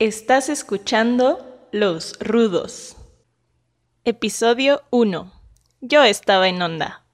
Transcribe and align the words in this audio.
Estás 0.00 0.48
escuchando 0.48 1.68
Los 1.72 2.18
Rudos. 2.20 2.96
Episodio 4.02 4.80
1. 4.88 5.30
Yo 5.82 6.02
estaba 6.04 6.48
en 6.48 6.62
onda. 6.62 7.04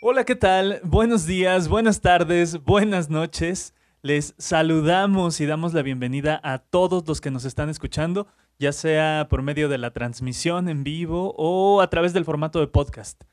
Hola, 0.00 0.22
¿qué 0.22 0.36
tal? 0.36 0.78
Buenos 0.84 1.26
días, 1.26 1.66
buenas 1.66 2.02
tardes, 2.02 2.62
buenas 2.62 3.10
noches. 3.10 3.74
Les 4.02 4.36
saludamos 4.38 5.40
y 5.40 5.46
damos 5.46 5.74
la 5.74 5.82
bienvenida 5.82 6.40
a 6.44 6.58
todos 6.58 7.02
los 7.08 7.20
que 7.20 7.32
nos 7.32 7.44
están 7.44 7.68
escuchando, 7.68 8.28
ya 8.60 8.70
sea 8.70 9.26
por 9.28 9.42
medio 9.42 9.68
de 9.68 9.78
la 9.78 9.92
transmisión 9.92 10.68
en 10.68 10.84
vivo 10.84 11.34
o 11.36 11.80
a 11.80 11.90
través 11.90 12.12
del 12.12 12.24
formato 12.24 12.60
de 12.60 12.68
podcast. 12.68 13.24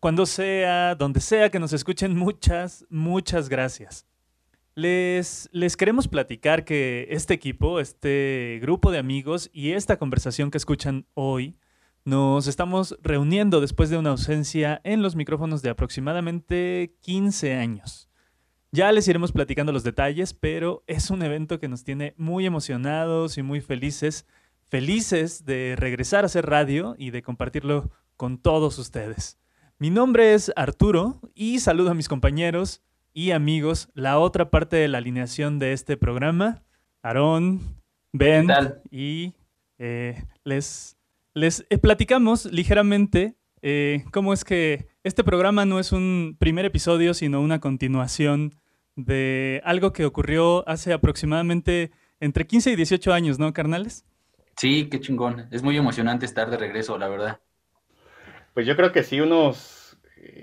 Cuando 0.00 0.24
sea, 0.24 0.94
donde 0.94 1.20
sea 1.20 1.50
que 1.50 1.60
nos 1.60 1.74
escuchen, 1.74 2.16
muchas, 2.16 2.86
muchas 2.88 3.50
gracias. 3.50 4.06
Les, 4.74 5.50
queremos 5.76 6.08
platicar 6.08 6.64
que 6.64 7.06
este 7.10 7.34
equipo, 7.34 7.78
este 7.78 8.58
grupo 8.62 8.90
de 8.90 8.98
amigos 8.98 9.50
y 9.52 9.72
esta 9.72 9.98
conversación 9.98 10.50
que 10.50 10.56
escuchan 10.56 11.06
hoy, 11.12 11.58
nos 12.04 12.46
estamos 12.46 12.96
reuniendo 13.02 13.60
después 13.60 13.90
de 13.90 13.98
una 13.98 14.10
ausencia 14.10 14.80
en 14.82 15.02
los 15.02 15.14
micrófonos 15.14 15.60
de 15.60 15.68
aproximadamente 15.68 16.96
15 17.02 17.54
años. 17.54 18.08
Ya 18.72 18.90
les 18.92 19.06
iremos 19.06 19.30
platicando 19.30 19.72
los 19.72 19.84
detalles, 19.84 20.32
pero 20.32 20.82
es 20.86 21.10
un 21.10 21.22
evento 21.22 21.60
que 21.60 21.68
nos 21.68 21.84
tiene 21.84 22.14
muy 22.16 22.46
emocionados 22.46 23.36
y 23.36 23.42
muy 23.42 23.60
felices, 23.60 24.26
felices 24.64 25.44
de 25.44 25.76
regresar 25.76 26.24
a 26.24 26.26
hacer 26.26 26.46
radio 26.46 26.96
y 26.96 27.10
de 27.10 27.22
compartirlo 27.22 27.90
con 28.16 28.38
todos 28.38 28.78
ustedes. 28.78 29.38
Mi 29.78 29.90
nombre 29.90 30.32
es 30.32 30.50
Arturo 30.56 31.20
y 31.34 31.60
saludo 31.60 31.90
a 31.90 31.94
mis 31.94 32.08
compañeros 32.08 32.80
y 33.14 33.30
amigos, 33.32 33.88
la 33.94 34.18
otra 34.18 34.50
parte 34.50 34.76
de 34.76 34.88
la 34.88 34.98
alineación 34.98 35.58
de 35.58 35.72
este 35.72 35.96
programa, 35.96 36.62
Aarón, 37.02 37.60
Ben 38.12 38.48
y 38.90 39.34
eh, 39.78 40.22
les, 40.44 40.96
les 41.34 41.64
eh, 41.70 41.78
platicamos 41.78 42.46
ligeramente 42.46 43.36
eh, 43.62 44.04
cómo 44.12 44.32
es 44.32 44.44
que 44.44 44.88
este 45.02 45.24
programa 45.24 45.64
no 45.64 45.78
es 45.78 45.92
un 45.92 46.36
primer 46.38 46.64
episodio, 46.64 47.14
sino 47.14 47.40
una 47.40 47.60
continuación 47.60 48.54
de 48.96 49.62
algo 49.64 49.92
que 49.92 50.04
ocurrió 50.04 50.68
hace 50.68 50.92
aproximadamente 50.92 51.90
entre 52.20 52.46
15 52.46 52.72
y 52.72 52.76
18 52.76 53.12
años, 53.12 53.38
¿no, 53.38 53.52
carnales? 53.52 54.04
Sí, 54.56 54.88
qué 54.90 55.00
chingón. 55.00 55.48
Es 55.50 55.62
muy 55.62 55.76
emocionante 55.76 56.26
estar 56.26 56.50
de 56.50 56.58
regreso, 56.58 56.98
la 56.98 57.08
verdad. 57.08 57.40
Pues 58.54 58.66
yo 58.66 58.76
creo 58.76 58.92
que 58.92 59.02
sí, 59.02 59.20
unos 59.20 59.81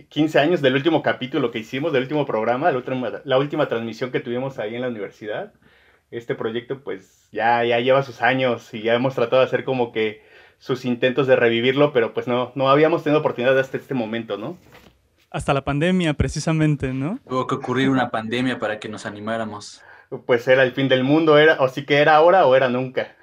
15 0.10 0.40
años 0.40 0.62
del 0.62 0.76
último 0.76 1.02
capítulo 1.02 1.52
que 1.52 1.60
hicimos, 1.60 1.94
del 1.94 2.04
último 2.04 2.26
programa, 2.26 2.72
la 2.72 3.38
última, 3.38 3.68
transmisión 3.68 4.12
que 4.12 4.20
tuvimos 4.20 4.60
ahí 4.60 4.76
en 4.76 4.82
la 4.82 4.90
universidad. 4.90 5.54
Este 6.12 6.36
proyecto 6.36 6.84
pues 6.84 7.30
ya, 7.32 7.64
ya 7.64 7.80
lleva 7.80 8.04
sus 8.04 8.22
años 8.22 8.74
y 8.74 8.82
ya 8.82 8.96
hemos 8.96 9.16
tratado 9.16 9.42
de 9.42 9.48
hacer 9.48 9.64
como 9.64 9.92
que 9.92 10.24
sus 10.58 10.84
intentos 10.84 11.28
de 11.28 11.36
revivirlo, 11.36 11.94
pero 11.94 12.14
pues 12.14 12.28
no, 12.28 12.52
no 12.56 12.70
habíamos 12.70 13.04
tenido 13.04 13.20
oportunidad 13.20 13.58
hasta 13.58 13.78
este 13.78 13.94
momento, 13.94 14.38
¿no? 14.38 14.58
Hasta 15.32 15.54
la 15.54 15.64
pandemia, 15.64 16.16
precisamente, 16.16 16.92
¿no? 16.92 17.20
Tuvo 17.28 17.46
que 17.48 17.56
ocurrir 17.56 17.90
una 17.90 18.10
pandemia 18.10 18.60
para 18.60 18.80
que 18.80 18.90
nos 18.90 19.06
animáramos. 19.06 19.82
Pues 20.26 20.48
era 20.48 20.64
el 20.64 20.72
fin 20.72 20.90
del 20.90 21.04
mundo, 21.04 21.38
era, 21.38 21.62
o 21.62 21.70
sí 21.70 21.86
que 21.86 21.98
era 21.98 22.16
ahora 22.16 22.48
o 22.48 22.56
era 22.56 22.68
nunca. 22.68 23.16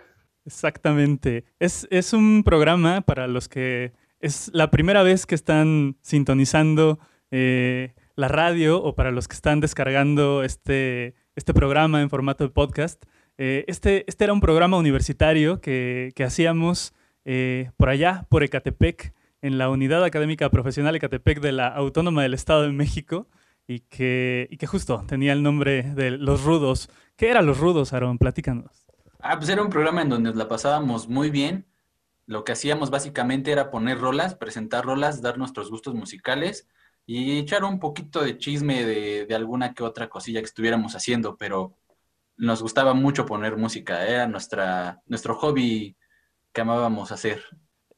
Exactamente. 0.47 1.45
Es, 1.59 1.89
es 1.91 2.13
un 2.13 2.45
programa 2.45 3.01
para 3.01 3.27
los 3.27 3.49
que 3.49 3.93
es 4.21 4.51
la 4.53 4.71
primera 4.71 5.03
vez 5.03 5.27
que 5.27 5.35
están 5.35 5.97
sintonizando 6.03 6.99
eh, 7.31 7.95
la 8.15 8.29
radio 8.29 8.83
o 8.83 8.95
para 8.95 9.11
los 9.11 9.29
que 9.29 9.35
están 9.35 9.61
descargando 9.61 10.43
este, 10.43 11.15
este 11.35 11.55
programa 11.55 12.01
en 12.01 12.11
formato 12.11 12.45
de 12.45 12.51
podcast. 12.51 13.05
Eh, 13.39 13.65
este, 13.69 14.05
este 14.09 14.25
era 14.25 14.33
un 14.33 14.41
programa 14.41 14.79
universitario 14.79 15.61
que, 15.61 16.13
hacíamos 16.25 16.95
eh, 17.25 17.71
por 17.77 17.91
allá, 17.91 18.27
por 18.31 18.43
Ecatepec, 18.43 19.15
en 19.43 19.59
la 19.59 19.69
Unidad 19.69 20.03
Académica 20.03 20.51
Profesional 20.51 20.97
Ecatepec 20.97 21.41
de 21.41 21.53
la 21.53 21.69
Autónoma 21.69 22.23
del 22.23 22.35
Estado 22.35 22.63
de 22.63 22.73
México 22.73 23.29
y 23.69 23.81
que, 23.81 24.49
y 24.51 24.57
que 24.57 24.67
justo 24.67 25.05
tenía 25.07 25.33
el 25.35 25.43
nombre 25.43 25.83
de 25.83 26.13
Los 26.13 26.43
Rudos. 26.45 26.89
¿Qué 27.17 27.29
eran 27.29 27.47
Los 27.47 27.59
Rudos, 27.59 27.93
Aaron? 27.93 28.19
Platícanos. 28.19 28.87
Ah, 29.21 29.37
pues 29.37 29.51
era 29.51 29.63
un 29.63 29.71
programa 29.71 30.03
en 30.03 30.09
donde 30.09 30.35
la 30.35 30.49
pasábamos 30.49 31.09
muy 31.09 31.31
bien 31.31 31.67
lo 32.27 32.45
que 32.45 32.53
hacíamos 32.53 32.91
básicamente 32.91 33.53
era 33.53 33.71
poner 33.71 33.99
rolas, 33.99 34.35
presentar 34.35 34.85
rolas, 34.85 35.23
dar 35.23 35.39
nuestros 35.39 35.71
gustos 35.71 35.95
musicales 35.95 36.69
y 37.07 37.39
echar 37.39 37.63
un 37.65 37.79
poquito 37.79 38.23
de 38.23 38.37
chisme 38.37 38.85
de, 38.85 39.33
alguna 39.35 39.75
que 39.75 39.85
otra 39.85 40.09
cosilla 40.09 40.41
que 40.41 40.47
estuviéramos 40.47 40.97
haciendo, 40.97 41.37
pero 41.37 41.77
nos 42.37 42.63
gustaba 42.63 42.95
mucho 42.95 43.27
poner 43.27 43.57
música, 43.57 44.07
era 44.07 44.27
nuestra, 44.27 45.01
nuestro 45.07 45.37
hobby 45.37 45.97
que 46.53 46.61
amábamos 46.61 47.13
hacer. 47.13 47.45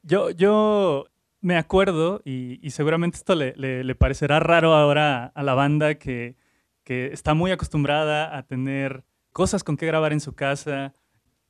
Yo, 0.03 0.31
yo 0.31 1.06
me 1.41 1.56
acuerdo, 1.56 2.21
y, 2.25 2.71
seguramente 2.71 3.16
esto 3.16 3.34
le, 3.34 3.95
parecerá 3.95 4.41
raro 4.41 4.75
ahora 4.75 5.25
a 5.27 5.43
la 5.43 5.55
banda 5.55 5.95
que, 5.95 6.37
que 6.84 7.06
está 7.06 7.33
muy 7.33 7.50
acostumbrada 7.50 8.37
a 8.37 8.43
tener 8.43 9.05
cosas 9.33 9.65
con 9.65 9.78
que 9.78 9.87
grabar 9.87 10.12
en 10.12 10.21
su 10.21 10.34
casa, 10.34 10.95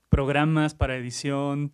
programas 0.09 0.75
para 0.75 0.97
edición, 0.97 1.72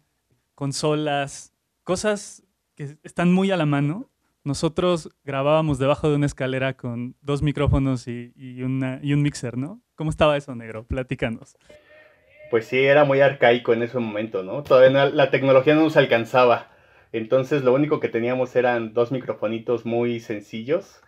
consolas, 0.54 1.52
cosas 1.82 2.42
que 2.74 2.96
están 3.02 3.32
muy 3.32 3.50
a 3.50 3.56
la 3.56 3.66
mano. 3.66 4.10
Nosotros 4.42 5.10
grabábamos 5.24 5.78
debajo 5.78 6.08
de 6.08 6.16
una 6.16 6.26
escalera 6.26 6.76
con 6.76 7.16
dos 7.22 7.42
micrófonos 7.42 8.06
y, 8.08 8.32
un 8.62 9.22
mixer, 9.22 9.56
¿no? 9.56 9.80
¿Cómo 9.94 10.10
estaba 10.10 10.36
eso, 10.36 10.54
negro? 10.54 10.84
Platícanos. 10.84 11.56
Pues 12.50 12.66
sí, 12.66 12.78
era 12.78 13.04
muy 13.04 13.20
arcaico 13.20 13.72
en 13.72 13.82
ese 13.82 13.98
momento, 13.98 14.42
¿no? 14.42 14.62
Todavía 14.62 15.06
la 15.06 15.30
tecnología 15.30 15.74
no 15.74 15.82
nos 15.82 15.96
alcanzaba. 15.96 16.70
Entonces 17.12 17.62
lo 17.62 17.72
único 17.72 18.00
que 18.00 18.08
teníamos 18.08 18.54
eran 18.56 18.92
dos 18.92 19.12
microfonitos 19.12 19.86
muy 19.86 20.20
sencillos, 20.20 21.00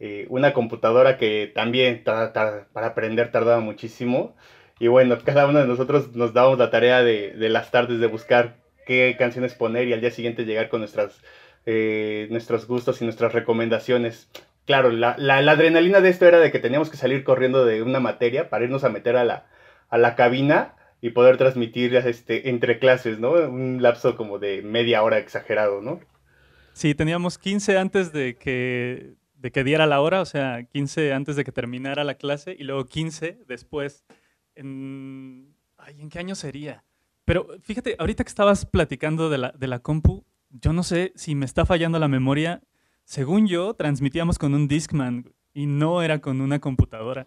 eh, 0.00 0.26
una 0.30 0.52
computadora 0.54 1.18
que 1.18 1.52
también 1.54 2.02
para 2.02 2.62
aprender 2.74 3.30
tardaba 3.30 3.60
muchísimo. 3.60 4.34
Y 4.80 4.88
bueno, 4.88 5.18
cada 5.24 5.46
uno 5.46 5.60
de 5.60 5.68
nosotros 5.68 6.16
nos 6.16 6.32
dábamos 6.32 6.58
la 6.58 6.70
tarea 6.70 7.04
de 7.04 7.48
las 7.48 7.70
tardes 7.70 8.00
de 8.00 8.06
buscar 8.08 8.61
qué 8.86 9.16
canciones 9.18 9.54
poner 9.54 9.88
y 9.88 9.92
al 9.92 10.00
día 10.00 10.10
siguiente 10.10 10.44
llegar 10.44 10.68
con 10.68 10.80
nuestras, 10.80 11.20
eh, 11.66 12.26
nuestros 12.30 12.66
gustos 12.66 13.00
y 13.00 13.04
nuestras 13.04 13.32
recomendaciones. 13.32 14.30
Claro, 14.64 14.90
la, 14.90 15.16
la, 15.18 15.38
adrenalina 15.38 16.00
de 16.00 16.08
esto 16.08 16.26
era 16.26 16.38
de 16.38 16.52
que 16.52 16.60
teníamos 16.60 16.90
que 16.90 16.96
salir 16.96 17.24
corriendo 17.24 17.64
de 17.64 17.82
una 17.82 18.00
materia 18.00 18.48
para 18.48 18.64
irnos 18.64 18.84
a 18.84 18.90
meter 18.90 19.16
a 19.16 19.24
la, 19.24 19.46
a 19.88 19.98
la 19.98 20.14
cabina 20.14 20.76
y 21.00 21.10
poder 21.10 21.36
transmitir 21.36 21.96
este, 21.96 22.48
entre 22.48 22.78
clases, 22.78 23.18
¿no? 23.18 23.32
Un 23.32 23.82
lapso 23.82 24.16
como 24.16 24.38
de 24.38 24.62
media 24.62 25.02
hora 25.02 25.18
exagerado, 25.18 25.82
¿no? 25.82 26.00
Sí, 26.74 26.94
teníamos 26.94 27.38
15 27.38 27.76
antes 27.76 28.12
de 28.12 28.36
que, 28.36 29.14
de 29.34 29.50
que 29.50 29.64
diera 29.64 29.86
la 29.86 30.00
hora, 30.00 30.20
o 30.20 30.24
sea, 30.24 30.62
15 30.62 31.12
antes 31.12 31.34
de 31.34 31.44
que 31.44 31.52
terminara 31.52 32.04
la 32.04 32.14
clase 32.14 32.54
y 32.58 32.62
luego 32.62 32.86
15 32.86 33.40
después. 33.46 34.04
En... 34.54 35.56
Ay, 35.76 36.00
¿en 36.00 36.08
qué 36.08 36.20
año 36.20 36.36
sería? 36.36 36.84
Pero 37.24 37.46
fíjate, 37.62 37.96
ahorita 37.98 38.24
que 38.24 38.28
estabas 38.28 38.66
platicando 38.66 39.30
de 39.30 39.38
la, 39.38 39.52
de 39.52 39.66
la 39.66 39.78
compu, 39.78 40.24
yo 40.50 40.72
no 40.72 40.82
sé 40.82 41.12
si 41.14 41.34
me 41.34 41.46
está 41.46 41.64
fallando 41.64 41.98
la 41.98 42.08
memoria. 42.08 42.62
Según 43.04 43.46
yo, 43.46 43.74
transmitíamos 43.74 44.38
con 44.38 44.54
un 44.54 44.68
Discman 44.68 45.32
y 45.54 45.66
no 45.66 46.02
era 46.02 46.20
con 46.20 46.40
una 46.40 46.60
computadora. 46.60 47.26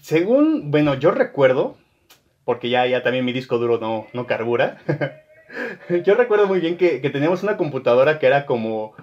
según, 0.00 0.70
bueno, 0.70 0.94
yo 0.94 1.10
recuerdo, 1.10 1.76
porque 2.44 2.70
ya, 2.70 2.86
ya 2.86 3.02
también 3.02 3.24
mi 3.24 3.32
disco 3.32 3.58
duro 3.58 3.78
no, 3.78 4.06
no 4.12 4.26
carbura. 4.26 4.78
yo 6.04 6.14
recuerdo 6.14 6.46
muy 6.46 6.60
bien 6.60 6.76
que, 6.76 7.00
que, 7.00 7.10
teníamos 7.10 7.42
una 7.42 7.56
computadora 7.56 8.18
que 8.18 8.26
era 8.26 8.46
como 8.46 8.94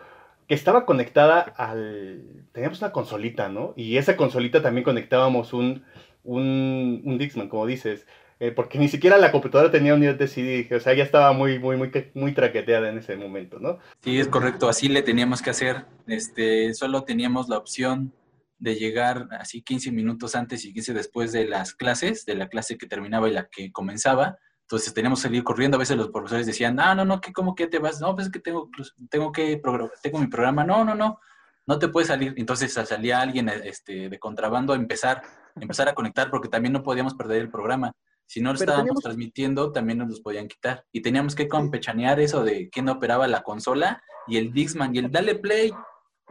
que 0.48 0.56
estaba 0.56 0.86
conectada 0.86 1.40
al... 1.42 2.46
Teníamos 2.54 2.82
una 2.82 2.92
consolita, 2.92 3.50
¿no? 3.50 3.74
Y 3.76 3.98
esa 3.98 4.16
consolita 4.16 4.62
también 4.62 4.86
conectábamos 4.86 5.54
un, 5.54 5.84
un, 6.24 7.02
un 7.04 7.18
Dixman, 7.18 7.50
como 7.50 7.66
dices. 7.66 8.08
Eh, 8.40 8.52
porque 8.52 8.78
ni 8.78 8.88
siquiera 8.88 9.18
la 9.18 9.32
computadora 9.32 9.72
tenía 9.72 9.96
unidad 9.96 10.16
de 10.16 10.28
CD, 10.28 10.68
o 10.76 10.80
sea, 10.80 10.94
ya 10.94 11.04
estaba 11.04 11.34
muy, 11.34 11.58
muy, 11.58 11.76
muy, 11.76 11.92
muy 12.14 12.34
traqueteada 12.34 12.90
en 12.90 13.00
ese 13.00 13.16
momento, 13.16 13.60
¿no? 13.60 13.80
Sí, 14.04 14.20
es 14.20 14.28
correcto, 14.28 14.70
así 14.70 14.90
le 14.90 15.02
teníamos 15.02 15.42
que 15.42 15.50
hacer, 15.50 15.86
este, 16.06 16.74
solo 16.76 17.04
teníamos 17.04 17.50
la 17.50 17.58
opción 17.58 18.14
de 18.60 18.76
llegar 18.76 19.28
así 19.40 19.64
15 19.64 19.92
minutos 19.92 20.36
antes 20.36 20.66
y 20.66 20.74
15 20.74 20.94
después 20.94 21.32
de 21.32 21.46
las 21.46 21.74
clases, 21.74 22.26
de 22.26 22.36
la 22.36 22.48
clase 22.48 22.78
que 22.78 22.86
terminaba 22.86 23.28
y 23.28 23.34
la 23.34 23.48
que 23.48 23.72
comenzaba, 23.72 24.38
entonces 24.62 24.94
teníamos 24.94 25.20
que 25.20 25.30
salir 25.30 25.44
corriendo, 25.44 25.78
a 25.78 25.80
veces 25.80 25.98
los 25.98 26.10
profesores 26.10 26.46
decían, 26.46 26.80
ah, 26.80 26.94
no, 26.94 27.06
no, 27.06 27.22
¿qué, 27.22 27.34
¿cómo 27.34 27.56
que 27.56 27.68
te 27.68 27.80
vas? 27.80 28.02
No, 28.02 28.14
pues 28.14 28.28
es 28.28 28.34
que 28.34 28.40
tengo, 28.40 28.70
tengo 29.10 29.32
que, 29.32 29.60
tengo 30.04 30.20
mi 30.20 30.28
programa, 30.28 30.64
no, 30.64 30.84
no, 30.84 30.94
no, 30.94 31.20
no 31.66 31.80
te 31.80 31.88
puedes 31.88 32.10
salir, 32.10 32.36
entonces 32.38 32.72
salía 32.74 33.20
alguien 33.22 33.50
este, 33.50 34.10
de 34.10 34.20
contrabando 34.20 34.74
a 34.74 34.76
empezar, 34.76 35.24
empezar 35.56 35.90
a 35.90 35.96
conectar 35.96 36.30
porque 36.30 36.50
también 36.50 36.74
no 36.74 36.84
podíamos 36.84 37.16
perder 37.16 37.42
el 37.42 37.50
programa. 37.50 37.94
Si 38.28 38.42
no 38.42 38.52
lo 38.52 38.58
estábamos 38.60 39.02
transmitiendo, 39.02 39.72
también 39.72 40.00
nos 40.00 40.10
los 40.10 40.22
podían 40.22 40.48
quitar. 40.48 40.86
Y 40.92 41.02
teníamos 41.02 41.36
que 41.36 41.48
campechanear 41.48 42.20
eso 42.20 42.44
de 42.44 42.70
quién 42.70 42.90
operaba 42.90 43.28
la 43.28 43.44
consola 43.44 44.04
y 44.28 44.38
el 44.38 44.54
Dixman 44.54 44.96
y 44.96 45.00
el 45.00 45.12
dale 45.12 45.36
play, 45.36 45.72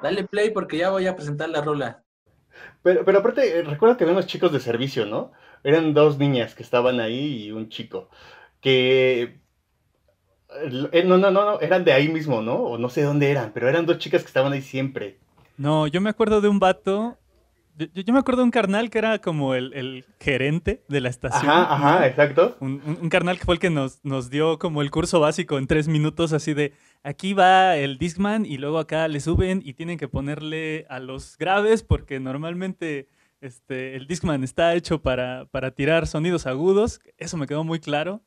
dale 0.02 0.24
play 0.24 0.50
porque 0.50 0.78
ya 0.78 0.90
voy 0.90 1.06
a 1.08 1.16
presentar 1.16 1.48
la 1.50 1.62
rola. 1.62 2.04
Pero, 2.82 3.04
pero 3.04 3.18
aparte, 3.18 3.62
recuerdo 3.62 3.96
que 3.96 4.04
había 4.04 4.14
unos 4.14 4.26
chicos 4.26 4.52
de 4.52 4.60
servicio, 4.60 5.06
¿no? 5.06 5.32
Eran 5.64 5.94
dos 5.94 6.18
niñas 6.18 6.54
que 6.54 6.62
estaban 6.62 7.00
ahí 7.00 7.44
y 7.46 7.52
un 7.52 7.68
chico. 7.68 8.10
Que. 8.60 9.40
eh, 10.92 11.04
No, 11.04 11.18
no, 11.18 11.30
no, 11.30 11.44
no, 11.44 11.60
eran 11.60 11.84
de 11.84 11.92
ahí 11.92 12.08
mismo, 12.08 12.42
¿no? 12.42 12.56
O 12.56 12.78
no 12.78 12.88
sé 12.88 13.02
dónde 13.02 13.30
eran, 13.30 13.52
pero 13.52 13.68
eran 13.68 13.86
dos 13.86 13.98
chicas 13.98 14.22
que 14.22 14.28
estaban 14.28 14.52
ahí 14.52 14.62
siempre. 14.62 15.20
No, 15.58 15.86
yo 15.86 16.00
me 16.00 16.10
acuerdo 16.10 16.40
de 16.40 16.48
un 16.48 16.58
vato. 16.58 17.18
Yo, 17.78 17.86
yo 18.02 18.12
me 18.12 18.18
acuerdo 18.18 18.40
de 18.40 18.44
un 18.44 18.50
carnal 18.50 18.88
que 18.90 18.98
era 18.98 19.18
como 19.20 19.54
el, 19.54 19.72
el 19.74 20.04
gerente 20.20 20.82
de 20.88 21.00
la 21.00 21.08
estación. 21.10 21.50
Ajá, 21.50 21.74
ajá, 21.74 22.06
exacto. 22.06 22.56
Un, 22.60 22.80
un- 22.86 22.98
un 23.02 23.08
carnal 23.10 23.38
que 23.38 23.44
fue 23.44 23.54
el 23.54 23.60
que 23.60 23.70
nos, 23.70 24.02
nos 24.04 24.30
dio 24.30 24.58
como 24.58 24.80
el 24.82 24.90
curso 24.90 25.20
básico 25.20 25.58
en 25.58 25.66
tres 25.66 25.86
minutos, 25.88 26.32
así 26.32 26.54
de 26.54 26.72
aquí 27.02 27.34
va 27.34 27.76
el 27.76 27.98
Discman 27.98 28.46
y 28.46 28.56
luego 28.58 28.78
acá 28.78 29.08
le 29.08 29.20
suben 29.20 29.60
y 29.64 29.74
tienen 29.74 29.98
que 29.98 30.08
ponerle 30.08 30.86
a 30.88 30.98
los 31.00 31.36
graves 31.38 31.82
porque 31.82 32.18
normalmente 32.18 33.08
este, 33.42 33.94
el 33.96 34.06
Discman 34.06 34.42
está 34.42 34.74
hecho 34.74 35.02
para, 35.02 35.44
para 35.46 35.70
tirar 35.72 36.06
sonidos 36.06 36.46
agudos. 36.46 37.00
Eso 37.18 37.36
me 37.36 37.46
quedó 37.46 37.62
muy 37.64 37.78
claro. 37.80 38.22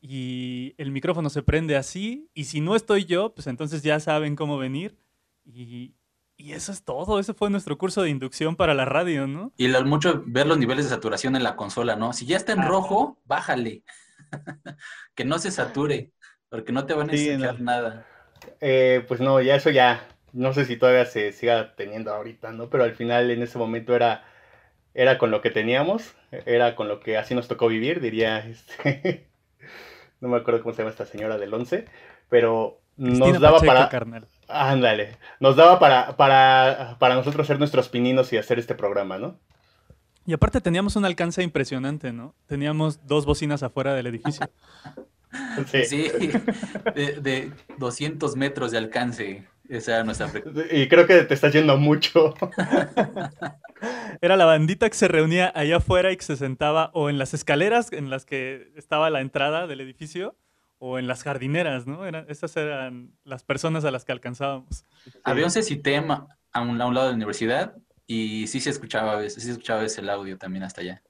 Y 0.00 0.74
el 0.78 0.90
micrófono 0.90 1.30
se 1.30 1.42
prende 1.42 1.76
así. 1.76 2.28
Y 2.34 2.44
si 2.44 2.60
no 2.60 2.74
estoy 2.76 3.04
yo, 3.04 3.34
pues 3.34 3.46
entonces 3.46 3.82
ya 3.82 4.00
saben 4.00 4.34
cómo 4.36 4.58
venir. 4.58 4.96
Y, 5.44 5.94
y 6.36 6.52
eso 6.52 6.72
es 6.72 6.84
todo. 6.84 7.18
Ese 7.18 7.34
fue 7.34 7.50
nuestro 7.50 7.78
curso 7.78 8.02
de 8.02 8.10
inducción 8.10 8.56
para 8.56 8.74
la 8.74 8.84
radio, 8.84 9.26
¿no? 9.26 9.52
Y 9.56 9.68
lo 9.68 9.84
mucho 9.84 10.22
ver 10.26 10.46
los 10.46 10.58
niveles 10.58 10.84
de 10.86 10.90
saturación 10.90 11.36
en 11.36 11.42
la 11.42 11.56
consola, 11.56 11.96
¿no? 11.96 12.12
Si 12.12 12.26
ya 12.26 12.36
está 12.36 12.52
en 12.52 12.60
Ah. 12.60 12.68
rojo, 12.68 13.18
bájale. 13.24 13.84
que 15.14 15.24
no 15.24 15.38
se 15.38 15.50
sature, 15.50 16.12
porque 16.48 16.72
no 16.72 16.86
te 16.86 16.94
van 16.94 17.10
a 17.10 17.12
Sí, 17.12 17.36
no. 17.36 17.52
nada. 17.54 18.06
Eh, 18.60 19.04
pues 19.08 19.20
no, 19.20 19.40
ya 19.40 19.54
eso 19.56 19.70
ya, 19.70 20.08
no 20.32 20.52
sé 20.52 20.64
si 20.64 20.76
todavía 20.76 21.04
se 21.06 21.32
siga 21.32 21.74
teniendo 21.76 22.12
ahorita, 22.12 22.52
¿no? 22.52 22.70
Pero 22.70 22.84
al 22.84 22.94
final 22.94 23.30
en 23.30 23.42
ese 23.42 23.58
momento 23.58 23.94
era, 23.94 24.24
era 24.94 25.18
con 25.18 25.30
lo 25.30 25.40
que 25.42 25.50
teníamos, 25.50 26.14
era 26.30 26.74
con 26.76 26.88
lo 26.88 27.00
que 27.00 27.18
así 27.18 27.34
nos 27.34 27.48
tocó 27.48 27.68
vivir, 27.68 28.00
diría, 28.00 28.38
este, 28.48 29.30
no 30.20 30.28
me 30.28 30.36
acuerdo 30.38 30.62
cómo 30.62 30.74
se 30.74 30.82
llama 30.82 30.90
esta 30.90 31.06
señora 31.06 31.38
del 31.38 31.54
11, 31.54 31.86
pero 32.28 32.82
Cristina 33.02 33.38
nos 33.38 33.40
daba 33.40 33.58
Pacheco, 33.58 33.66
para, 33.66 33.88
carnal. 33.88 34.28
Ándale, 34.48 35.18
nos 35.40 35.56
daba 35.56 35.78
para, 35.78 36.16
para, 36.16 36.96
para 36.98 37.14
nosotros 37.14 37.46
ser 37.46 37.58
nuestros 37.58 37.88
pininos 37.88 38.32
y 38.32 38.36
hacer 38.36 38.58
este 38.58 38.74
programa, 38.74 39.18
¿no? 39.18 39.38
Y 40.24 40.32
aparte 40.32 40.60
teníamos 40.60 40.96
un 40.96 41.04
alcance 41.04 41.42
impresionante, 41.42 42.12
¿no? 42.12 42.34
Teníamos 42.46 43.06
dos 43.06 43.26
bocinas 43.26 43.62
afuera 43.62 43.94
del 43.94 44.06
edificio. 44.06 44.48
Sí. 45.66 45.86
Sí, 45.86 46.10
de, 46.94 47.20
de 47.22 47.52
200 47.78 48.36
metros 48.36 48.70
de 48.70 48.76
alcance. 48.76 49.46
Esa 49.66 49.94
era 49.94 50.04
nuestra 50.04 50.28
frecuencia. 50.28 50.66
Y 50.70 50.88
creo 50.88 51.06
que 51.06 51.22
te 51.22 51.32
estás 51.32 51.54
yendo 51.54 51.78
mucho. 51.78 52.34
Era 54.20 54.36
la 54.36 54.44
bandita 54.44 54.88
que 54.90 54.96
se 54.96 55.08
reunía 55.08 55.50
allá 55.54 55.78
afuera 55.78 56.12
y 56.12 56.16
que 56.16 56.24
se 56.24 56.36
sentaba 56.36 56.90
o 56.92 57.08
en 57.08 57.18
las 57.18 57.32
escaleras 57.32 57.90
en 57.92 58.10
las 58.10 58.26
que 58.26 58.72
estaba 58.76 59.08
la 59.08 59.22
entrada 59.22 59.66
del 59.66 59.80
edificio 59.80 60.36
o 60.84 60.98
en 60.98 61.06
las 61.06 61.22
jardineras, 61.22 61.86
¿no? 61.86 62.04
Eran, 62.04 62.26
esas 62.28 62.56
eran 62.56 63.12
las 63.22 63.44
personas 63.44 63.84
a 63.84 63.92
las 63.92 64.04
que 64.04 64.10
alcanzábamos. 64.10 64.84
Había 65.22 65.44
un 65.44 65.52
CECITEM 65.52 66.10
a 66.10 66.60
un, 66.60 66.80
a 66.80 66.86
un 66.86 66.94
lado 66.94 67.06
de 67.06 67.12
la 67.12 67.16
universidad 67.16 67.76
y 68.04 68.48
sí 68.48 68.58
se 68.58 68.70
escuchaba 68.70 69.12
a 69.12 69.16
veces, 69.16 69.34
sí 69.40 69.46
se 69.46 69.52
escuchaba 69.52 69.78
a 69.78 69.82
veces 69.84 69.98
el 69.98 70.10
audio 70.10 70.36
también 70.38 70.64
hasta 70.64 70.80
allá. 70.80 71.00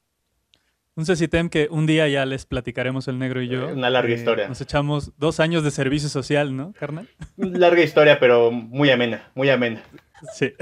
Un 0.95 1.07
CECITEM 1.07 1.49
que 1.49 1.69
un 1.71 1.87
día 1.87 2.07
ya 2.07 2.27
les 2.27 2.45
platicaremos 2.45 3.09
el 3.09 3.19
negro 3.19 3.41
y 3.41 3.49
yo. 3.49 3.69
Una 3.69 3.89
larga 3.89 4.13
Eh, 4.13 4.19
historia. 4.19 4.47
Nos 4.47 4.61
echamos 4.61 5.13
dos 5.17 5.41
años 5.41 5.65
de 5.65 5.71
servicio 5.71 6.11
social, 6.11 6.55
¿no, 6.55 6.75
carnal? 6.75 7.09
Larga 7.39 7.81
historia, 7.83 8.21
pero 8.21 8.51
muy 8.51 8.91
amena, 8.91 9.31
muy 9.35 9.49
amena. 9.49 9.83
Sí. 10.35 10.53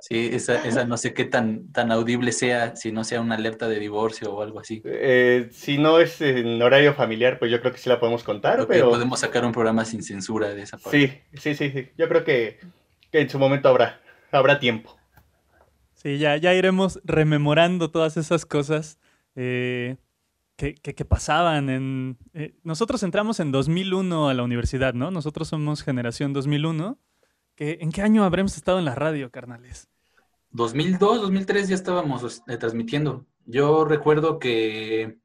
Sí, 0.00 0.30
esa, 0.32 0.64
esa 0.66 0.84
no 0.84 0.96
sé 0.96 1.14
qué 1.14 1.24
tan, 1.24 1.70
tan 1.72 1.90
audible 1.92 2.32
sea, 2.32 2.74
si 2.76 2.92
no 2.92 3.04
sea 3.04 3.20
una 3.20 3.36
alerta 3.36 3.68
de 3.68 3.78
divorcio 3.78 4.32
o 4.34 4.42
algo 4.42 4.60
así. 4.60 4.82
Eh, 4.84 5.48
si 5.52 5.78
no 5.78 5.98
es 6.00 6.20
en 6.20 6.60
horario 6.60 6.94
familiar, 6.94 7.38
pues 7.38 7.50
yo 7.50 7.60
creo 7.60 7.72
que 7.72 7.78
sí 7.78 7.88
la 7.88 8.00
podemos 8.00 8.24
contar, 8.24 8.54
Creo 8.56 8.66
que 8.68 8.74
pero 8.74 8.90
podemos 8.90 9.20
sacar 9.20 9.44
un 9.44 9.52
programa 9.52 9.84
sin 9.84 10.02
censura 10.02 10.48
de 10.54 10.62
esa 10.62 10.78
parte. 10.78 11.22
sí, 11.32 11.38
sí, 11.40 11.54
sí, 11.54 11.70
sí. 11.70 11.88
Yo 11.96 12.08
creo 12.08 12.24
que, 12.24 12.58
que 13.10 13.20
en 13.20 13.30
su 13.30 13.38
momento 13.38 13.68
habrá, 13.68 14.00
habrá 14.32 14.58
tiempo. 14.58 14.96
Sí, 15.94 16.18
ya, 16.18 16.36
ya 16.36 16.52
iremos 16.52 17.00
rememorando 17.04 17.90
todas 17.90 18.16
esas 18.16 18.44
cosas 18.44 18.98
eh, 19.36 19.96
que, 20.56 20.74
que- 20.74 20.94
que 20.96 21.04
pasaban. 21.04 21.70
En, 21.70 22.18
eh, 22.34 22.54
nosotros 22.64 23.02
entramos 23.04 23.38
en 23.40 23.52
2001 23.52 24.28
a 24.28 24.34
la 24.34 24.42
universidad, 24.42 24.94
¿no? 24.94 25.10
Nosotros 25.12 25.46
somos 25.48 25.82
generación 25.84 26.32
2001. 26.32 26.98
¿En 27.56 27.92
qué 27.92 28.02
año 28.02 28.24
habremos 28.24 28.56
estado 28.56 28.78
en 28.78 28.84
la 28.84 28.94
radio, 28.94 29.30
carnales? 29.30 29.88
2002, 30.50 31.22
2003 31.22 31.68
ya 31.68 31.74
estábamos 31.74 32.42
eh, 32.46 32.56
transmitiendo. 32.56 33.26
Yo 33.44 33.84
recuerdo 33.84 34.38
que 34.38 35.18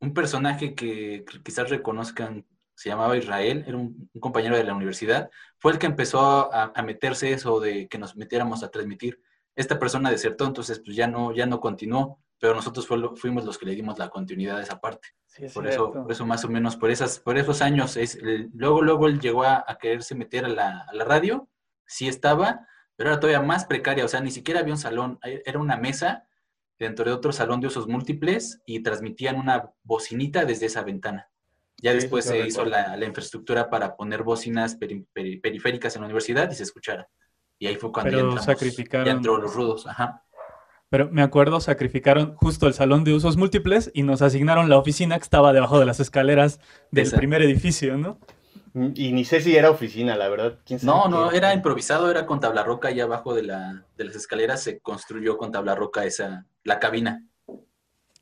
un 0.00 0.14
personaje 0.14 0.74
que 0.74 1.24
quizás 1.42 1.70
reconozcan 1.70 2.46
se 2.74 2.88
llamaba 2.88 3.16
Israel, 3.16 3.64
era 3.66 3.76
un, 3.76 4.10
compañero 4.20 4.56
de 4.56 4.64
la 4.64 4.74
universidad, 4.74 5.30
fue 5.58 5.72
el 5.72 5.78
que 5.78 5.86
empezó 5.86 6.52
a, 6.52 6.72
a 6.74 6.82
meterse 6.82 7.32
eso 7.32 7.60
de 7.60 7.88
que 7.88 7.98
nos 7.98 8.16
metiéramos 8.16 8.62
a 8.62 8.70
transmitir. 8.70 9.20
Esta 9.54 9.78
persona 9.78 10.10
desertó, 10.10 10.46
entonces 10.46 10.80
pues 10.84 10.96
ya 10.96 11.06
no, 11.06 11.32
ya 11.32 11.46
no 11.46 11.60
continuó, 11.60 12.18
pero 12.38 12.54
nosotros 12.54 12.86
fuimos 13.16 13.44
los 13.44 13.58
que 13.58 13.66
le 13.66 13.74
dimos 13.74 13.98
la 13.98 14.08
continuidad 14.10 14.58
a 14.58 14.62
esa 14.62 14.80
parte. 14.80 15.08
Sí, 15.26 15.44
es 15.46 15.52
Por 15.52 15.66
eso, 15.66 15.92
por 15.92 16.12
eso 16.12 16.26
más 16.26 16.44
o 16.44 16.48
menos, 16.48 16.76
por 16.76 16.90
esas, 16.90 17.18
por 17.18 17.36
esos 17.38 17.62
años, 17.62 17.96
es, 17.96 18.16
el- 18.16 18.50
luego, 18.54 18.82
luego 18.82 19.06
él 19.08 19.20
llegó 19.20 19.44
a, 19.44 19.64
a 19.66 19.78
quererse 19.78 20.14
meter 20.14 20.44
a 20.44 20.48
la, 20.48 20.80
a 20.82 20.94
la 20.94 21.04
radio, 21.04 21.48
sí 21.86 22.06
estaba, 22.08 22.66
pero 22.96 23.10
era 23.10 23.18
todavía 23.20 23.40
más 23.40 23.64
precaria, 23.64 24.04
o 24.04 24.08
sea, 24.08 24.20
ni 24.20 24.30
siquiera 24.30 24.60
había 24.60 24.74
un 24.74 24.78
salón, 24.78 25.18
era 25.22 25.58
una 25.58 25.76
mesa 25.76 26.28
dentro 26.78 27.04
de 27.04 27.12
otro 27.12 27.32
salón 27.32 27.60
de 27.60 27.66
usos 27.68 27.86
múltiples 27.88 28.60
y 28.66 28.82
transmitían 28.82 29.36
una 29.36 29.70
bocinita 29.82 30.44
desde 30.44 30.66
esa 30.66 30.82
ventana. 30.82 31.28
Ya 31.82 31.90
Sí, 31.92 31.98
después 31.98 32.24
se 32.24 32.38
hizo 32.46 32.64
la, 32.64 32.96
la 32.96 33.04
infraestructura 33.06 33.68
para 33.70 33.96
poner 33.96 34.22
bocinas 34.22 34.78
peri- 34.78 35.06
peri- 35.12 35.40
periféricas 35.40 35.94
en 35.96 36.02
la 36.02 36.06
universidad 36.06 36.50
y 36.50 36.54
se 36.54 36.62
escuchara. 36.62 37.08
Y 37.58 37.66
ahí 37.66 37.76
fue 37.76 37.90
cuando 37.92 38.10
Pero 38.10 38.18
ya 38.22 38.24
entramos, 38.40 38.44
sacrificaron- 38.46 39.04
ya 39.06 39.12
entró 39.12 39.38
los 39.38 39.54
rudos, 39.54 39.86
ajá. 39.86 40.23
Pero 40.94 41.10
me 41.10 41.22
acuerdo, 41.22 41.58
sacrificaron 41.58 42.36
justo 42.36 42.68
el 42.68 42.72
salón 42.72 43.02
de 43.02 43.12
usos 43.12 43.36
múltiples 43.36 43.90
y 43.94 44.04
nos 44.04 44.22
asignaron 44.22 44.68
la 44.68 44.78
oficina 44.78 45.16
que 45.16 45.24
estaba 45.24 45.52
debajo 45.52 45.80
de 45.80 45.86
las 45.86 45.98
escaleras 45.98 46.60
del 46.92 47.08
Esa. 47.08 47.16
primer 47.16 47.42
edificio, 47.42 47.96
¿no? 47.96 48.20
Y 48.94 49.10
ni 49.10 49.24
sé 49.24 49.40
si 49.40 49.56
era 49.56 49.72
oficina, 49.72 50.14
la 50.14 50.28
verdad. 50.28 50.60
¿Quién 50.64 50.78
sabe 50.78 50.92
No, 50.96 51.08
no, 51.08 51.32
era 51.32 51.52
improvisado, 51.52 52.08
era 52.12 52.26
con 52.26 52.38
tabla 52.38 52.62
roca 52.62 52.92
y 52.92 53.00
abajo 53.00 53.34
de, 53.34 53.42
la, 53.42 53.84
de 53.96 54.04
las 54.04 54.14
escaleras 54.14 54.62
se 54.62 54.78
construyó 54.78 55.36
con 55.36 55.50
tabla 55.50 55.74
roca 55.74 56.04
esa, 56.04 56.46
la 56.62 56.78
cabina. 56.78 57.26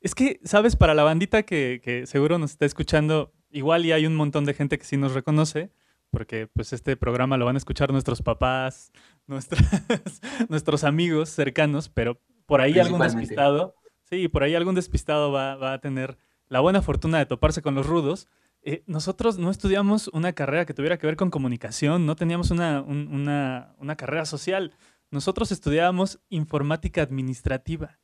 Es 0.01 0.15
que, 0.15 0.41
¿sabes? 0.43 0.75
Para 0.75 0.95
la 0.95 1.03
bandita 1.03 1.43
que, 1.43 1.83
que 1.85 2.07
seguro 2.07 2.39
nos 2.39 2.53
está 2.53 2.65
escuchando, 2.65 3.35
igual 3.51 3.85
y 3.85 3.93
hay 3.93 4.07
un 4.07 4.17
montón 4.17 4.47
de 4.47 4.55
gente 4.55 4.79
que 4.79 4.87
sí 4.87 4.97
nos 4.97 5.13
reconoce, 5.13 5.73
porque 6.11 6.47
pues 6.47 6.73
este 6.73 6.97
programa 6.97 7.37
lo 7.37 7.45
van 7.45 7.57
a 7.57 7.59
escuchar 7.59 7.93
nuestros 7.93 8.23
papás, 8.23 8.93
nuestras, 9.27 9.61
nuestros 10.49 10.85
amigos 10.85 11.29
cercanos, 11.29 11.91
pero 11.91 12.19
por 12.47 12.61
ahí 12.61 12.79
algún 12.79 13.01
despistado, 13.01 13.75
sí, 14.05 14.29
por 14.29 14.43
ahí 14.43 14.55
algún 14.55 14.75
despistado 14.75 15.33
va, 15.33 15.57
va 15.57 15.73
a 15.75 15.79
tener 15.81 16.19
la 16.49 16.61
buena 16.61 16.83
fortuna 16.83 17.19
de 17.19 17.27
toparse 17.27 17.63
con 17.63 17.75
los 17.75 17.87
rudos. 17.87 18.29
Eh, 18.65 18.83
nosotros 18.87 19.39
no 19.39 19.51
estudiamos 19.51 20.09
una 20.13 20.33
carrera 20.35 20.67
que 20.67 20.75
tuviera 20.75 20.97
que 20.99 21.07
ver 21.07 21.17
con 21.17 21.31
comunicación, 21.31 22.07
no 22.07 22.15
teníamos 22.15 22.51
una, 22.51 22.81
un- 22.83 23.09
una, 23.13 23.75
una 23.79 23.97
carrera 23.97 24.25
social. 24.25 24.73
Nosotros 25.11 25.51
estudiábamos 25.53 26.21
informática 26.29 27.03
administrativa. 27.03 27.99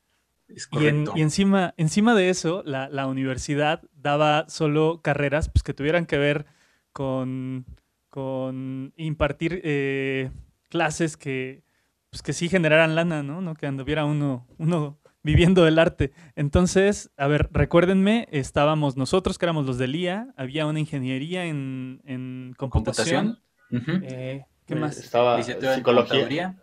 Es 0.48 0.68
Y, 0.72 0.86
en- 0.86 1.04
correcto. 1.04 1.12
y 1.16 1.22
encima, 1.22 1.74
encima 1.76 2.14
de 2.14 2.30
eso, 2.30 2.62
la, 2.64 2.88
la 2.88 3.06
universidad 3.06 3.82
daba 3.92 4.46
solo 4.48 5.00
carreras 5.02 5.48
pues, 5.50 5.62
que 5.62 5.74
tuvieran 5.74 6.06
que 6.06 6.16
ver 6.18 6.46
con, 6.92 7.66
con 8.08 8.92
impartir 8.96 9.60
eh, 9.62 10.30
clases 10.70 11.16
que, 11.16 11.62
pues, 12.10 12.22
que 12.22 12.32
sí 12.32 12.48
generaran 12.48 12.94
lana, 12.94 13.22
¿no? 13.22 13.40
¿no? 13.40 13.54
Que 13.54 13.66
anduviera 13.66 14.04
uno, 14.04 14.46
uno 14.58 14.98
viviendo 15.22 15.64
del 15.64 15.78
arte. 15.78 16.12
Entonces, 16.36 17.10
a 17.16 17.26
ver, 17.26 17.48
recuérdenme, 17.52 18.28
estábamos 18.30 18.96
nosotros, 18.96 19.36
que 19.38 19.44
éramos 19.46 19.66
los 19.66 19.78
del 19.78 19.94
IA, 19.96 20.32
había 20.36 20.66
una 20.66 20.80
ingeniería 20.80 21.44
en, 21.46 22.00
en 22.04 22.54
computación. 22.56 23.40
Eh, 23.70 24.44
¿Qué 24.66 24.74
Eh, 24.74 24.78
más? 24.78 24.96
Estaba 24.98 25.42
psicología, 25.42 25.82
contaduría. 25.82 26.56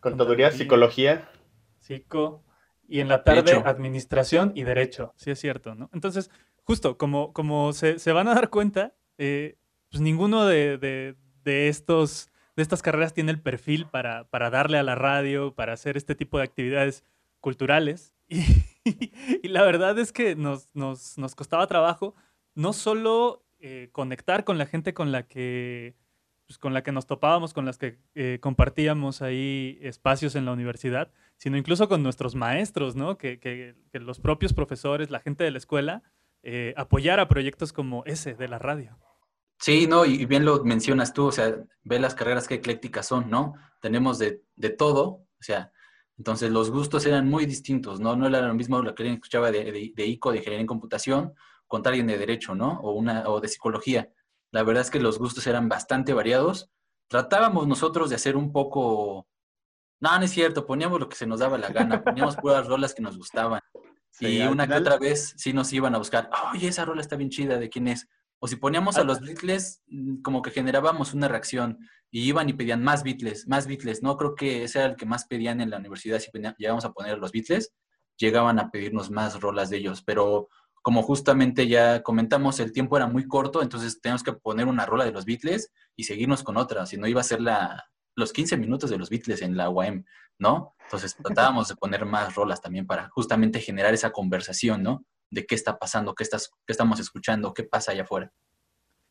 Contaduría. 0.00 0.52
psicología. 0.52 1.28
Psico. 1.80 2.44
Y 2.86 3.00
en 3.00 3.08
la 3.08 3.24
tarde, 3.24 3.42
Derecho. 3.42 3.66
administración 3.66 4.52
y 4.54 4.62
derecho. 4.64 5.12
Sí, 5.16 5.30
es 5.30 5.40
cierto, 5.40 5.74
¿no? 5.74 5.88
Entonces, 5.92 6.30
justo 6.64 6.98
como, 6.98 7.32
como 7.32 7.72
se, 7.72 7.98
se 7.98 8.12
van 8.12 8.28
a 8.28 8.34
dar 8.34 8.50
cuenta, 8.50 8.94
eh, 9.18 9.56
pues 9.90 10.00
ninguno 10.02 10.44
de, 10.46 10.76
de- 10.78 11.16
de 11.44 11.68
estos, 11.68 12.28
de 12.56 12.62
estas 12.62 12.82
carreras 12.82 13.14
tiene 13.14 13.32
el 13.32 13.40
perfil 13.40 13.86
para, 13.86 14.24
para 14.28 14.50
darle 14.50 14.78
a 14.78 14.82
la 14.82 14.94
radio, 14.94 15.54
para 15.54 15.72
hacer 15.72 15.96
este 15.96 16.14
tipo 16.14 16.38
de 16.38 16.44
actividades 16.44 17.04
culturales. 17.40 18.14
Y, 18.86 19.48
la 19.48 19.62
verdad 19.62 19.98
es 19.98 20.12
que 20.12 20.36
nos, 20.36 20.68
nos, 20.74 21.16
nos 21.16 21.34
costaba 21.34 21.66
trabajo 21.66 22.14
no 22.54 22.74
solo 22.74 23.42
eh, 23.58 23.88
conectar 23.92 24.44
con 24.44 24.58
la 24.58 24.66
gente 24.66 24.92
con 24.92 25.10
la 25.10 25.26
que 25.26 25.94
pues, 26.46 26.58
con 26.58 26.74
la 26.74 26.82
que 26.82 26.92
nos 26.92 27.06
topábamos, 27.06 27.54
con 27.54 27.64
las 27.64 27.78
que 27.78 27.98
eh, 28.14 28.38
compartíamos 28.40 29.22
ahí 29.22 29.78
espacios 29.80 30.34
en 30.34 30.44
la 30.44 30.52
universidad, 30.52 31.10
sino 31.36 31.56
incluso 31.56 31.88
con 31.88 32.02
nuestros 32.02 32.34
maestros, 32.34 32.96
¿no? 32.96 33.16
Que, 33.16 33.38
que, 33.38 33.74
los 33.98 34.20
propios 34.20 34.52
profesores, 34.52 35.10
la 35.10 35.20
gente 35.20 35.44
de 35.44 35.50
la 35.50 35.58
escuela, 35.58 36.02
eh, 36.42 36.74
apoyara 36.76 37.28
proyectos 37.28 37.72
como 37.72 38.04
ese 38.04 38.34
de 38.34 38.48
la 38.48 38.58
radio. 38.58 38.98
Sí, 39.64 39.86
no, 39.86 40.04
y 40.04 40.26
bien 40.26 40.44
lo 40.44 40.62
mencionas 40.62 41.14
tú, 41.14 41.24
o 41.28 41.32
sea, 41.32 41.56
ve 41.84 41.98
las 41.98 42.14
carreras 42.14 42.46
que 42.46 42.56
eclécticas 42.56 43.06
son, 43.06 43.30
¿no? 43.30 43.54
Tenemos 43.80 44.18
de, 44.18 44.42
de 44.56 44.68
todo, 44.68 45.04
o 45.06 45.40
sea, 45.40 45.72
entonces 46.18 46.50
los 46.50 46.70
gustos 46.70 47.06
eran 47.06 47.30
muy 47.30 47.46
distintos, 47.46 47.98
¿no? 47.98 48.14
No 48.14 48.26
era 48.26 48.42
lo 48.42 48.52
mismo 48.52 48.82
lo 48.82 48.94
que 48.94 49.04
alguien 49.04 49.14
escuchaba 49.14 49.50
de, 49.50 49.72
de, 49.72 49.92
de 49.96 50.06
ICO, 50.06 50.32
de 50.32 50.36
ingeniería 50.36 50.60
en 50.60 50.66
computación, 50.66 51.32
contra 51.66 51.88
alguien 51.88 52.08
de 52.08 52.18
derecho, 52.18 52.54
¿no? 52.54 52.78
O, 52.82 52.92
una, 52.92 53.26
o 53.26 53.40
de 53.40 53.48
psicología. 53.48 54.10
La 54.50 54.64
verdad 54.64 54.82
es 54.82 54.90
que 54.90 55.00
los 55.00 55.18
gustos 55.18 55.46
eran 55.46 55.66
bastante 55.66 56.12
variados. 56.12 56.68
Tratábamos 57.08 57.66
nosotros 57.66 58.10
de 58.10 58.16
hacer 58.16 58.36
un 58.36 58.52
poco... 58.52 59.26
No, 59.98 60.18
no 60.18 60.24
es 60.26 60.30
cierto, 60.30 60.66
poníamos 60.66 61.00
lo 61.00 61.08
que 61.08 61.16
se 61.16 61.26
nos 61.26 61.40
daba 61.40 61.56
la 61.56 61.70
gana, 61.70 62.04
poníamos 62.04 62.36
puras 62.36 62.66
rolas 62.66 62.92
que 62.92 63.00
nos 63.00 63.16
gustaban. 63.16 63.62
y 64.20 64.42
una 64.42 64.68
que 64.68 64.74
otra 64.74 64.98
vez 64.98 65.32
sí 65.38 65.54
nos 65.54 65.72
iban 65.72 65.94
a 65.94 65.98
buscar, 65.98 66.28
oye, 66.52 66.68
esa 66.68 66.84
rola 66.84 67.00
está 67.00 67.16
bien 67.16 67.30
chida, 67.30 67.56
¿de 67.56 67.70
quién 67.70 67.88
es? 67.88 68.06
O 68.38 68.48
si 68.48 68.56
poníamos 68.56 68.96
a 68.96 69.04
los 69.04 69.20
Beatles, 69.20 69.82
mm, 69.86 70.22
como 70.22 70.42
que 70.42 70.50
generábamos 70.50 71.14
una 71.14 71.28
reacción 71.28 71.78
y 72.10 72.22
iban 72.22 72.48
y 72.48 72.52
pedían 72.52 72.82
más 72.82 73.02
Beatles, 73.02 73.46
más 73.48 73.66
Beatles. 73.66 74.02
No 74.02 74.16
creo 74.16 74.34
que 74.34 74.64
ese 74.64 74.80
era 74.80 74.88
el 74.88 74.96
que 74.96 75.06
más 75.06 75.26
pedían 75.26 75.60
en 75.60 75.70
la 75.70 75.78
universidad. 75.78 76.18
Si 76.18 76.30
llegamos 76.58 76.84
a 76.84 76.92
poner 76.92 77.18
los 77.18 77.32
Beatles, 77.32 77.72
llegaban 78.16 78.58
a 78.58 78.70
pedirnos 78.70 79.10
más 79.10 79.40
rolas 79.40 79.70
de 79.70 79.78
ellos. 79.78 80.02
Pero 80.04 80.48
como 80.82 81.02
justamente 81.02 81.66
ya 81.66 82.02
comentamos, 82.02 82.60
el 82.60 82.72
tiempo 82.72 82.96
era 82.96 83.06
muy 83.06 83.26
corto, 83.26 83.62
entonces 83.62 84.00
teníamos 84.00 84.22
que 84.22 84.34
poner 84.34 84.66
una 84.66 84.84
rola 84.84 85.06
de 85.06 85.12
los 85.12 85.24
Beatles 85.24 85.72
y 85.96 86.04
seguirnos 86.04 86.42
con 86.42 86.58
otra, 86.58 86.84
si 86.84 86.98
no 86.98 87.06
iba 87.06 87.22
a 87.22 87.24
ser 87.24 87.40
la, 87.40 87.82
los 88.16 88.34
15 88.34 88.58
minutos 88.58 88.90
de 88.90 88.98
los 88.98 89.08
Beatles 89.08 89.40
en 89.40 89.56
la 89.56 89.70
UAM, 89.70 90.04
¿no? 90.38 90.74
Entonces 90.84 91.16
tratábamos 91.16 91.68
de 91.68 91.76
poner 91.76 92.04
más 92.04 92.34
rolas 92.34 92.60
también 92.60 92.86
para 92.86 93.08
justamente 93.08 93.60
generar 93.60 93.94
esa 93.94 94.10
conversación, 94.10 94.82
¿no? 94.82 95.06
De 95.34 95.46
qué 95.46 95.54
está 95.54 95.78
pasando, 95.78 96.14
qué, 96.14 96.22
estás, 96.22 96.50
qué 96.66 96.72
estamos 96.72 97.00
escuchando, 97.00 97.52
qué 97.52 97.64
pasa 97.64 97.92
allá 97.92 98.02
afuera. 98.02 98.32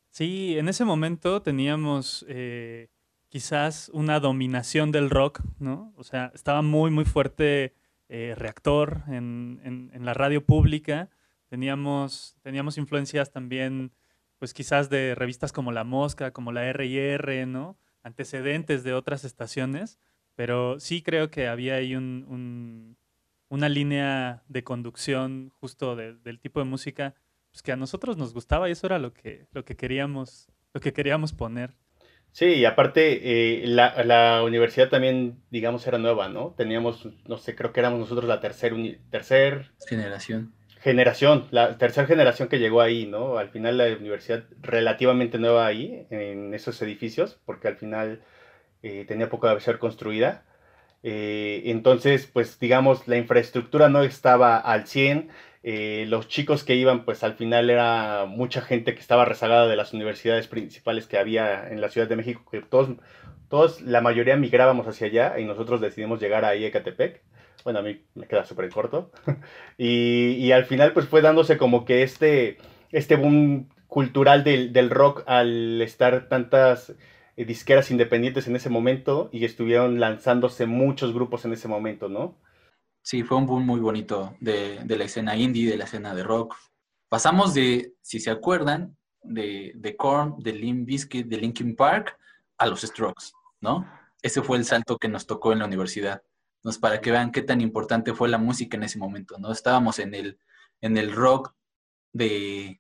Sí, 0.10 0.58
en 0.58 0.70
ese 0.70 0.86
momento 0.86 1.42
teníamos 1.42 2.26
eh, 2.28 2.90
quizás 3.30 3.90
una 3.94 4.20
dominación 4.20 4.92
del 4.92 5.10
rock, 5.10 5.42
¿no? 5.60 5.94
O 5.98 6.04
sea, 6.04 6.32
estaba 6.34 6.62
muy, 6.62 6.92
muy 6.92 7.06
fuerte 7.06 7.76
eh, 8.10 8.34
Reactor 8.38 9.04
en, 9.08 9.60
en 9.94 10.06
la 10.06 10.14
radio 10.14 10.46
pública 10.46 11.10
Teníamos, 11.54 12.36
teníamos 12.42 12.80
influencias 12.80 13.32
también, 13.32 13.92
pues 14.40 14.56
quizás 14.56 14.90
de 14.90 15.14
revistas 15.14 15.52
como 15.52 15.72
La 15.72 15.84
Mosca, 15.84 16.32
como 16.32 16.52
la 16.52 16.66
R&R, 16.66 17.46
¿no? 17.46 17.78
Antecedentes 18.02 18.84
de 18.84 18.96
otras 18.96 19.24
estaciones, 19.24 20.00
pero 20.34 20.80
sí 20.80 21.04
creo 21.04 21.30
que 21.30 21.48
había 21.48 21.76
ahí 21.76 21.96
un, 21.96 22.98
una 23.54 23.70
línea 23.70 24.42
de 24.48 24.64
conducción 24.64 25.52
justo 25.60 25.96
del 25.96 26.40
tipo 26.40 26.60
de 26.60 26.66
música 26.66 27.14
pues, 27.52 27.62
que 27.62 27.72
a 27.72 27.76
nosotros 27.76 28.18
nos 28.18 28.34
gustaba 28.34 28.68
y 28.68 28.72
eso 28.72 28.88
era 28.88 28.98
lo 28.98 29.14
que, 29.14 29.46
lo 29.52 29.64
que, 29.64 29.76
queríamos, 29.76 30.48
lo 30.74 30.82
que 30.82 30.92
queríamos 30.92 31.34
poner. 31.34 31.76
Sí, 32.32 32.46
y 32.46 32.66
aparte 32.66 33.62
eh, 33.62 33.68
la, 33.68 34.04
la, 34.04 34.44
universidad 34.44 34.90
también, 34.90 35.44
digamos, 35.52 35.86
era 35.86 36.00
nueva, 36.00 36.30
¿no? 36.30 36.56
Teníamos, 36.58 37.08
no 37.28 37.38
sé, 37.38 37.56
creo 37.56 37.72
que 37.72 37.80
éramos 37.80 38.00
nosotros 38.00 38.26
la 38.26 38.40
tercera 38.40 38.76
tercer 39.12 39.72
generación 39.88 40.52
generación, 40.82 41.48
la 41.52 41.78
tercera 41.78 42.08
generación 42.08 42.50
que 42.50 42.60
llegó 42.60 42.82
ahí, 42.82 43.06
¿no? 43.06 43.38
Al 43.38 43.50
final 43.50 43.78
la 43.78 43.86
universidad 43.96 44.46
relativamente 44.62 45.38
nueva 45.38 45.68
ahí, 45.68 46.08
en 46.10 46.54
esos 46.56 46.82
edificios, 46.82 47.40
porque 47.46 47.70
al 47.70 47.78
final 47.78 48.22
eh, 48.82 49.06
tenía 49.08 49.30
poco 49.30 49.48
de 49.48 49.60
ser 49.62 49.80
construida. 49.80 50.44
Eh, 51.04 51.64
entonces, 51.66 52.28
pues 52.32 52.60
digamos, 52.60 53.08
la 53.08 53.18
infraestructura 53.18 53.90
no 53.90 54.04
estaba 54.04 54.58
al 54.58 54.88
100. 54.88 55.30
Eh, 55.64 56.06
los 56.10 56.28
chicos 56.28 56.64
que 56.64 56.76
iban, 56.76 57.06
pues 57.06 57.24
al 57.24 57.36
final 57.36 57.70
era 57.70 58.26
mucha 58.28 58.62
gente 58.62 58.94
que 58.96 59.02
estaba 59.02 59.26
rezagada 59.26 59.68
de 59.68 59.76
las 59.76 59.94
universidades 59.94 60.48
principales 60.48 61.08
que 61.08 61.18
había 61.18 61.70
en 61.70 61.80
la 61.82 61.90
Ciudad 61.90 62.08
de 62.08 62.18
México, 62.18 62.44
que 62.52 62.62
todos, 62.62 62.90
todos 63.50 63.82
la 63.82 64.02
mayoría 64.02 64.36
migrábamos 64.36 64.88
hacia 64.88 65.08
allá 65.08 65.40
y 65.40 65.46
nosotros 65.46 65.80
decidimos 65.80 66.20
llegar 66.20 66.44
ahí 66.46 66.66
a 66.66 66.68
Ecatepec. 66.68 67.22
Bueno, 67.64 67.80
a 67.80 67.82
mí 67.82 68.02
me 68.16 68.28
queda 68.28 68.44
súper 68.44 68.70
corto. 68.70 69.12
y, 69.78 70.52
al 70.52 70.66
final 70.66 70.92
pues 70.94 71.08
fue 71.08 71.22
dándose 71.22 71.58
como 71.58 71.86
que 71.86 72.04
este, 72.04 72.58
este 72.92 73.16
boom 73.16 73.70
cultural 73.88 74.44
del, 74.44 74.90
rock 74.90 75.24
al 75.28 75.82
estar 75.82 76.28
tantas 76.28 76.94
disqueras 77.36 77.92
independientes 77.92 78.48
en 78.48 78.56
ese 78.56 78.70
momento 78.70 79.30
y 79.32 79.46
estuvieron 79.46 80.00
lanzándose 80.00 80.66
muchos 80.66 81.14
grupos 81.14 81.46
en 81.46 81.54
ese 81.54 81.68
momento, 81.68 82.10
¿no? 82.10 82.38
Sí, 83.02 83.24
fue 83.24 83.38
un 83.38 83.46
boom 83.46 83.66
muy 83.66 83.80
bonito 83.80 84.36
de, 84.40 84.84
la 84.88 85.04
escena 85.04 85.36
indie, 85.36 85.70
de 85.70 85.78
la 85.78 85.86
escena 85.86 86.16
de 86.16 86.24
rock. 86.24 86.56
Pasamos 87.10 87.54
de, 87.54 87.94
si 88.02 88.20
se 88.20 88.32
acuerdan, 88.32 88.96
de, 89.22 89.74
de 89.76 89.96
Korn, 89.96 90.36
de 90.40 90.54
Limp 90.54 90.88
Bizkit, 90.88 91.28
de 91.28 91.38
Linkin 91.38 91.76
Park, 91.76 92.18
a 92.58 92.68
los 92.68 92.82
Strokes, 92.82 93.32
¿no? 93.62 93.90
Ese 94.22 94.42
fue 94.42 94.58
el 94.58 94.66
salto 94.66 94.98
que 94.98 95.10
nos 95.10 95.28
tocó 95.28 95.52
en 95.52 95.60
la 95.60 95.66
universidad 95.66 96.24
para 96.80 97.02
que 97.02 97.12
vean 97.12 97.32
qué 97.32 97.42
tan 97.42 97.62
importante 97.62 98.14
fue 98.14 98.30
la 98.30 98.38
música 98.38 98.78
en 98.78 98.84
ese 98.84 98.98
momento, 98.98 99.38
¿no? 99.38 99.52
Estábamos 99.52 100.00
en 100.00 100.14
el, 100.14 100.40
en 100.82 100.98
el 100.98 101.12
rock 101.12 101.54
de, 102.14 102.80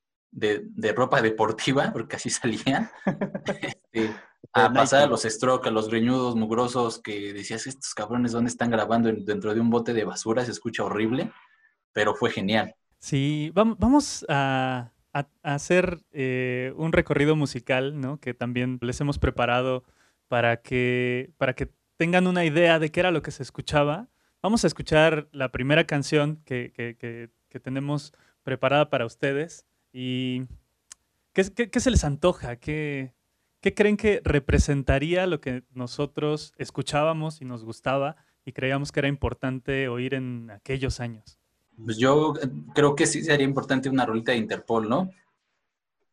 ropa 0.95 1.21
deportiva, 1.21 1.91
porque 1.91 2.15
así 2.15 2.29
salía, 2.29 2.91
este, 3.61 4.15
a 4.53 4.71
pasar 4.71 5.03
a 5.03 5.07
los 5.07 5.23
stroke, 5.23 5.67
a 5.67 5.71
los 5.71 5.89
greñudos 5.89 6.35
mugrosos, 6.35 6.99
que 6.99 7.33
decías, 7.33 7.65
estos 7.65 7.93
cabrones, 7.93 8.31
¿dónde 8.31 8.49
están 8.49 8.69
grabando? 8.69 9.11
Dentro 9.11 9.53
de 9.53 9.59
un 9.59 9.69
bote 9.69 9.93
de 9.93 10.05
basura, 10.05 10.45
se 10.45 10.51
escucha 10.51 10.83
horrible, 10.83 11.31
pero 11.91 12.13
fue 12.15 12.29
genial. 12.29 12.75
Sí, 12.99 13.51
vamos 13.53 14.25
a, 14.29 14.91
hacer 15.43 15.99
eh, 16.11 16.73
un 16.75 16.91
recorrido 16.91 17.35
musical, 17.35 17.99
¿no? 17.99 18.19
Que 18.19 18.33
también 18.33 18.79
les 18.81 18.99
hemos 19.01 19.19
preparado 19.19 19.83
para 20.27 20.61
que, 20.61 21.31
para 21.37 21.53
que 21.53 21.69
tengan 21.97 22.27
una 22.27 22.45
idea 22.45 22.79
de 22.79 22.91
qué 22.91 22.99
era 22.99 23.11
lo 23.11 23.21
que 23.21 23.31
se 23.31 23.43
escuchaba, 23.43 24.07
vamos 24.41 24.63
a 24.63 24.67
escuchar 24.67 25.27
la 25.31 25.51
primera 25.51 25.85
canción 25.85 26.41
que, 26.45 27.29
tenemos 27.61 28.13
preparada 28.43 28.89
para 28.89 29.05
ustedes. 29.05 29.65
¿Y 29.91 30.43
qué, 31.33 31.79
se 31.79 31.91
les 31.91 32.03
antoja? 32.03 32.55
¿Qué, 32.57 33.13
¿Qué 33.63 33.73
creen 33.73 33.95
que 33.95 34.19
representaría 34.25 35.25
lo 35.25 35.39
que 35.39 35.63
nosotros 35.73 36.53
escuchábamos 36.57 37.41
y 37.41 37.45
nos 37.45 37.63
gustaba 37.63 38.17
y 38.43 38.51
creíamos 38.51 38.91
que 38.91 38.99
era 38.99 39.07
importante 39.07 39.87
oír 39.87 40.15
en 40.15 40.51
aquellos 40.51 40.99
años? 40.99 41.39
Pues 41.81 41.97
yo 41.97 42.33
eh, 42.43 42.49
creo 42.75 42.93
que 42.93 43.05
sí 43.05 43.23
sería 43.23 43.45
importante 43.45 43.87
una 43.87 44.05
rolita 44.05 44.33
de 44.33 44.39
Interpol, 44.39 44.89
¿no? 44.89 45.11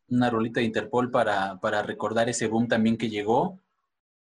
Una 0.07 0.29
rolita 0.29 0.61
de 0.61 0.65
Interpol 0.65 1.11
para, 1.11 1.59
para 1.59 1.83
recordar 1.83 2.29
ese 2.29 2.47
boom 2.47 2.69
también 2.69 2.95
que 2.95 3.09
llegó 3.09 3.59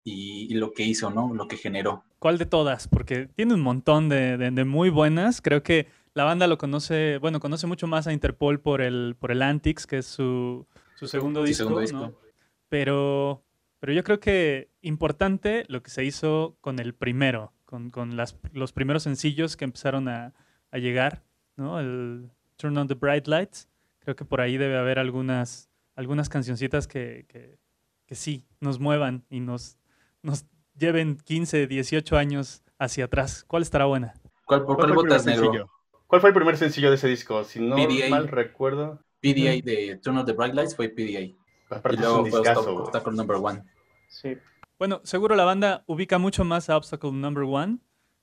y, 0.03 0.51
lo 0.55 0.73
que 0.73 0.81
hizo, 0.81 1.11
¿no? 1.11 1.31
Lo 1.31 1.47
que 1.47 1.57
generó. 1.57 2.03
¿Cuál 2.17 2.39
de 2.39 2.47
todas? 2.47 2.87
Porque 2.87 3.27
tiene 3.35 3.53
un 3.53 3.61
montón 3.61 4.09
de, 4.09 4.63
muy 4.65 4.89
buenas. 4.89 5.41
Creo 5.41 5.61
que 5.61 5.85
la 6.15 6.23
banda 6.23 6.47
lo 6.47 6.57
conoce, 6.57 7.19
bueno, 7.19 7.39
conoce 7.39 7.67
mucho 7.67 7.85
más 7.85 8.07
a 8.07 8.13
Interpol 8.13 8.59
por 8.59 8.81
el, 8.81 9.15
por 9.19 9.31
el 9.31 9.43
Antics, 9.43 9.85
que 9.85 9.99
es 9.99 10.07
su, 10.07 10.65
segundo 10.95 11.43
disco. 11.43 11.69
¿no? 11.69 12.30
Pero, 12.71 13.43
pero 13.81 13.91
yo 13.91 14.01
creo 14.05 14.21
que 14.21 14.69
importante 14.81 15.65
lo 15.67 15.83
que 15.83 15.91
se 15.91 16.05
hizo 16.05 16.55
con 16.61 16.79
el 16.79 16.93
primero, 16.93 17.51
con, 17.65 17.91
las, 18.15 18.37
los 18.53 18.71
primeros 18.71 19.03
sencillos 19.03 19.57
que 19.57 19.65
empezaron 19.65 20.07
a, 20.07 20.33
llegar, 20.71 21.21
¿no? 21.57 21.81
El 21.81 22.31
Turn 22.55 22.77
on 22.77 22.87
the 22.87 22.93
Bright 22.93 23.27
Lights. 23.27 23.67
Creo 23.99 24.15
que 24.15 24.23
por 24.23 24.39
ahí 24.39 24.55
debe 24.55 24.77
haber 24.77 24.99
algunas, 24.99 25.69
algunas 25.95 26.29
cancioncitas 26.29 26.87
que, 26.87 27.25
que, 27.27 27.59
que 28.05 28.15
sí 28.15 28.45
nos 28.61 28.79
muevan 28.79 29.25
y 29.29 29.41
nos 29.41 29.77
nos 30.23 30.45
lleven 30.77 31.17
15, 31.17 31.67
18 31.67 32.17
años 32.17 32.63
hacia 32.77 33.05
atrás. 33.05 33.43
¿Cuál 33.47 33.63
estará 33.63 33.85
buena? 33.85 34.13
¿Cuál, 34.45 34.63
por 34.63 34.77
cuál, 34.77 34.93
votas, 34.93 35.25
negro? 35.25 35.69
¿Cuál 36.07 36.21
fue 36.21 36.29
el 36.29 36.33
primer 36.33 36.57
sencillo 36.57 36.89
de 36.89 36.95
ese 36.95 37.07
disco? 37.07 37.43
Si 37.43 37.59
no 37.59 37.75
mal 38.09 38.27
recuerdo. 38.27 38.99
PDA 39.21 39.61
de 39.63 39.99
Turn 40.01 40.17
of 40.17 40.25
the 40.25 40.33
Bright 40.33 40.55
Lights 40.55 40.75
fue 40.75 40.89
PDA. 40.89 41.35
Aparte 41.71 41.97
y 41.97 41.99
luego 41.99 42.25
fue 42.25 42.39
Obstacle, 42.39 43.13
Number 43.13 43.37
One. 43.37 43.63
Sí. 44.07 44.37
Bueno, 44.77 45.01
seguro 45.03 45.35
la 45.35 45.45
banda 45.45 45.83
ubica 45.87 46.17
mucho 46.17 46.43
más 46.43 46.69
a 46.69 46.77
Obstacle 46.77 47.11
Number 47.11 47.43
One. 47.43 47.77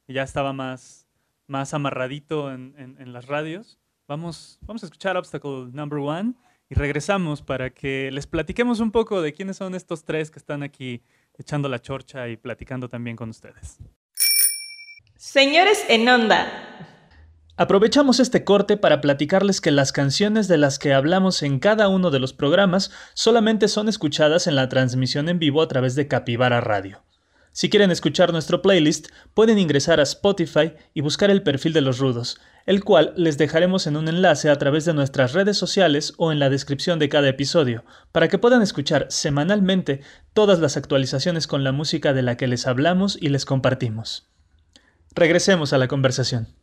Y 0.06 0.14
ya 0.14 0.22
estaba 0.22 0.52
más, 0.52 1.06
más 1.46 1.74
amarradito 1.74 2.52
en, 2.52 2.74
en, 2.78 3.12
las 3.12 3.26
radios. 3.26 3.78
Vamos, 4.06 4.58
vamos 4.62 4.82
a 4.82 4.86
escuchar 4.86 5.16
Obstacle 5.16 5.66
Number 5.72 5.98
One 5.98 6.34
y 6.70 6.74
regresamos 6.74 7.42
para 7.42 7.70
que 7.70 8.10
les 8.10 8.26
platiquemos 8.26 8.80
un 8.80 8.90
poco 8.90 9.20
de 9.22 9.32
quiénes 9.32 9.56
son 9.56 9.74
estos 9.74 10.04
tres 10.04 10.30
que 10.30 10.38
están 10.38 10.62
aquí 10.62 11.02
echando 11.34 11.68
la 11.68 11.80
chorcha 11.80 12.28
y 12.28 12.36
platicando 12.36 12.88
también 12.88 13.16
con 13.16 13.30
ustedes. 13.30 13.78
Señores 15.16 15.84
en 15.88 16.08
onda, 16.08 16.46
Aprovechamos 17.60 18.20
este 18.20 18.44
corte 18.44 18.76
para 18.76 19.00
platicarles 19.00 19.60
que 19.60 19.72
las 19.72 19.90
canciones 19.90 20.46
de 20.46 20.58
las 20.58 20.78
que 20.78 20.94
hablamos 20.94 21.42
en 21.42 21.58
cada 21.58 21.88
uno 21.88 22.12
de 22.12 22.20
los 22.20 22.32
programas 22.32 22.92
solamente 23.14 23.66
son 23.66 23.88
escuchadas 23.88 24.46
en 24.46 24.54
la 24.54 24.68
transmisión 24.68 25.28
en 25.28 25.40
vivo 25.40 25.60
a 25.60 25.66
través 25.66 25.96
de 25.96 26.06
Capivara 26.06 26.60
Radio. 26.60 27.02
Si 27.50 27.68
quieren 27.68 27.90
escuchar 27.90 28.30
nuestro 28.30 28.62
playlist, 28.62 29.08
pueden 29.34 29.58
ingresar 29.58 29.98
a 29.98 30.04
Spotify 30.04 30.74
y 30.94 31.00
buscar 31.00 31.32
el 31.32 31.42
perfil 31.42 31.72
de 31.72 31.80
los 31.80 31.98
rudos, 31.98 32.38
el 32.64 32.84
cual 32.84 33.12
les 33.16 33.38
dejaremos 33.38 33.88
en 33.88 33.96
un 33.96 34.06
enlace 34.06 34.50
a 34.50 34.56
través 34.56 34.84
de 34.84 34.94
nuestras 34.94 35.32
redes 35.32 35.56
sociales 35.56 36.14
o 36.16 36.30
en 36.30 36.38
la 36.38 36.50
descripción 36.50 37.00
de 37.00 37.08
cada 37.08 37.28
episodio, 37.28 37.84
para 38.12 38.28
que 38.28 38.38
puedan 38.38 38.62
escuchar 38.62 39.08
semanalmente 39.10 40.02
todas 40.32 40.60
las 40.60 40.76
actualizaciones 40.76 41.48
con 41.48 41.64
la 41.64 41.72
música 41.72 42.12
de 42.12 42.22
la 42.22 42.36
que 42.36 42.46
les 42.46 42.68
hablamos 42.68 43.18
y 43.20 43.30
les 43.30 43.44
compartimos. 43.44 44.28
Regresemos 45.12 45.72
a 45.72 45.78
la 45.78 45.88
conversación. 45.88 46.57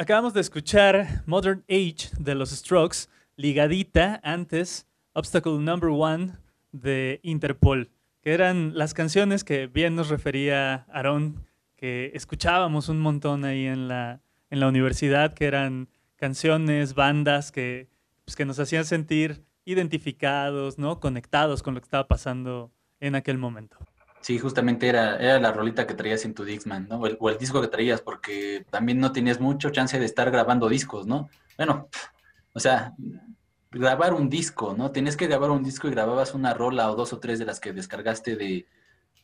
Acabamos 0.00 0.32
de 0.32 0.40
escuchar 0.40 1.24
Modern 1.26 1.64
Age 1.68 2.10
de 2.20 2.36
los 2.36 2.50
Strokes, 2.50 3.08
ligadita 3.34 4.20
antes 4.22 4.86
Obstacle 5.12 5.58
Number 5.58 5.90
One 5.90 6.36
de 6.70 7.18
Interpol, 7.24 7.90
que 8.22 8.32
eran 8.32 8.78
las 8.78 8.94
canciones 8.94 9.42
que 9.42 9.66
bien 9.66 9.96
nos 9.96 10.08
refería 10.08 10.86
Aarón, 10.92 11.44
que 11.74 12.12
escuchábamos 12.14 12.88
un 12.88 13.00
montón 13.00 13.44
ahí 13.44 13.66
en 13.66 13.88
la, 13.88 14.20
en 14.50 14.60
la 14.60 14.68
universidad, 14.68 15.34
que 15.34 15.46
eran 15.46 15.88
canciones, 16.14 16.94
bandas 16.94 17.50
que, 17.50 17.88
pues, 18.24 18.36
que 18.36 18.44
nos 18.44 18.60
hacían 18.60 18.84
sentir 18.84 19.42
identificados, 19.64 20.78
¿no? 20.78 21.00
conectados 21.00 21.64
con 21.64 21.74
lo 21.74 21.80
que 21.80 21.86
estaba 21.86 22.06
pasando 22.06 22.70
en 23.00 23.16
aquel 23.16 23.36
momento. 23.36 23.76
Sí, 24.20 24.38
justamente 24.38 24.88
era, 24.88 25.16
era 25.16 25.38
la 25.40 25.52
rolita 25.52 25.86
que 25.86 25.94
traías 25.94 26.24
en 26.24 26.34
tu 26.34 26.44
Dixman, 26.44 26.88
¿no? 26.88 26.96
O 26.96 27.06
el, 27.06 27.16
o 27.20 27.30
el, 27.30 27.38
disco 27.38 27.60
que 27.60 27.68
traías, 27.68 28.00
porque 28.00 28.64
también 28.70 28.98
no 28.98 29.12
tenías 29.12 29.40
mucho 29.40 29.70
chance 29.70 29.98
de 29.98 30.04
estar 30.04 30.30
grabando 30.30 30.68
discos, 30.68 31.06
¿no? 31.06 31.30
Bueno, 31.56 31.88
o 32.52 32.60
sea, 32.60 32.94
grabar 33.70 34.14
un 34.14 34.28
disco, 34.28 34.74
¿no? 34.76 34.90
Tenías 34.90 35.16
que 35.16 35.26
grabar 35.26 35.50
un 35.50 35.62
disco 35.62 35.88
y 35.88 35.92
grababas 35.92 36.34
una 36.34 36.54
rola 36.54 36.90
o 36.90 36.96
dos 36.96 37.12
o 37.12 37.20
tres 37.20 37.38
de 37.38 37.44
las 37.44 37.60
que 37.60 37.72
descargaste 37.72 38.36
de, 38.36 38.66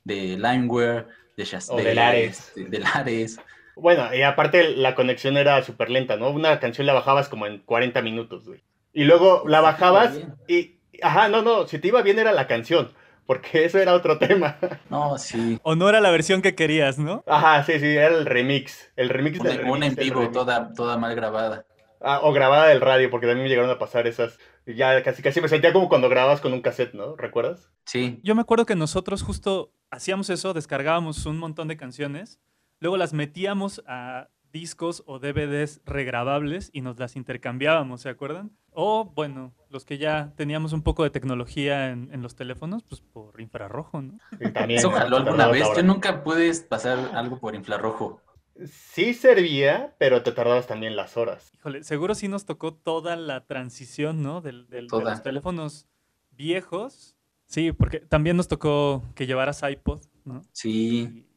de 0.05 0.37
Limeware, 0.39 1.07
de, 1.37 1.45
Shaz 1.45 1.71
o 1.71 1.77
de, 1.77 1.95
Lares. 1.95 2.53
De, 2.55 2.67
de 2.67 2.79
Lares. 2.79 3.41
Bueno, 3.77 4.15
y 4.15 4.23
aparte 4.23 4.77
la 4.77 4.95
conexión 4.95 5.37
era 5.37 5.63
súper 5.63 5.91
lenta, 5.91 6.17
¿no? 6.17 6.31
Una 6.31 6.61
canción 6.61 6.87
la 6.87 6.93
bajabas 6.93 7.29
como 7.29 7.47
en 7.47 7.59
40 7.59 8.03
minutos, 8.03 8.47
güey. 8.47 8.63
Y 8.93 9.05
luego 9.05 9.43
la 9.47 9.61
bajabas 9.61 10.19
y... 10.47 10.79
Ajá, 11.03 11.29
no, 11.29 11.43
no, 11.43 11.67
si 11.67 11.81
te 11.81 11.89
iba 11.89 12.03
bien 12.03 12.21
era 12.21 12.31
la 12.31 12.47
canción 12.47 12.93
porque 13.27 13.65
eso 13.65 13.79
era 13.79 13.95
otro 13.95 14.19
tema. 14.19 14.57
No, 14.91 15.19
sí. 15.19 15.59
O 15.63 15.75
no 15.75 15.89
era 15.89 16.01
la 16.01 16.11
versión 16.11 16.43
que 16.43 16.55
querías, 16.55 16.99
¿no? 16.99 17.25
Ajá, 17.27 17.65
sí, 17.65 17.79
sí, 17.79 17.87
era 17.87 18.09
el 18.09 18.27
remix. 18.27 18.91
El 18.97 19.09
remix 19.09 19.41
una, 19.41 19.51
del 19.51 19.59
remix, 19.59 19.77
Una 19.77 19.87
en 19.87 19.95
vivo, 19.95 20.31
toda, 20.31 20.73
toda 20.75 20.97
mal 20.99 21.15
grabada. 21.15 21.67
Ah, 22.01 22.21
o 22.23 22.33
grabada 22.33 22.67
del 22.67 22.83
radio, 22.83 23.11
porque 23.11 23.27
también 23.27 23.45
me 23.45 23.49
llegaron 23.49 23.71
a 23.71 23.79
pasar 23.79 24.07
esas. 24.07 24.39
Ya 24.67 25.03
casi 25.03 25.23
casi 25.23 25.41
me 25.41 25.49
sentía 25.49 25.73
como 25.73 25.89
cuando 25.89 26.09
grababas 26.09 26.41
con 26.41 26.53
un 26.53 26.61
cassette, 26.61 26.93
¿no? 26.95 27.17
¿Recuerdas? 27.17 27.71
Sí. 27.87 28.21
Yo 28.23 28.35
me 28.35 28.43
acuerdo 28.43 28.67
que 28.67 28.77
nosotros 28.77 29.23
justo 29.23 29.73
hacíamos 29.91 30.29
eso, 30.29 30.53
descargábamos 30.53 31.25
un 31.25 31.39
montón 31.39 31.69
de 31.69 31.77
canciones, 31.77 32.41
luego 32.81 32.97
las 32.97 33.15
metíamos 33.15 33.83
a 33.87 34.29
discos 34.55 35.03
o 35.07 35.19
DVDs 35.19 35.81
regrabables 35.85 36.71
y 36.73 36.81
nos 36.81 36.97
las 36.99 37.17
intercambiábamos, 37.17 38.03
¿se 38.03 38.09
acuerdan? 38.09 38.57
O, 38.71 39.05
bueno, 39.05 39.53
los 39.69 39.85
que 39.85 39.99
ya 39.99 40.33
teníamos 40.37 40.73
un 40.73 40.83
poco 40.83 41.03
de 41.03 41.11
tecnología 41.11 41.91
en, 41.91 42.09
en 42.13 42.23
los 42.23 42.37
teléfonos, 42.37 42.85
pues 42.85 43.01
por 43.01 43.41
infrarrojo, 43.41 44.01
¿no? 44.01 44.19
También, 44.55 44.79
Eso 44.79 44.93
jaló 44.93 45.17
alguna 45.17 45.49
vez. 45.49 45.67
Yo 45.77 45.83
nunca 45.83 46.23
pude 46.23 46.55
pasar 46.69 47.11
algo 47.15 47.41
por 47.41 47.57
infrarrojo. 47.57 48.21
Sí 48.65 49.13
servía, 49.15 49.97
pero 49.99 50.23
te 50.23 50.31
tardabas 50.31 50.69
también 50.69 50.95
las 50.95 51.17
horas. 51.17 51.51
Híjole, 51.55 51.83
seguro 51.83 52.15
sí 52.15 52.29
nos 52.29 52.47
tocó 52.47 52.75
toda 52.75 53.17
la 53.17 53.47
transición, 53.47 54.23
¿no? 54.23 54.41
Del, 54.41 54.69
del, 54.69 54.87
de 54.87 55.01
los 55.03 55.23
teléfonos 55.25 55.89
viejos. 56.31 57.17
Sí, 57.47 57.73
porque 57.73 57.99
también 57.99 58.37
nos 58.37 58.47
tocó 58.47 59.03
que 59.17 59.27
llevaras 59.27 59.63
iPod, 59.69 60.03
¿no? 60.25 60.43
Sí. 60.53 61.27
Y 61.29 61.34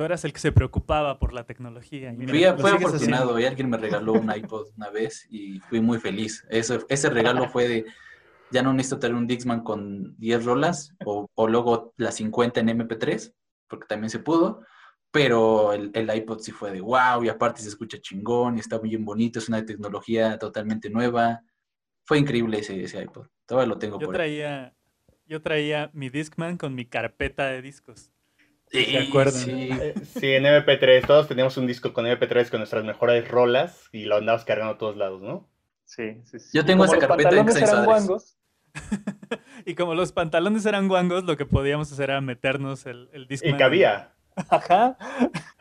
tú 0.00 0.04
eras 0.04 0.24
el 0.24 0.32
que 0.32 0.38
se 0.38 0.50
preocupaba 0.50 1.18
por 1.18 1.34
la 1.34 1.44
tecnología. 1.44 2.10
Y 2.10 2.16
mira, 2.16 2.54
fui, 2.54 2.62
fue 2.62 2.70
afortunado 2.70 3.38
y 3.38 3.44
alguien 3.44 3.68
me 3.68 3.76
regaló 3.76 4.14
un 4.14 4.34
iPod 4.34 4.68
una 4.78 4.88
vez 4.88 5.26
y 5.28 5.60
fui 5.60 5.82
muy 5.82 5.98
feliz. 5.98 6.42
Eso, 6.48 6.86
ese 6.88 7.10
regalo 7.10 7.50
fue 7.50 7.68
de, 7.68 7.84
ya 8.50 8.62
no 8.62 8.72
necesito 8.72 8.98
tener 8.98 9.14
un 9.14 9.26
Dixman 9.26 9.60
con 9.62 10.16
10 10.16 10.46
rolas 10.46 10.94
o, 11.04 11.28
o 11.34 11.46
luego 11.46 11.92
las 11.98 12.14
50 12.14 12.60
en 12.60 12.68
MP3, 12.78 13.34
porque 13.68 13.86
también 13.88 14.08
se 14.08 14.20
pudo, 14.20 14.64
pero 15.10 15.74
el, 15.74 15.90
el, 15.92 16.16
iPod 16.16 16.38
sí 16.38 16.50
fue 16.50 16.72
de 16.72 16.80
wow 16.80 17.22
y 17.22 17.28
aparte 17.28 17.60
se 17.60 17.68
escucha 17.68 18.00
chingón 18.00 18.56
y 18.56 18.60
está 18.60 18.78
bien 18.78 19.04
bonito, 19.04 19.38
es 19.38 19.50
una 19.50 19.66
tecnología 19.66 20.38
totalmente 20.38 20.88
nueva. 20.88 21.42
Fue 22.04 22.18
increíble 22.18 22.60
ese, 22.60 22.82
ese 22.82 23.02
iPod. 23.02 23.26
Todavía 23.44 23.68
lo 23.68 23.78
tengo 23.78 24.00
yo 24.00 24.06
por 24.06 24.14
traía, 24.14 24.72
Yo 25.26 25.42
traía 25.42 25.90
mi 25.92 26.08
Discman 26.08 26.56
con 26.56 26.74
mi 26.74 26.86
carpeta 26.86 27.48
de 27.48 27.60
discos. 27.60 28.10
Sí, 28.70 28.84
¿Se 28.84 28.98
acuerdan? 28.98 29.34
Sí. 29.34 29.70
sí, 30.18 30.32
en 30.32 30.44
MP3. 30.44 31.06
Todos 31.06 31.26
teníamos 31.26 31.56
un 31.56 31.66
disco 31.66 31.92
con 31.92 32.06
MP3 32.06 32.50
con 32.50 32.60
nuestras 32.60 32.84
mejores 32.84 33.26
rolas 33.28 33.88
y 33.92 34.04
lo 34.04 34.16
andabas 34.16 34.44
cargando 34.44 34.74
a 34.74 34.78
todos 34.78 34.96
lados, 34.96 35.20
¿no? 35.22 35.48
Sí, 35.84 36.22
sí, 36.24 36.38
sí. 36.38 36.50
Yo 36.56 36.64
tengo 36.64 36.84
esa 36.84 36.98
carpeta 36.98 37.30
en 37.30 37.48
eran 37.48 37.84
guangos. 37.84 38.36
y 39.66 39.74
como 39.74 39.96
los 39.96 40.12
pantalones 40.12 40.64
eran 40.66 40.86
guangos, 40.86 41.24
lo 41.24 41.36
que 41.36 41.46
podíamos 41.46 41.90
hacer 41.90 42.10
era 42.10 42.20
meternos 42.20 42.86
el, 42.86 43.08
el 43.12 43.26
Discman. 43.26 43.56
Y 43.56 43.58
cabía. 43.58 44.12
Ajá. 44.50 44.96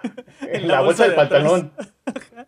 en 0.41 0.67
la, 0.67 0.75
la 0.75 0.81
bolsa, 0.81 0.83
bolsa 0.83 1.03
del 1.03 1.11
de 1.11 1.17
pantalón. 1.17 1.73
Ajá. 2.05 2.47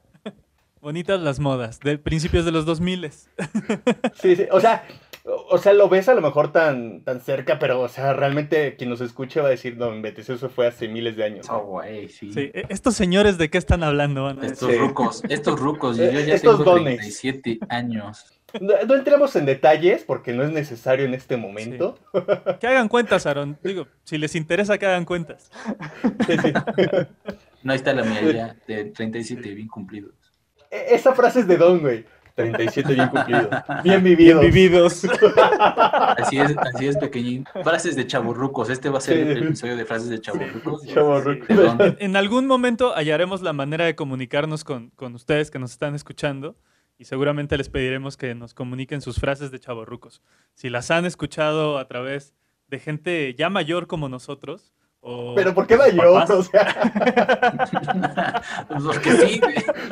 Bonitas 0.79 1.19
las 1.21 1.39
modas, 1.39 1.79
de 1.79 1.99
principios 1.99 2.43
de 2.43 2.51
los 2.51 2.65
2000. 2.65 3.11
sí, 3.11 4.35
sí, 4.35 4.47
o 4.51 4.59
sea, 4.59 4.83
o 5.23 5.57
sea, 5.57 5.73
lo 5.73 5.87
ves 5.87 6.09
a 6.09 6.13
lo 6.13 6.21
mejor 6.21 6.51
tan, 6.51 7.03
tan 7.03 7.21
cerca, 7.21 7.59
pero, 7.59 7.81
o 7.81 7.87
sea, 7.87 8.13
realmente 8.13 8.75
quien 8.75 8.89
nos 8.89 9.01
escuche 9.01 9.39
va 9.39 9.47
a 9.47 9.51
decir, 9.51 9.77
no, 9.77 9.93
inventes, 9.93 10.29
eso 10.29 10.49
fue 10.49 10.67
hace 10.67 10.87
miles 10.87 11.15
de 11.15 11.23
años. 11.23 11.47
Oh, 11.49 11.59
güey, 11.59 12.09
sí. 12.09 12.33
sí. 12.33 12.51
Estos 12.69 12.95
señores, 12.95 13.37
¿de 13.37 13.49
qué 13.49 13.57
están 13.57 13.83
hablando? 13.83 14.27
Ana? 14.27 14.45
Estos 14.45 14.71
sí. 14.71 14.77
rucos, 14.77 15.23
estos 15.29 15.59
rucos, 15.59 15.97
yo 15.97 16.05
ya 16.05 16.35
estos 16.35 16.57
tengo 16.57 16.71
dones. 16.71 16.97
37 16.97 17.59
años. 17.69 18.25
No, 18.59 18.73
no, 18.85 18.95
entremos 18.95 19.35
en 19.35 19.45
detalles 19.45 20.03
porque 20.03 20.33
no 20.33 20.43
es 20.43 20.51
necesario 20.51 21.05
en 21.05 21.13
este 21.13 21.37
momento. 21.37 21.97
Sí. 22.13 22.19
Que 22.59 22.67
hagan 22.67 22.89
cuentas, 22.89 23.25
Aaron. 23.25 23.57
Digo, 23.63 23.87
si 24.03 24.17
les 24.17 24.35
interesa 24.35 24.77
que 24.77 24.85
hagan 24.85 25.05
cuentas. 25.05 25.49
Sí, 26.27 26.37
sí. 26.37 26.53
No, 27.63 27.71
ahí 27.71 27.77
está 27.77 27.93
la 27.93 28.03
mía 28.03 28.21
ya, 28.31 28.55
de 28.67 28.85
37 28.85 29.53
bien 29.53 29.67
cumplidos. 29.67 30.13
E, 30.69 30.95
Esa 30.95 31.13
frase 31.13 31.41
es 31.41 31.47
de 31.47 31.57
Don, 31.57 31.79
güey. 31.79 32.05
37 32.35 32.93
bien 32.93 33.07
cumplidos. 33.09 33.47
Bien 33.83 34.03
vividos. 34.03 34.41
Bien 34.41 34.53
vividos. 34.53 35.05
Así 36.17 36.39
es, 36.39 36.55
así 36.57 36.87
es, 36.87 36.97
pequeñín. 36.97 37.45
Frases 37.63 37.95
de 37.95 38.07
chaburrucos. 38.07 38.69
Este 38.69 38.89
va 38.89 38.99
a 38.99 39.01
ser 39.01 39.17
el 39.17 39.43
episodio 39.43 39.75
de 39.75 39.85
frases 39.85 40.09
de 40.09 40.21
chaburrucos. 40.21 40.85
Chaburrucos. 40.87 41.49
En, 41.49 41.97
en, 41.99 42.15
algún 42.15 42.47
momento 42.47 42.95
hallaremos 42.95 43.41
la 43.41 43.53
manera 43.53 43.85
de 43.85 43.95
comunicarnos 43.95 44.63
con, 44.63 44.89
con 44.91 45.15
ustedes 45.15 45.51
que 45.51 45.59
nos 45.59 45.71
están 45.71 45.95
escuchando 45.95 46.55
y 46.97 47.05
seguramente 47.05 47.57
les 47.57 47.69
pediremos 47.69 48.15
que 48.15 48.35
nos 48.35 48.53
comuniquen 48.53 49.01
sus 49.01 49.19
frases 49.19 49.49
de 49.49 49.59
chaburrucos. 49.59 50.21
Si 50.53 50.69
las 50.69 50.91
han 50.91 51.05
escuchado 51.05 51.79
a 51.79 51.87
través 51.87 52.35
de 52.67 52.79
gente 52.79 53.33
ya 53.35 53.49
mayor 53.49 53.87
como 53.87 54.07
nosotros, 54.07 54.71
o 55.01 55.33
Pero 55.35 55.53
¿por 55.53 55.65
qué 55.65 55.75
mayor? 55.77 56.25
O 56.31 56.43
sea... 56.43 56.91
Porque 58.85 59.11
sí. 59.11 59.41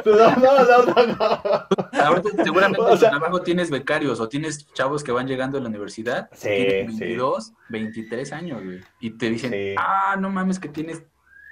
No, 0.06 0.36
no, 0.36 0.64
no, 0.64 0.86
no. 0.86 1.06
no. 1.08 2.02
Ahorita 2.04 2.44
seguramente 2.44 2.80
o 2.82 2.96
sea... 2.96 3.10
en 3.10 3.18
trabajo 3.18 3.42
tienes 3.42 3.72
becarios 3.72 4.20
o 4.20 4.30
tienes 4.30 4.72
chavos 4.74 5.04
que 5.04 5.12
van 5.12 5.28
llegando 5.28 5.58
a 5.58 5.62
la 5.62 5.70
universidad. 5.70 6.30
Sí, 6.34 6.48
tienen 6.48 6.98
22, 6.98 7.46
sí. 7.46 7.54
23 7.70 8.34
años, 8.34 8.64
güey. 8.64 8.82
Y 9.00 9.12
te 9.12 9.30
dicen, 9.32 9.52
Sí. 9.52 9.76
ah, 9.78 10.16
no 10.20 10.30
mames 10.30 10.60
que 10.60 10.70
tienes... 10.70 11.04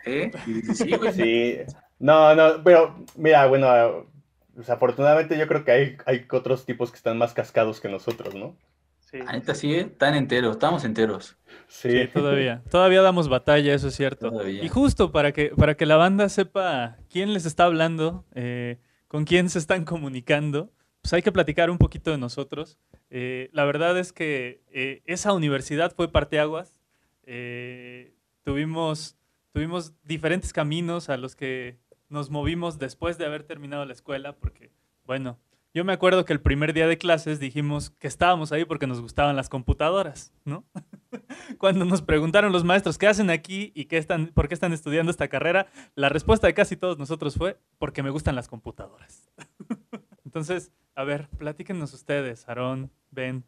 ¿Eh? 0.06 0.32
Y 0.46 0.54
dices, 0.54 0.78
sí, 0.78 0.92
güey. 0.96 1.14
Sí. 1.14 1.58
No, 2.00 2.36
no, 2.36 2.64
pero 2.64 3.04
mira, 3.16 3.48
bueno, 3.48 4.06
desafortunadamente 4.54 5.38
yo 5.38 5.48
creo 5.48 5.66
que 5.66 5.72
hay, 5.72 5.98
hay 6.06 6.26
otros 6.32 6.66
tipos 6.66 6.92
que 6.92 6.98
están 6.98 7.18
más 7.18 7.34
cascados 7.34 7.82
que 7.82 7.90
nosotros, 7.90 8.36
¿no? 8.36 8.56
Sí. 9.00 9.20
Ahorita 9.26 9.56
sí, 9.56 9.74
¿eh? 9.74 9.88
están 9.92 10.16
enteros, 10.16 10.58
estamos 10.58 10.84
enteros. 10.84 11.38
Sí. 11.68 11.90
Sí, 11.90 12.08
todavía. 12.08 12.64
Todavía 12.70 13.02
damos 13.02 13.30
batalla, 13.30 13.74
eso 13.74 13.90
es 13.90 13.96
cierto. 13.96 14.32
Todavía. 14.32 14.64
Y 14.64 14.70
justo 14.70 15.12
para 15.12 15.32
que, 15.32 15.50
para 15.50 15.76
que 15.76 15.86
la 15.86 15.98
banda 15.98 16.30
sepa 16.30 16.98
quién 17.10 17.34
les 17.34 17.46
está 17.46 17.66
hablando, 17.66 18.26
eh, 18.34 18.80
con 19.08 19.26
quién 19.26 19.50
se 19.50 19.60
están 19.60 19.86
comunicando, 19.86 20.72
pues 21.02 21.14
hay 21.14 21.22
que 21.22 21.32
platicar 21.32 21.70
un 21.70 21.78
poquito 21.78 22.12
de 22.12 22.18
nosotros. 22.18 22.78
Eh, 23.10 23.50
la 23.54 23.66
verdad 23.66 23.98
es 23.98 24.12
que 24.12 24.62
eh, 24.72 25.02
esa 25.06 25.34
universidad 25.34 25.94
fue 25.96 26.12
parteaguas. 26.12 26.82
Eh, 27.24 28.14
tuvimos, 28.44 29.18
tuvimos 29.54 29.94
diferentes 30.04 30.52
caminos 30.54 31.10
a 31.10 31.18
los 31.18 31.36
que 31.36 31.78
nos 32.10 32.30
movimos 32.30 32.80
después 32.80 33.18
de 33.18 33.26
haber 33.26 33.44
terminado 33.44 33.86
la 33.86 33.94
escuela, 33.94 34.36
porque, 34.36 34.72
bueno, 35.06 35.40
yo 35.78 35.86
me 35.86 35.94
acuerdo 35.94 36.26
que 36.26 36.34
el 36.34 36.42
primer 36.42 36.74
día 36.74 36.88
de 36.88 36.98
clases 36.98 37.40
dijimos 37.40 37.92
que 38.00 38.08
estábamos 38.08 38.52
ahí 38.52 38.66
porque 38.66 38.88
nos 38.88 39.00
gustaban 39.00 39.36
las 39.36 39.48
computadoras, 39.48 40.34
¿no? 40.44 40.66
Cuando 41.60 41.86
nos 41.86 42.02
preguntaron 42.02 42.52
los 42.52 42.64
maestros 42.64 42.98
qué 42.98 43.06
hacen 43.06 43.30
aquí 43.30 43.72
y 43.76 43.86
qué 43.86 44.00
están, 44.00 44.30
por 44.30 44.48
qué 44.48 44.56
están 44.56 44.74
estudiando 44.74 45.12
esta 45.12 45.28
carrera, 45.28 45.68
la 45.94 46.10
respuesta 46.10 46.48
de 46.48 46.56
casi 46.56 46.78
todos 46.78 46.98
nosotros 46.98 47.36
fue 47.36 47.60
porque 47.78 48.02
me 48.02 48.10
gustan 48.10 48.34
las 48.34 48.48
computadoras. 48.48 49.30
Entonces, 50.26 50.72
a 50.96 51.04
ver, 51.04 51.30
platíquenos 51.38 51.94
ustedes, 51.94 52.50
Aarón, 52.50 52.92
Ben, 53.12 53.44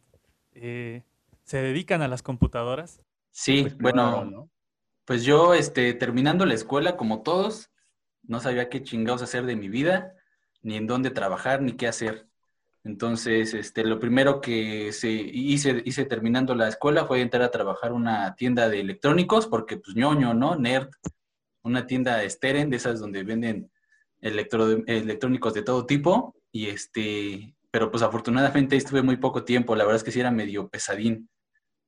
eh, 0.52 1.02
¿se 1.42 1.60
dedican 1.60 2.00
a 2.00 2.06
las 2.06 2.22
computadoras? 2.22 3.00
Sí, 3.32 3.62
Pues 3.62 3.78
bueno, 3.78 4.08
claro, 4.08 4.30
¿no? 4.30 4.50
pues 5.04 5.24
yo, 5.24 5.52
este, 5.52 5.94
terminando 5.94 6.46
la 6.46 6.54
escuela, 6.54 6.96
como 6.96 7.22
todos, 7.22 7.72
no 8.22 8.38
sabía 8.38 8.68
qué 8.68 8.84
chingados 8.84 9.20
hacer 9.20 9.46
de 9.46 9.56
mi 9.56 9.68
vida, 9.68 10.14
ni 10.62 10.76
en 10.76 10.86
dónde 10.86 11.10
trabajar, 11.10 11.62
ni 11.62 11.72
qué 11.72 11.86
hacer. 11.88 12.26
Entonces, 12.82 13.52
este, 13.54 13.84
lo 13.84 13.98
primero 13.98 14.40
que 14.40 14.92
se 14.92 15.10
hice, 15.10 15.82
hice 15.84 16.06
terminando 16.06 16.54
la 16.54 16.68
escuela 16.68 17.04
fue 17.04 17.20
entrar 17.20 17.42
a 17.42 17.50
trabajar 17.50 17.92
una 17.92 18.34
tienda 18.36 18.68
de 18.68 18.80
electrónicos, 18.80 19.46
porque 19.46 19.76
pues 19.76 19.96
ñoño, 19.96 20.32
¿no? 20.34 20.56
Nerd, 20.56 20.88
una 21.62 21.86
tienda 21.86 22.28
Steren, 22.28 22.70
de 22.70 22.76
esas 22.76 23.00
donde 23.00 23.22
venden 23.22 23.70
electro- 24.20 24.82
electrónicos 24.86 25.52
de 25.52 25.62
todo 25.62 25.84
tipo, 25.84 26.34
y 26.52 26.68
este, 26.68 27.54
pero 27.70 27.90
pues 27.90 28.02
afortunadamente 28.02 28.76
estuve 28.76 29.02
muy 29.02 29.18
poco 29.18 29.44
tiempo, 29.44 29.76
la 29.76 29.84
verdad 29.84 29.96
es 29.98 30.04
que 30.04 30.12
sí 30.12 30.20
era 30.20 30.30
medio 30.30 30.68
pesadín 30.68 31.28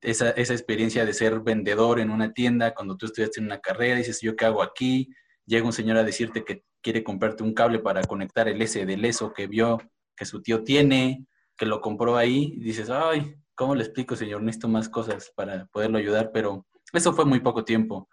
esa, 0.02 0.30
esa 0.30 0.52
experiencia 0.52 1.06
de 1.06 1.14
ser 1.14 1.40
vendedor 1.40 2.00
en 2.00 2.11
una 2.11 2.32
tienda, 2.32 2.74
cuando 2.74 2.96
tú 2.96 3.06
estudiaste 3.06 3.40
en 3.40 3.46
una 3.46 3.61
carrera, 3.61 3.96
dices, 3.96 4.20
¿yo 4.20 4.37
qué 4.37 4.44
hago 4.44 4.62
aquí? 4.62 5.08
Llega 5.46 5.66
un 5.66 5.72
señor 5.72 5.96
a 5.96 6.05
decirte 6.05 6.44
que 6.44 6.64
quiere 6.81 7.02
comprarte 7.02 7.42
un 7.42 7.55
cable 7.55 7.78
para 7.78 8.02
conectar 8.02 8.48
el 8.48 8.61
S 8.62 8.85
del 8.85 9.05
ESO 9.05 9.33
que 9.33 9.46
vio 9.46 9.78
que 10.16 10.24
su 10.24 10.42
tío 10.42 10.62
tiene, 10.62 11.26
que 11.57 11.66
lo 11.66 11.81
compró 11.81 12.16
ahí, 12.16 12.55
y 12.57 12.61
dices, 12.61 12.90
ay, 12.90 13.37
¿cómo 13.55 13.74
le 13.74 13.85
explico, 13.85 14.16
señor? 14.16 14.42
Necesito 14.42 14.68
más 14.68 14.88
cosas 14.88 15.33
para 15.35 15.66
poderlo 15.66 15.98
ayudar, 15.98 16.31
pero 16.33 16.66
eso 16.92 17.12
fue 17.12 17.24
muy 17.24 17.40
poco 17.40 17.64
tiempo. 17.64 18.09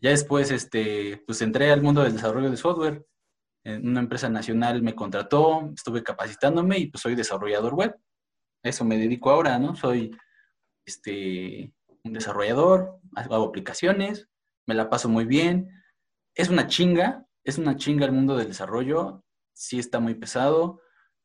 Ya 0.00 0.10
después, 0.10 0.50
este, 0.50 1.22
pues 1.26 1.40
entré 1.42 1.70
al 1.70 1.82
mundo 1.82 2.02
del 2.02 2.14
desarrollo 2.14 2.50
de 2.50 2.56
software. 2.56 3.06
En 3.64 3.86
una 3.86 4.00
empresa 4.00 4.28
nacional 4.28 4.82
me 4.82 4.94
contrató, 4.94 5.70
estuve 5.74 6.02
capacitándome 6.02 6.78
y 6.78 6.86
pues 6.88 7.02
soy 7.02 7.14
desarrollador 7.14 7.74
web. 7.74 7.96
Eso 8.64 8.84
me 8.84 8.96
dedico 8.96 9.30
ahora, 9.30 9.58
¿no? 9.58 9.76
Soy 9.76 10.10
este, 10.84 11.72
un 12.02 12.12
desarrollador, 12.12 12.98
hago 13.14 13.44
aplicaciones, 13.44 14.28
me 14.66 14.74
la 14.74 14.90
paso 14.90 15.08
muy 15.08 15.24
bien. 15.24 15.70
Es 16.34 16.48
una 16.48 16.66
chinga, 16.66 17.26
es 17.44 17.58
una 17.58 17.76
chinga 17.76 18.06
el 18.06 18.12
mundo 18.12 18.36
del 18.36 18.48
desarrollo, 18.48 19.24
sí 19.52 19.78
está 19.78 20.00
muy 20.00 20.14
pesado, 20.14 20.80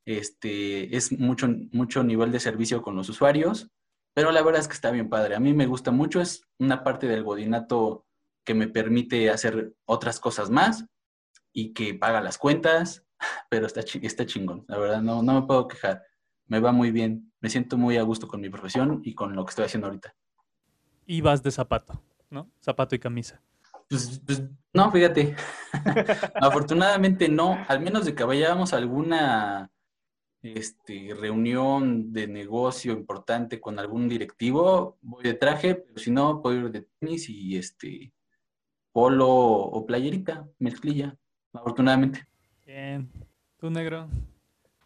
este, 0.06 0.96
es 0.96 1.18
mucho, 1.18 1.48
mucho 1.72 2.04
nivel 2.04 2.32
de 2.32 2.40
servicio 2.40 2.82
con 2.82 2.96
los 2.96 3.10
usuarios, 3.10 3.70
pero 4.14 4.32
la 4.32 4.42
verdad 4.42 4.62
es 4.62 4.68
que 4.68 4.74
está 4.74 4.90
bien 4.92 5.10
padre. 5.10 5.36
A 5.36 5.40
mí 5.40 5.54
me 5.54 5.66
gusta 5.66 5.92
mucho, 5.92 6.22
es 6.22 6.42
una 6.60 6.84
parte 6.84 7.08
del 7.08 7.24
godinato 7.24 8.06
que 8.46 8.54
me 8.54 8.68
permite 8.68 9.30
hacer 9.30 9.74
otras 9.86 10.20
cosas 10.20 10.50
más 10.50 10.86
y 11.54 11.74
que 11.74 11.94
paga 11.94 12.22
las 12.22 12.38
cuentas, 12.38 13.06
pero 13.50 13.68
está, 13.68 13.82
está 14.02 14.26
chingón, 14.26 14.66
la 14.68 14.78
verdad, 14.78 15.02
no, 15.02 15.22
no 15.22 15.42
me 15.42 15.48
puedo 15.48 15.68
quejar. 15.68 16.04
Me 16.48 16.62
va 16.62 16.72
muy 16.72 16.92
bien, 16.92 17.34
me 17.42 17.50
siento 17.50 17.78
muy 17.78 17.98
a 17.98 18.04
gusto 18.04 18.28
con 18.28 18.40
mi 18.40 18.50
profesión 18.50 19.02
y 19.04 19.14
con 19.14 19.36
lo 19.36 19.44
que 19.44 19.50
estoy 19.50 19.66
haciendo 19.66 19.88
ahorita. 19.88 20.16
Y 21.06 21.20
vas 21.22 21.44
de 21.44 21.52
zapato, 21.52 22.02
¿no? 22.30 22.50
Zapato 22.62 22.96
y 22.96 23.00
camisa. 23.00 23.42
Pues, 23.90 24.22
pues, 24.26 24.44
no, 24.74 24.92
fíjate. 24.92 25.36
Afortunadamente 26.36 27.30
no, 27.30 27.64
al 27.68 27.80
menos 27.80 28.06
de 28.06 28.16
que 28.16 28.24
vayamos 28.24 28.74
a 28.74 28.78
alguna 28.78 29.72
este, 30.42 31.14
reunión 31.20 32.14
de 32.14 32.28
negocio 32.28 32.94
importante 32.94 33.60
con 33.60 33.80
algún 33.80 34.08
directivo, 34.08 34.98
voy 35.02 35.24
de 35.24 35.34
traje, 35.34 35.76
pero 35.76 35.98
si 35.98 36.12
no, 36.12 36.42
puedo 36.42 36.58
ir 36.58 36.72
de 36.72 36.88
tenis 37.00 37.30
y 37.30 37.58
este 37.58 38.14
polo 38.92 39.28
o 39.30 39.86
playerita, 39.86 40.48
mezclilla, 40.60 41.16
afortunadamente. 41.54 42.28
Bien. 42.66 43.10
¿Tú, 43.60 43.70
negro? 43.70 44.10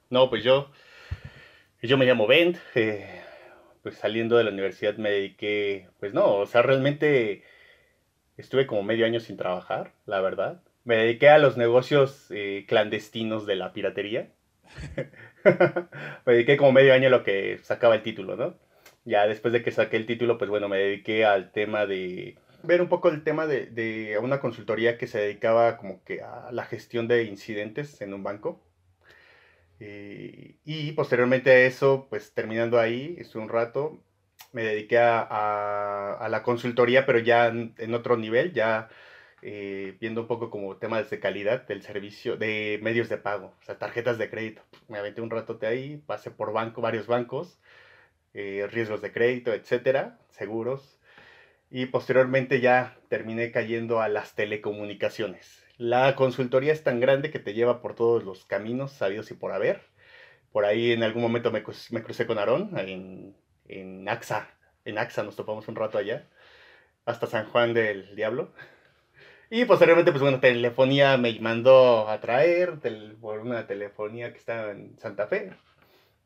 No, 0.10 0.30
pues 0.30 0.44
yo, 0.44 0.70
yo 1.82 1.98
me 1.98 2.06
llamo 2.06 2.28
Ben, 2.28 2.58
eh, 2.76 3.22
pues 3.82 3.96
saliendo 3.96 4.38
de 4.38 4.44
la 4.44 4.52
universidad 4.52 4.96
me 4.98 5.12
dediqué, 5.12 5.90
pues 6.00 6.14
no, 6.14 6.36
o 6.36 6.46
sea, 6.46 6.62
realmente 6.62 7.44
estuve 8.42 8.68
como 8.68 8.84
medio 8.84 9.06
año 9.06 9.20
sin 9.20 9.38
trabajar, 9.38 9.94
la 10.06 10.22
verdad. 10.22 10.62
Me 10.84 10.98
dediqué 10.98 11.30
a 11.30 11.38
los 11.38 11.58
negocios 11.58 12.28
eh, 12.32 12.66
clandestinos 12.68 13.46
de 13.46 13.56
la 13.56 13.74
piratería. 13.74 14.30
me 16.26 16.34
dediqué 16.34 16.58
como 16.58 16.72
medio 16.72 16.94
año 16.94 17.08
a 17.08 17.12
lo 17.12 17.24
que 17.24 17.60
sacaba 17.64 17.96
el 17.96 18.04
título, 18.04 18.36
¿no? 18.36 18.56
Ya 19.06 19.28
después 19.28 19.54
de 19.54 19.64
que 19.64 19.72
saqué 19.72 19.98
el 19.98 20.06
título, 20.06 20.38
pues 20.38 20.50
bueno, 20.50 20.70
me 20.70 20.78
dediqué 20.78 21.26
al 21.26 21.52
tema 21.52 21.86
de 21.86 22.38
ver 22.64 22.82
un 22.82 22.90
poco 22.90 23.10
el 23.10 23.24
tema 23.24 23.48
de, 23.48 23.66
de 23.68 24.18
una 24.20 24.40
consultoría 24.40 24.98
que 24.98 25.08
se 25.08 25.20
dedicaba 25.20 25.78
como 25.78 26.04
que 26.04 26.22
a 26.22 26.52
la 26.52 26.66
gestión 26.66 27.08
de 27.08 27.24
incidentes 27.24 28.02
en 28.02 28.14
un 28.14 28.24
banco. 28.24 28.62
Eh, 29.80 30.58
y 30.64 30.92
posteriormente 30.92 31.50
a 31.50 31.66
eso, 31.66 32.06
pues 32.10 32.34
terminando 32.34 32.80
ahí, 32.80 33.16
estuve 33.18 33.42
un 33.44 33.50
rato, 33.50 34.00
me 34.54 34.64
dediqué 34.64 34.98
a, 35.00 35.22
a- 35.22 36.14
a 36.16 36.30
la 36.30 36.44
consultoría, 36.44 37.06
pero 37.06 37.20
ya 37.20 37.48
en, 37.48 37.74
en 37.78 37.94
otro 37.94 38.18
nivel, 38.18 38.54
ya 38.54 38.90
eh, 39.42 39.98
viendo 40.00 40.22
un 40.22 40.28
poco 40.28 40.50
como 40.50 40.78
temas 40.78 41.10
de 41.10 41.20
calidad 41.20 41.66
del 41.68 41.82
servicio, 41.84 42.38
de 42.38 42.80
medios 42.82 43.10
de 43.10 43.18
pago, 43.18 43.56
o 43.62 43.64
sea, 43.66 43.78
tarjetas 43.80 44.18
de 44.18 44.30
crédito. 44.30 44.64
Me 44.88 44.98
aventé 45.00 45.22
un 45.22 45.30
ratote 45.32 45.68
ahí, 45.68 45.98
pasé 46.06 46.32
por 46.32 46.54
banco, 46.54 46.82
varios 46.82 47.08
bancos, 47.08 47.60
eh, 48.34 48.68
riesgos 48.72 49.02
de 49.02 49.12
crédito, 49.12 49.54
etcétera, 49.54 50.18
seguros. 50.32 51.00
Y 51.70 51.88
posteriormente 51.88 52.60
ya 52.62 52.98
terminé 53.10 53.52
cayendo 53.52 54.02
a 54.02 54.10
las 54.10 54.36
telecomunicaciones. 54.36 55.66
La 55.78 56.16
consultoría 56.16 56.74
es 56.74 56.84
tan 56.84 57.00
grande 57.00 57.32
que 57.32 57.40
te 57.40 57.54
lleva 57.54 57.82
por 57.82 57.96
todos 57.96 58.24
los 58.24 58.46
caminos 58.46 58.92
sabidos 58.92 59.32
y 59.32 59.36
por 59.36 59.52
haber. 59.54 59.82
Por 60.52 60.66
ahí 60.66 60.92
en 60.94 61.04
algún 61.04 61.22
momento 61.24 61.52
me, 61.52 61.64
me 61.92 62.04
crucé 62.04 62.28
con 62.28 62.40
Aarón 62.40 62.78
en, 62.78 63.36
en 63.72 64.08
AXA. 64.10 64.50
En 64.86 64.98
AXA 64.98 65.24
nos 65.24 65.36
topamos 65.36 65.68
un 65.68 65.76
rato 65.76 65.98
allá. 65.98 66.28
Hasta 67.06 67.28
San 67.28 67.48
Juan 67.48 67.74
del 67.74 68.16
Diablo. 68.16 68.52
Y 69.50 69.66
posteriormente, 69.66 70.12
pues 70.12 70.22
bueno, 70.22 70.40
telefonía 70.40 71.18
me 71.18 71.38
mandó 71.40 72.08
a 72.08 72.20
traer 72.22 72.80
tel- 72.80 73.18
por 73.20 73.40
una 73.40 73.68
telefonía 73.68 74.32
que 74.32 74.40
estaba 74.40 74.72
en 74.72 74.98
Santa 75.00 75.28
Fe. 75.28 75.54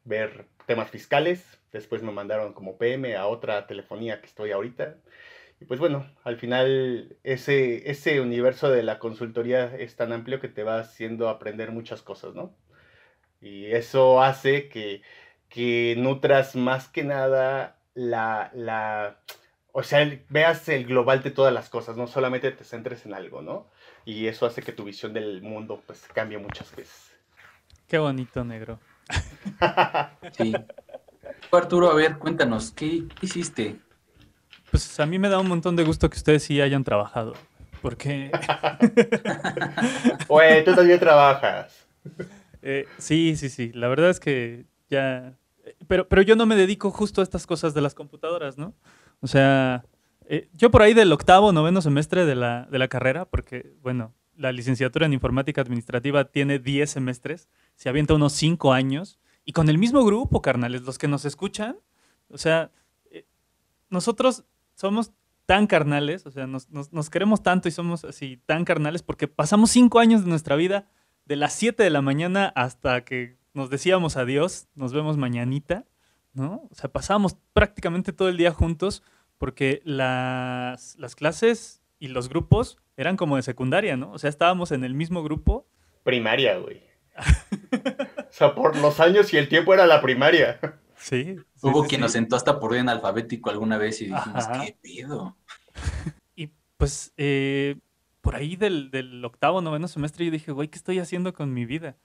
Ver 0.04 0.46
temas 0.68 0.90
fiscales. 0.92 1.44
Después 1.72 2.04
me 2.04 2.12
mandaron 2.12 2.54
como 2.54 2.78
PM 2.78 3.16
a 3.16 3.28
otra 3.28 3.68
telefonía 3.68 4.22
que 4.22 4.28
estoy 4.28 4.52
ahorita. 4.52 4.98
Y 5.60 5.66
pues 5.66 5.80
bueno, 5.80 6.06
al 6.24 6.38
final 6.38 7.18
ese, 7.24 7.90
ese 7.90 8.22
universo 8.22 8.70
de 8.72 8.84
la 8.84 9.00
consultoría 9.00 9.76
es 9.78 9.96
tan 9.96 10.14
amplio 10.14 10.40
que 10.42 10.50
te 10.50 10.64
va 10.64 10.80
haciendo 10.80 11.30
aprender 11.30 11.72
muchas 11.72 12.02
cosas, 12.04 12.36
¿no? 12.36 12.56
Y 13.42 13.68
eso 13.68 14.22
hace 14.22 14.70
que, 14.70 15.02
que 15.50 15.96
nutras 15.98 16.56
más 16.56 16.88
que 16.88 17.04
nada 17.04 17.78
la, 17.94 18.52
la, 18.54 19.18
o 19.72 19.84
sea, 19.84 20.20
veas 20.30 20.68
el 20.70 20.86
global 20.86 21.24
de 21.24 21.32
todas 21.32 21.54
las 21.54 21.70
cosas, 21.70 21.98
no 21.98 22.08
solamente 22.08 22.52
te 22.52 22.64
centres 22.64 23.06
en 23.06 23.14
algo, 23.14 23.42
¿no? 23.42 23.70
Y 24.06 24.28
eso 24.28 24.46
hace 24.46 24.62
que 24.62 24.72
tu 24.72 24.84
visión 24.84 25.14
del 25.14 25.42
mundo 25.42 25.82
pues 25.86 26.02
cambie 26.14 26.38
muchas 26.38 26.76
veces. 26.76 27.14
Qué 27.88 27.98
bonito, 27.98 28.44
negro. 28.44 28.80
Sí. 30.32 30.54
Arturo, 31.52 31.90
a 31.92 31.96
ver, 31.96 32.18
cuéntanos, 32.18 32.72
¿qué 32.72 33.04
hiciste? 33.22 33.78
Pues 34.72 35.00
a 35.00 35.06
mí 35.06 35.20
me 35.20 35.30
da 35.30 35.40
un 35.40 35.48
montón 35.48 35.76
de 35.76 35.84
gusto 35.84 36.10
que 36.10 36.18
ustedes 36.18 36.44
sí 36.44 36.60
hayan 36.60 36.84
trabajado. 36.84 37.34
Porque 37.82 38.32
Oye, 40.28 40.64
tú 40.64 40.74
también 40.76 41.00
trabajas. 41.00 41.86
eh, 42.62 42.88
sí, 42.98 43.36
sí, 43.38 43.50
sí. 43.50 43.72
La 43.74 43.88
verdad 43.88 44.10
es 44.10 44.20
que 44.20 44.66
Pero, 45.88 46.08
pero 46.08 46.22
yo 46.22 46.36
no 46.36 46.46
me 46.46 46.56
dedico 46.56 46.92
justo 46.92 47.22
a 47.22 47.24
estas 47.24 47.48
cosas 47.48 47.74
de 47.74 47.82
las 47.82 47.96
computadoras, 47.96 48.58
¿no? 48.58 48.76
O 49.22 49.28
sea, 49.28 49.84
eh, 50.28 50.50
yo 50.54 50.70
por 50.72 50.82
ahí 50.84 50.94
del 50.94 51.12
octavo, 51.12 51.52
noveno 51.52 51.82
semestre 51.82 52.26
de 52.26 52.36
la, 52.36 52.68
de 52.70 52.78
la 52.80 52.88
carrera, 52.88 53.26
porque, 53.26 53.74
bueno, 53.82 54.14
la 54.36 54.52
licenciatura 54.52 55.06
en 55.06 55.14
informática 55.14 55.62
administrativa 55.62 56.26
tiene 56.26 56.60
10 56.60 56.90
semestres, 56.90 57.50
se 57.76 57.90
avienta 57.90 58.14
unos 58.14 58.34
5 58.34 58.74
años, 58.74 59.20
y 59.44 59.54
con 59.54 59.70
el 59.70 59.78
mismo 59.78 60.04
grupo, 60.06 60.42
carnales, 60.42 60.84
los 60.84 60.98
que 60.98 61.08
nos 61.08 61.26
escuchan, 61.26 61.78
o 62.30 62.38
sea, 62.38 62.72
eh, 63.12 63.26
nosotros 63.90 64.46
somos 64.76 65.12
tan 65.46 65.68
carnales, 65.68 66.26
o 66.26 66.32
sea, 66.32 66.48
nos, 66.48 66.70
nos- 66.70 66.92
nos 66.92 67.10
queremos 67.10 67.42
tanto 67.44 67.68
y 67.68 67.72
somos 67.72 68.04
así 68.04 68.38
tan 68.46 68.66
carnales 68.66 69.04
porque 69.04 69.28
pasamos 69.28 69.70
5 69.72 70.00
años 70.00 70.24
de 70.24 70.30
nuestra 70.30 70.56
vida 70.56 70.90
de 71.26 71.36
las 71.38 71.54
7 71.54 71.84
de 71.84 71.90
la 71.92 72.02
mañana 72.02 72.52
hasta 72.56 73.04
que 73.06 73.38
nos 73.56 73.70
decíamos 73.70 74.18
adiós, 74.18 74.68
nos 74.76 74.94
vemos 74.94 75.18
mañanita, 75.18 75.86
¿no? 76.34 76.68
O 76.70 76.76
sea, 76.76 76.92
pasábamos 76.92 77.38
prácticamente 77.54 78.14
todo 78.14 78.30
el 78.30 78.38
día 78.38 78.52
juntos 78.52 79.02
porque 79.38 79.82
las, 79.86 80.98
las 80.98 81.16
clases 81.16 81.82
y 81.98 82.10
los 82.10 82.30
grupos 82.30 82.78
eran 82.98 83.18
como 83.18 83.38
de 83.38 83.44
secundaria, 83.44 83.96
¿no? 83.98 84.12
O 84.12 84.20
sea, 84.20 84.30
estábamos 84.30 84.72
en 84.72 84.84
el 84.84 84.94
mismo 84.94 85.24
grupo. 85.24 85.68
Primaria, 86.04 86.58
güey. 86.60 86.84
O 88.18 88.38
sea, 88.38 88.54
por 88.54 88.76
los 88.76 89.00
años 89.00 89.34
y 89.34 89.38
el 89.38 89.48
tiempo 89.48 89.74
era 89.74 89.88
la 89.88 90.02
primaria. 90.02 90.60
Sí. 90.98 91.38
Hubo 91.62 91.84
sí, 91.84 91.90
quien 91.90 92.00
sí. 92.00 92.02
nos 92.02 92.12
sentó 92.12 92.36
hasta 92.36 92.60
por 92.60 92.72
orden 92.72 92.90
alfabético 92.90 93.50
alguna 93.50 93.78
vez 93.78 94.02
y 94.02 94.08
dijimos, 94.08 94.46
Ajá. 94.46 94.66
¿qué 94.66 94.78
pedo? 94.82 95.38
Y 96.36 96.50
pues 96.76 97.14
eh, 97.16 97.78
por 98.20 98.36
ahí 98.36 98.58
del, 98.58 98.92
del 98.92 99.24
octavo, 99.24 99.62
noveno 99.62 99.88
semestre 99.88 100.26
yo 100.26 100.32
dije, 100.32 100.52
güey, 100.52 100.68
¿qué 100.68 100.78
estoy 100.78 101.00
haciendo 101.00 101.34
con 101.34 101.54
mi 101.54 101.66
vida? 101.66 101.96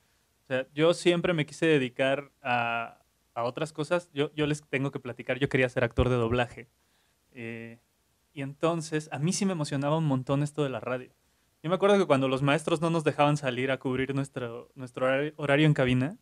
Sea, 0.50 0.66
yo 0.74 0.94
siempre 0.94 1.32
me 1.32 1.46
quise 1.46 1.64
dedicar 1.66 2.32
a, 2.42 3.04
a 3.34 3.44
otras 3.44 3.72
cosas. 3.72 4.10
Yo, 4.12 4.34
yo 4.34 4.48
les 4.48 4.68
tengo 4.68 4.90
que 4.90 4.98
platicar, 4.98 5.38
yo 5.38 5.48
quería 5.48 5.68
ser 5.68 5.84
actor 5.84 6.08
de 6.08 6.16
doblaje. 6.16 6.68
Eh, 7.30 7.78
y 8.32 8.42
entonces 8.42 9.08
a 9.12 9.20
mí 9.20 9.32
sí 9.32 9.46
me 9.46 9.52
emocionaba 9.52 9.96
un 9.96 10.06
montón 10.06 10.42
esto 10.42 10.64
de 10.64 10.70
la 10.70 10.80
radio. 10.80 11.12
Yo 11.62 11.70
me 11.70 11.76
acuerdo 11.76 11.98
que 11.98 12.06
cuando 12.06 12.26
los 12.26 12.42
maestros 12.42 12.80
no 12.80 12.90
nos 12.90 13.04
dejaban 13.04 13.36
salir 13.36 13.70
a 13.70 13.78
cubrir 13.78 14.12
nuestro, 14.12 14.72
nuestro 14.74 15.06
horario, 15.36 15.66
en 15.66 15.72
cabina, 15.72 16.18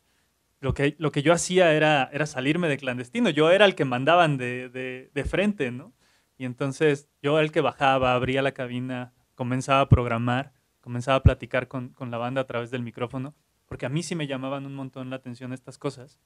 lo 0.60 0.74
que, 0.74 0.94
lo 0.98 1.10
que 1.10 1.22
yo 1.22 1.32
hacía 1.32 1.72
era, 1.72 2.10
era 2.12 2.26
salirme 2.26 2.68
de 2.68 2.76
clandestino. 2.76 3.30
Yo 3.30 3.50
era 3.50 3.64
el 3.64 3.74
que 3.74 3.86
mandaban 3.86 4.36
de, 4.36 4.68
de, 4.68 5.10
de 5.14 5.24
frente, 5.24 5.70
¿no? 5.70 5.94
Y 6.36 6.44
entonces 6.44 7.08
yo 7.22 7.38
era 7.38 7.46
el 7.46 7.50
que 7.50 7.62
bajaba, 7.62 8.12
abría 8.12 8.42
la 8.42 8.52
cabina, 8.52 9.14
comenzaba 9.34 9.80
a 9.80 9.88
programar, 9.88 10.52
comenzaba 10.82 11.16
a 11.16 11.22
platicar 11.22 11.66
con, 11.66 11.94
con 11.94 12.10
la 12.10 12.18
banda 12.18 12.42
a 12.42 12.46
través 12.46 12.70
del 12.70 12.82
micrófono, 12.82 13.34
porque 13.68 13.86
a 13.86 13.88
mí 13.88 14.02
sí 14.02 14.14
me 14.14 14.26
llamaban 14.26 14.66
un 14.66 14.74
montón 14.74 15.10
la 15.10 15.16
atención 15.16 15.52
estas 15.52 15.78
cosas. 15.78 16.18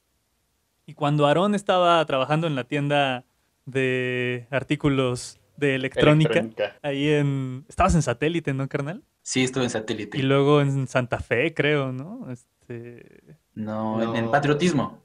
Y 0.85 0.93
cuando 0.93 1.25
Aarón 1.27 1.55
estaba 1.55 2.03
trabajando 2.05 2.47
en 2.47 2.55
la 2.55 2.63
tienda 2.65 3.25
de 3.65 4.47
artículos 4.51 5.39
de 5.57 5.75
electrónica, 5.75 6.39
Electrónica. 6.39 6.75
ahí 6.81 7.09
en... 7.09 7.65
Estabas 7.69 7.95
en 7.95 8.01
satélite, 8.01 8.53
¿no, 8.53 8.67
carnal? 8.67 9.03
Sí, 9.21 9.43
estuve 9.43 9.63
en 9.65 9.69
satélite. 9.69 10.17
Y 10.17 10.23
luego 10.23 10.61
en 10.61 10.87
Santa 10.87 11.19
Fe, 11.19 11.53
creo, 11.53 11.91
¿no? 11.91 12.29
Este... 12.31 13.37
No, 13.53 14.01
en, 14.01 14.15
en 14.15 14.25
No. 14.25 14.31
patriotismo. 14.31 15.01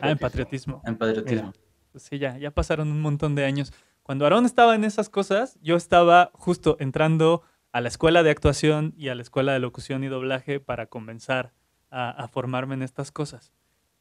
Ah, 0.00 0.10
en 0.10 0.18
patriotismo. 0.18 0.80
En 0.84 0.96
patriotismo. 0.96 1.52
Pues 1.92 2.04
sí, 2.04 2.18
ya, 2.18 2.38
ya 2.38 2.50
pasaron 2.52 2.90
un 2.90 3.00
montón 3.00 3.34
de 3.34 3.44
años. 3.44 3.72
Cuando 4.02 4.24
Aarón 4.24 4.46
estaba 4.46 4.74
en 4.74 4.84
esas 4.84 5.08
cosas, 5.08 5.58
yo 5.60 5.76
estaba 5.76 6.30
justo 6.34 6.76
entrando 6.80 7.42
a 7.72 7.80
la 7.80 7.88
escuela 7.88 8.22
de 8.22 8.30
actuación 8.30 8.94
y 8.96 9.08
a 9.08 9.14
la 9.14 9.22
escuela 9.22 9.52
de 9.52 9.60
locución 9.60 10.02
y 10.02 10.08
doblaje 10.08 10.58
para 10.60 10.86
comenzar 10.86 11.52
a, 11.90 12.28
formarme 12.28 12.74
en 12.74 12.82
estas 12.82 13.10
cosas, 13.10 13.52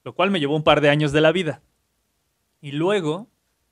lo 0.03 0.13
cual 0.13 0.31
me 0.31 0.39
llevó 0.39 0.55
un 0.55 0.63
par 0.63 0.81
de 0.81 0.89
años 0.89 1.11
de 1.11 1.21
la 1.21 1.31
vida. 1.31 1.61
Y 2.61 2.71
luego, 2.73 3.29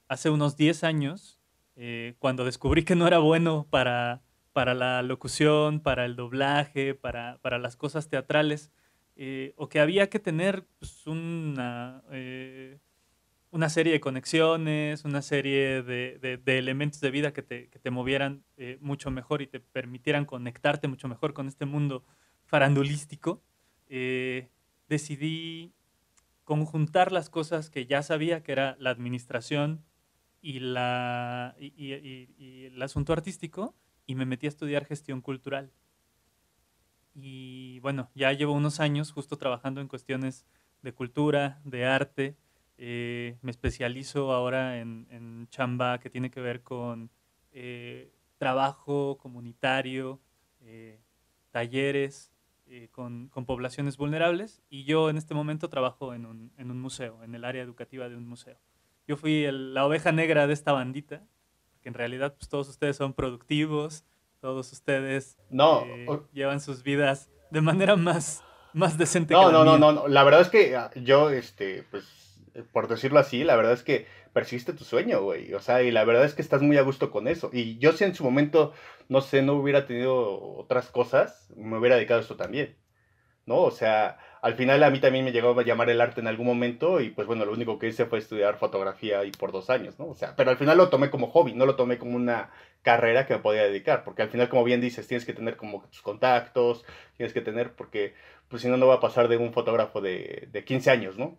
hace 0.07 0.29
unos 0.29 0.55
10 0.57 0.83
años, 0.83 1.39
eh, 1.75 2.15
cuando 2.19 2.45
descubrí 2.45 2.83
que 2.83 2.95
no 2.95 3.05
era 3.07 3.19
bueno 3.19 3.67
para, 3.69 4.21
para 4.53 4.73
la 4.73 5.01
locución, 5.03 5.79
para 5.79 6.05
el 6.05 6.15
doblaje, 6.15 6.95
para, 6.95 7.37
para 7.41 7.59
las 7.59 7.75
cosas 7.75 8.09
teatrales, 8.09 8.71
eh, 9.15 9.53
o 9.57 9.67
que 9.69 9.79
había 9.79 10.09
que 10.09 10.19
tener 10.19 10.65
pues, 10.79 11.05
una, 11.07 12.03
eh, 12.11 12.79
una 13.51 13.69
serie 13.69 13.93
de 13.93 13.99
conexiones, 13.99 15.05
una 15.05 15.21
serie 15.21 15.83
de, 15.83 16.17
de- 16.19 16.37
de 16.37 16.57
elementos 16.57 17.01
de 17.01 17.11
vida 17.11 17.33
que 17.33 17.41
te, 17.43 17.69
que 17.69 17.79
te 17.79 17.91
movieran 17.91 18.43
mucho 18.79 19.11
mejor 19.11 19.41
y 19.41 19.47
te 19.47 19.59
permitieran 19.59 20.25
conectarte 20.25 20.87
mucho 20.87 21.07
mejor 21.07 21.33
con 21.33 21.47
este 21.47 21.65
mundo 21.65 22.03
farandulístico, 22.45 23.41
eh, 23.89 24.49
decidí 24.89 25.73
conjuntar 26.43 27.11
las 27.11 27.29
cosas 27.29 27.69
que 27.69 27.85
ya 27.85 28.03
sabía, 28.03 28.43
que 28.43 28.51
era 28.51 28.77
la 28.79 28.89
administración 28.89 29.83
y, 30.41 30.59
la, 30.59 31.55
y, 31.59 32.65
el 32.65 32.81
asunto 32.81 33.13
artístico, 33.13 33.75
y 34.05 34.15
me 34.15 34.25
metí 34.25 34.45
a 34.45 34.49
estudiar 34.49 34.85
gestión 34.85 35.21
cultural. 35.21 35.71
Y 37.13 37.79
bueno, 37.81 38.09
ya 38.15 38.31
llevo 38.31 38.53
unos 38.53 38.79
años 38.79 39.11
justo 39.11 39.37
trabajando 39.37 39.81
en 39.81 39.87
cuestiones 39.87 40.45
de 40.81 40.93
cultura, 40.93 41.59
de 41.65 41.85
arte. 41.85 42.37
eh, 42.77 43.37
me 43.41 43.51
especializo 43.51 44.31
ahora 44.31 44.79
en, 44.79 45.47
chamba 45.49 45.99
que 45.99 46.09
tiene 46.09 46.29
que 46.29 46.41
ver 46.41 46.61
con 46.61 47.09
eh, 47.51 48.13
trabajo 48.37 49.17
comunitario, 49.17 50.21
talleres 51.51 52.31
eh, 52.69 52.89
con, 52.91 53.29
con 53.29 53.45
poblaciones 53.45 53.97
vulnerables. 53.97 54.61
Y 54.69 54.83
yo 54.83 55.09
en 55.09 55.17
este 55.17 55.33
momento 55.33 55.69
trabajo 55.69 56.13
en 56.13 56.25
un, 56.25 56.51
en 56.57 56.71
un 56.71 56.79
museo, 56.81 57.23
en 57.23 57.33
el 57.35 57.43
área 57.45 57.63
educativa 57.63 58.09
de 58.09 58.15
un 58.15 58.27
museo. 58.27 58.57
Yo 59.07 59.15
fui 59.17 59.43
el- 59.45 59.73
la 59.73 59.85
oveja 59.85 60.11
negra 60.11 60.47
de 60.47 60.53
esta 60.53 60.71
bandita, 60.73 61.25
porque 61.73 61.89
en 61.89 61.93
realidad 61.95 62.35
pues, 62.37 62.49
todos 62.49 62.67
ustedes 62.69 62.97
son 62.97 63.13
productivos, 63.13 64.03
todos 64.41 64.71
ustedes 64.73 65.37
No, 65.49 65.85
eh, 65.85 66.05
o- 66.09 66.27
llevan 66.33 66.59
sus 66.59 66.83
vidas 66.83 67.29
de 67.51 67.61
manera 67.61 67.95
más, 67.95 68.43
más 68.73 68.97
decente 68.97 69.33
No, 69.33 69.39
que 69.41 69.45
la 69.47 69.51
no, 69.53 69.63
no, 69.63 69.71
mía. 69.71 69.79
no, 69.79 69.91
no. 69.93 70.07
La 70.07 70.23
verdad 70.23 70.41
es 70.41 70.49
que 70.49 70.75
ah, 70.75 70.91
yo, 70.95 71.29
este, 71.29 71.83
pues, 71.89 72.03
por 72.71 72.87
decirlo 72.87 73.19
así, 73.19 73.43
la 73.43 73.55
verdad 73.55 73.73
es 73.73 73.83
que 73.83 74.07
persiste 74.33 74.73
tu 74.73 74.83
sueño, 74.83 75.21
güey. 75.21 75.53
O 75.53 75.59
sea, 75.59 75.81
y 75.83 75.91
la 75.91 76.03
verdad 76.03 76.25
es 76.25 76.33
que 76.33 76.41
estás 76.41 76.61
muy 76.61 76.77
a 76.77 76.81
gusto 76.81 77.11
con 77.11 77.27
eso. 77.27 77.49
Y 77.53 77.77
yo 77.79 77.91
si 77.93 78.03
en 78.03 78.15
su 78.15 78.23
momento, 78.23 78.73
no 79.09 79.21
sé, 79.21 79.41
no 79.41 79.53
hubiera 79.53 79.85
tenido 79.85 80.57
otras 80.57 80.89
cosas, 80.89 81.51
me 81.55 81.77
hubiera 81.77 81.95
dedicado 81.95 82.19
a 82.19 82.21
esto 82.23 82.35
también. 82.35 82.75
¿No? 83.45 83.61
O 83.61 83.71
sea, 83.71 84.17
al 84.41 84.55
final 84.55 84.83
a 84.83 84.89
mí 84.89 84.99
también 84.99 85.23
me 85.23 85.31
llegó 85.31 85.57
a 85.57 85.63
llamar 85.63 85.89
el 85.89 86.01
arte 86.01 86.19
en 86.19 86.27
algún 86.27 86.45
momento 86.45 86.99
y 86.99 87.11
pues 87.11 87.27
bueno, 87.27 87.45
lo 87.45 87.53
único 87.53 87.79
que 87.79 87.87
hice 87.87 88.05
fue 88.05 88.19
estudiar 88.19 88.57
fotografía 88.57 89.23
y 89.23 89.31
por 89.31 89.53
dos 89.53 89.69
años, 89.69 89.97
¿no? 89.99 90.07
O 90.07 90.15
sea, 90.15 90.35
pero 90.35 90.51
al 90.51 90.57
final 90.57 90.77
lo 90.77 90.89
tomé 90.89 91.09
como 91.09 91.27
hobby, 91.27 91.53
no 91.53 91.65
lo 91.65 91.75
tomé 91.77 91.97
como 91.97 92.17
una 92.17 92.51
carrera 92.81 93.25
que 93.25 93.35
me 93.35 93.39
podía 93.39 93.63
dedicar, 93.63 94.03
porque 94.03 94.21
al 94.21 94.29
final, 94.29 94.49
como 94.49 94.63
bien 94.65 94.81
dices, 94.81 95.07
tienes 95.07 95.25
que 95.25 95.33
tener 95.33 95.55
como 95.57 95.83
tus 95.89 96.01
contactos, 96.01 96.85
tienes 97.15 97.33
que 97.33 97.41
tener, 97.41 97.73
porque 97.73 98.15
pues 98.49 98.61
si 98.61 98.67
no, 98.69 98.77
no 98.77 98.87
va 98.87 98.95
a 98.95 98.99
pasar 98.99 99.27
de 99.29 99.37
un 99.37 99.53
fotógrafo 99.53 100.01
de, 100.01 100.49
de 100.51 100.63
15 100.65 100.91
años, 100.91 101.17
¿no? 101.17 101.37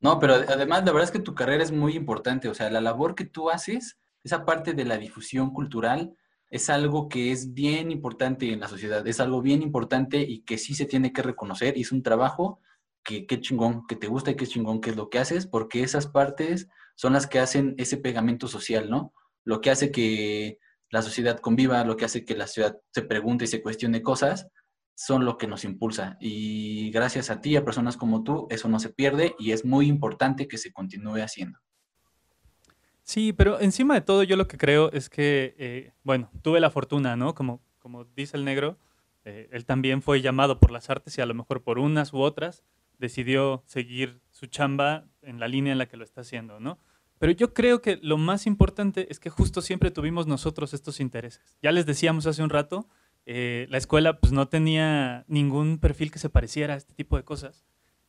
No, 0.00 0.18
pero 0.18 0.34
además 0.34 0.84
la 0.84 0.92
verdad 0.92 1.04
es 1.04 1.10
que 1.10 1.18
tu 1.18 1.34
carrera 1.34 1.62
es 1.62 1.72
muy 1.72 1.94
importante, 1.94 2.48
o 2.48 2.54
sea, 2.54 2.70
la 2.70 2.80
labor 2.80 3.14
que 3.14 3.26
tú 3.26 3.50
haces, 3.50 3.98
esa 4.24 4.44
parte 4.44 4.72
de 4.72 4.84
la 4.84 4.96
difusión 4.96 5.50
cultural, 5.52 6.14
es 6.50 6.68
algo 6.68 7.08
que 7.08 7.30
es 7.30 7.54
bien 7.54 7.90
importante 7.92 8.52
en 8.52 8.60
la 8.60 8.68
sociedad, 8.68 9.06
es 9.06 9.20
algo 9.20 9.40
bien 9.40 9.62
importante 9.62 10.20
y 10.20 10.40
que 10.40 10.58
sí 10.58 10.74
se 10.74 10.86
tiene 10.86 11.12
que 11.12 11.22
reconocer 11.22 11.76
y 11.76 11.82
es 11.82 11.92
un 11.92 12.02
trabajo 12.02 12.60
que 13.04 13.26
qué 13.26 13.40
chingón, 13.40 13.86
que 13.86 13.96
te 13.96 14.08
gusta 14.08 14.32
y 14.32 14.36
qué 14.36 14.46
chingón 14.46 14.80
que 14.80 14.90
es 14.90 14.96
lo 14.96 15.10
que 15.10 15.18
haces, 15.18 15.46
porque 15.46 15.82
esas 15.82 16.06
partes 16.06 16.68
son 16.96 17.12
las 17.12 17.26
que 17.26 17.38
hacen 17.38 17.74
ese 17.78 17.96
pegamento 17.96 18.48
social, 18.48 18.90
¿no? 18.90 19.14
Lo 19.44 19.60
que 19.60 19.70
hace 19.70 19.90
que 19.90 20.58
la 20.90 21.02
sociedad 21.02 21.38
conviva, 21.38 21.84
lo 21.84 21.96
que 21.96 22.04
hace 22.04 22.24
que 22.24 22.36
la 22.36 22.46
ciudad 22.46 22.78
se 22.90 23.02
pregunte 23.02 23.44
y 23.44 23.48
se 23.48 23.62
cuestione 23.62 24.02
cosas, 24.02 24.48
son 25.00 25.24
lo 25.24 25.38
que 25.38 25.46
nos 25.46 25.64
impulsa. 25.64 26.18
Y 26.20 26.90
gracias 26.90 27.30
a 27.30 27.40
ti, 27.40 27.56
a 27.56 27.64
personas 27.64 27.96
como 27.96 28.22
tú, 28.22 28.46
eso 28.50 28.68
no 28.68 28.78
se 28.78 28.90
pierde 28.90 29.34
y 29.38 29.52
es 29.52 29.64
muy 29.64 29.86
importante 29.86 30.46
que 30.46 30.58
se 30.58 30.74
continúe 30.74 31.22
haciendo. 31.22 31.58
Sí, 33.02 33.32
pero 33.32 33.60
encima 33.60 33.94
de 33.94 34.02
todo 34.02 34.24
yo 34.24 34.36
lo 34.36 34.46
que 34.46 34.58
creo 34.58 34.92
es 34.92 35.08
que, 35.08 35.54
eh, 35.58 35.94
bueno, 36.04 36.30
tuve 36.42 36.60
la 36.60 36.68
fortuna, 36.68 37.16
¿no? 37.16 37.34
Como, 37.34 37.62
como 37.78 38.04
dice 38.04 38.36
el 38.36 38.44
negro, 38.44 38.76
eh, 39.24 39.48
él 39.52 39.64
también 39.64 40.02
fue 40.02 40.20
llamado 40.20 40.60
por 40.60 40.70
las 40.70 40.90
artes 40.90 41.16
y 41.16 41.22
a 41.22 41.26
lo 41.26 41.32
mejor 41.32 41.62
por 41.62 41.78
unas 41.78 42.12
u 42.12 42.18
otras 42.18 42.62
decidió 42.98 43.62
seguir 43.64 44.20
su 44.28 44.48
chamba 44.48 45.06
en 45.22 45.40
la 45.40 45.48
línea 45.48 45.72
en 45.72 45.78
la 45.78 45.88
que 45.88 45.96
lo 45.96 46.04
está 46.04 46.20
haciendo, 46.20 46.60
¿no? 46.60 46.78
Pero 47.18 47.32
yo 47.32 47.54
creo 47.54 47.80
que 47.80 47.98
lo 48.02 48.18
más 48.18 48.46
importante 48.46 49.10
es 49.10 49.18
que 49.18 49.30
justo 49.30 49.62
siempre 49.62 49.90
tuvimos 49.90 50.26
nosotros 50.26 50.74
estos 50.74 51.00
intereses. 51.00 51.56
Ya 51.62 51.72
les 51.72 51.86
decíamos 51.86 52.26
hace 52.26 52.42
un 52.42 52.50
rato, 52.50 52.86
eh, 53.26 53.66
la 53.70 53.78
escuela 53.78 54.18
pues 54.18 54.32
no 54.32 54.48
tenía 54.48 55.24
ningún 55.28 55.78
perfil 55.78 56.10
que 56.10 56.18
se 56.18 56.30
pareciera 56.30 56.74
a 56.74 56.76
este 56.76 56.94
tipo 56.94 57.16
de 57.16 57.24
cosas. 57.24 57.66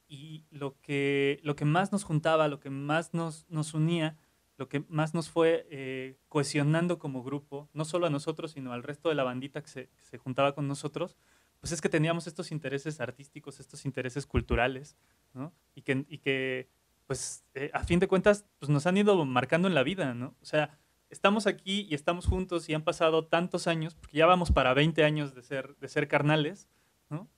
Y 0.07 0.45
lo 0.49 0.79
que, 0.81 1.39
lo 1.43 1.55
que 1.55 1.65
más 1.65 1.91
nos 1.91 2.03
juntaba, 2.03 2.47
lo 2.47 2.59
que 2.59 2.69
más 2.69 3.13
nos, 3.13 3.45
nos 3.49 3.73
unía, 3.73 4.17
lo 4.57 4.67
que 4.67 4.83
más 4.89 5.13
nos 5.13 5.29
fue 5.29 5.67
eh, 5.71 6.17
cohesionando 6.27 6.99
como 6.99 7.23
grupo, 7.23 7.69
no 7.73 7.85
solo 7.85 8.07
a 8.07 8.09
nosotros, 8.09 8.51
sino 8.51 8.73
al 8.73 8.83
resto 8.83 9.09
de 9.09 9.15
la 9.15 9.23
bandita 9.23 9.61
que 9.61 9.69
se, 9.69 9.89
se 9.97 10.17
juntaba 10.17 10.53
con 10.53 10.67
nosotros, 10.67 11.17
pues 11.61 11.71
es 11.71 11.79
que 11.79 11.89
teníamos 11.89 12.27
estos 12.27 12.51
intereses 12.51 12.99
artísticos, 12.99 13.59
estos 13.59 13.85
intereses 13.85 14.25
culturales, 14.25 14.97
¿no? 15.33 15.53
Y 15.75 15.83
que, 15.83 16.05
y 16.09 16.17
que 16.17 16.69
pues, 17.05 17.45
eh, 17.53 17.69
a 17.73 17.83
fin 17.83 17.99
de 17.99 18.07
cuentas, 18.07 18.45
pues 18.57 18.69
nos 18.69 18.87
han 18.87 18.97
ido 18.97 19.25
marcando 19.25 19.67
en 19.67 19.75
la 19.75 19.83
vida, 19.83 20.13
¿no? 20.13 20.35
O 20.41 20.45
sea, 20.45 20.79
estamos 21.11 21.45
aquí 21.45 21.85
y 21.89 21.93
estamos 21.93 22.25
juntos 22.25 22.67
y 22.69 22.73
han 22.73 22.83
pasado 22.83 23.25
tantos 23.25 23.67
años, 23.67 23.93
porque 23.93 24.17
ya 24.17 24.25
vamos 24.25 24.51
para 24.51 24.73
20 24.73 25.03
años 25.03 25.35
de 25.35 25.43
ser, 25.43 25.75
de 25.77 25.87
ser 25.87 26.07
carnales, 26.07 26.67
¿no? 27.09 27.29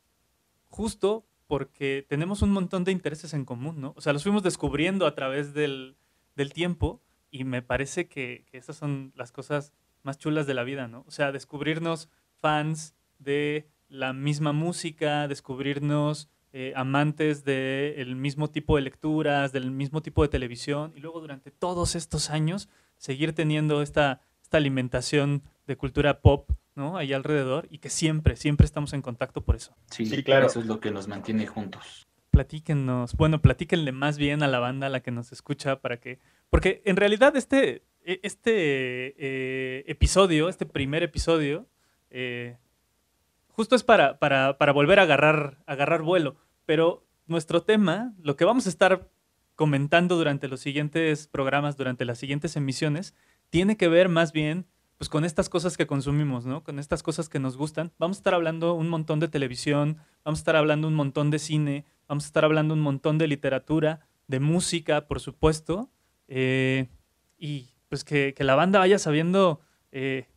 Justo 0.69 1.25
porque 1.47 2.05
tenemos 2.07 2.41
un 2.41 2.51
montón 2.51 2.83
de 2.83 2.91
intereses 2.91 3.33
en 3.33 3.45
común, 3.45 3.81
¿no? 3.81 3.93
O 3.97 4.01
sea, 4.01 4.13
los 4.13 4.23
fuimos 4.23 4.43
descubriendo 4.43 5.05
a 5.05 5.15
través 5.15 5.53
del, 5.53 5.97
del 6.35 6.53
tiempo 6.53 7.01
y 7.31 7.43
me 7.43 7.61
parece 7.61 8.07
que, 8.07 8.45
que 8.49 8.57
esas 8.57 8.77
son 8.77 9.11
las 9.15 9.31
cosas 9.31 9.73
más 10.03 10.17
chulas 10.17 10.47
de 10.47 10.53
la 10.53 10.63
vida, 10.63 10.87
¿no? 10.87 11.03
O 11.07 11.11
sea, 11.11 11.31
descubrirnos 11.31 12.09
fans 12.39 12.95
de 13.19 13.67
la 13.89 14.13
misma 14.13 14.53
música, 14.53 15.27
descubrirnos 15.27 16.29
eh, 16.51 16.73
amantes 16.75 17.43
del 17.43 18.15
mismo 18.15 18.49
tipo 18.49 18.75
de 18.75 18.83
lecturas, 18.83 19.51
del 19.51 19.71
mismo 19.71 20.01
tipo 20.01 20.21
de 20.21 20.29
televisión, 20.29 20.93
y 20.95 20.99
luego 20.99 21.19
durante 21.19 21.49
todos 21.49 21.95
estos 21.95 22.29
años 22.29 22.69
seguir 23.03 23.33
teniendo 23.33 23.81
esta, 23.81 24.21
esta 24.41 24.55
alimentación 24.55 25.43
de 25.67 25.75
cultura 25.75 26.21
pop, 26.21 26.49
¿no? 26.73 26.95
Ahí 26.95 27.11
alrededor, 27.11 27.67
y 27.69 27.79
que 27.79 27.89
siempre, 27.89 28.37
siempre 28.37 28.63
estamos 28.63 28.93
en 28.93 29.01
contacto 29.01 29.43
por 29.43 29.57
eso. 29.57 29.75
Sí, 29.91 30.05
Sí, 30.05 30.23
claro. 30.23 30.47
Eso 30.47 30.61
es 30.61 30.67
lo 30.67 30.79
que 30.79 30.89
nos 30.89 31.09
mantiene 31.09 31.45
juntos. 31.45 32.07
platíquenos. 32.31 33.15
Bueno, 33.15 33.41
platíquenle 33.41 33.91
más 33.91 34.17
bien 34.17 34.41
a 34.41 34.47
la 34.47 34.59
banda 34.59 34.87
a 34.87 34.89
la 34.89 35.01
que 35.01 35.11
nos 35.11 35.33
escucha 35.33 35.81
para 35.81 35.99
que. 35.99 36.19
Porque 36.49 36.81
en 36.85 36.95
realidad 36.95 37.35
este, 37.35 37.83
e, 38.05 38.21
este 38.23 38.53
eh, 39.17 39.83
episodio, 39.87 40.47
este 40.47 40.65
primer 40.65 41.03
episodio, 41.03 41.67
eh, 42.09 42.55
justo 43.49 43.75
es 43.75 43.83
para, 43.83 44.17
para, 44.17 44.57
para, 44.57 44.71
volver 44.71 44.99
a 44.99 45.03
agarrar, 45.03 45.57
agarrar 45.65 46.03
vuelo. 46.03 46.37
Pero 46.65 47.05
nuestro 47.27 47.63
tema, 47.63 48.13
lo 48.17 48.37
que 48.37 48.45
vamos 48.45 48.65
a 48.65 48.69
estar 48.69 49.09
comentando 49.55 50.15
durante 50.15 50.47
los 50.47 50.59
siguientes 50.59 51.27
programas, 51.27 51.77
durante 51.77 52.05
las 52.05 52.17
siguientes 52.17 52.55
emisiones, 52.55 53.15
tiene 53.49 53.77
que 53.77 53.87
ver 53.87 54.09
más 54.09 54.31
bien 54.31 54.65
pues 54.97 55.09
con 55.09 55.25
estas 55.25 55.49
cosas 55.49 55.75
que 55.75 55.87
consumimos, 55.87 56.45
¿no? 56.45 56.63
Con 56.63 56.79
estas 56.79 57.03
cosas 57.03 57.27
que 57.27 57.39
nos 57.39 57.57
gustan. 57.57 57.91
Vamos 57.97 58.17
a 58.17 58.19
estar 58.19 58.33
hablando 58.33 58.73
un 58.73 58.89
montón 58.89 59.19
de 59.19 59.27
televisión, 59.27 59.97
vamos 60.23 60.39
a 60.39 60.41
estar 60.41 60.55
hablando 60.55 60.87
un 60.87 60.93
montón 60.93 61.29
de 61.29 61.39
cine, 61.39 61.85
vamos 62.07 62.23
a 62.23 62.27
estar 62.27 62.45
hablando 62.45 62.73
un 62.73 62.79
montón 62.79 63.17
de 63.17 63.27
literatura, 63.27 64.07
de 64.27 64.39
música, 64.39 65.07
por 65.07 65.19
supuesto. 65.19 65.89
Eh, 66.27 66.87
y 67.37 67.69
pues 67.89 68.03
que, 68.03 68.33
la 68.39 68.55
banda 68.55 68.79
vaya 68.79 68.97
sabiendo 68.97 69.59
eh, 69.91 70.27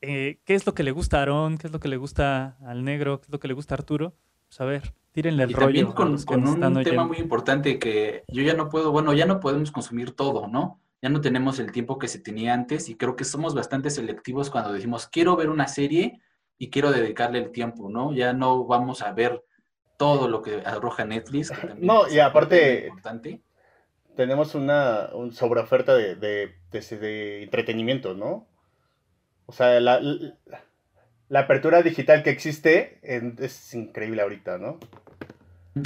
eh, 0.00 0.40
qué 0.44 0.54
es 0.54 0.66
lo 0.66 0.74
que 0.74 0.82
le 0.82 0.90
gusta 0.90 1.18
a 1.18 1.20
Aarón, 1.20 1.58
qué 1.58 1.68
es 1.68 1.72
lo 1.72 1.80
que 1.80 1.88
le 1.88 1.96
gusta 1.96 2.56
al 2.66 2.84
negro, 2.84 3.20
qué 3.20 3.26
es 3.26 3.30
lo 3.30 3.38
que 3.38 3.48
le 3.48 3.54
gusta 3.54 3.74
a 3.74 3.78
Arturo. 3.78 4.14
Pues 4.48 4.60
a 4.60 4.64
ver, 4.64 4.92
tírenle 5.12 5.44
el 5.44 5.50
y 5.50 5.54
rollo. 5.54 5.92
También 5.94 6.24
con, 6.24 6.46
un 6.46 6.82
tema 6.82 7.06
muy 7.06 7.18
importante 7.18 7.78
que 7.78 8.24
yo 8.28 8.42
ya 8.42 8.54
no 8.54 8.68
puedo, 8.68 8.92
bueno, 8.92 9.12
ya 9.12 9.26
no 9.26 9.40
podemos 9.40 9.70
consumir 9.70 10.12
todo, 10.12 10.48
¿no? 10.48 10.80
Ya 11.00 11.08
no 11.08 11.20
tenemos 11.20 11.58
el 11.58 11.70
tiempo 11.70 11.98
que 11.98 12.08
se 12.08 12.18
tenía 12.18 12.54
antes 12.54 12.88
y 12.88 12.96
creo 12.96 13.14
que 13.14 13.24
somos 13.24 13.54
bastante 13.54 13.90
selectivos 13.90 14.50
cuando 14.50 14.72
decimos 14.72 15.06
quiero 15.06 15.36
ver 15.36 15.48
una 15.48 15.68
serie 15.68 16.20
y 16.58 16.70
quiero 16.70 16.90
dedicarle 16.90 17.38
el 17.38 17.52
tiempo, 17.52 17.88
¿no? 17.88 18.12
Ya 18.12 18.32
no 18.32 18.64
vamos 18.64 19.02
a 19.02 19.12
ver 19.12 19.44
todo 19.96 20.28
lo 20.28 20.42
que 20.42 20.62
arroja 20.64 21.04
Netflix. 21.04 21.52
no, 21.78 22.08
y 22.08 22.18
aparte, 22.18 22.86
importante 22.88 23.40
tenemos 24.18 24.56
una 24.56 25.10
un 25.12 25.32
sobreoferta 25.32 25.94
de, 25.94 26.16
de, 26.16 26.52
de, 26.72 27.44
entretenimiento, 27.44 28.14
¿no? 28.14 28.48
O 29.46 29.52
sea, 29.52 29.78
la, 29.78 30.00
la, 30.00 30.64
apertura 31.30 31.82
digital 31.82 32.22
que 32.22 32.30
existe 32.30 32.98
es 33.02 33.74
increíble 33.74 34.22
ahorita, 34.22 34.58
¿no? 34.58 34.78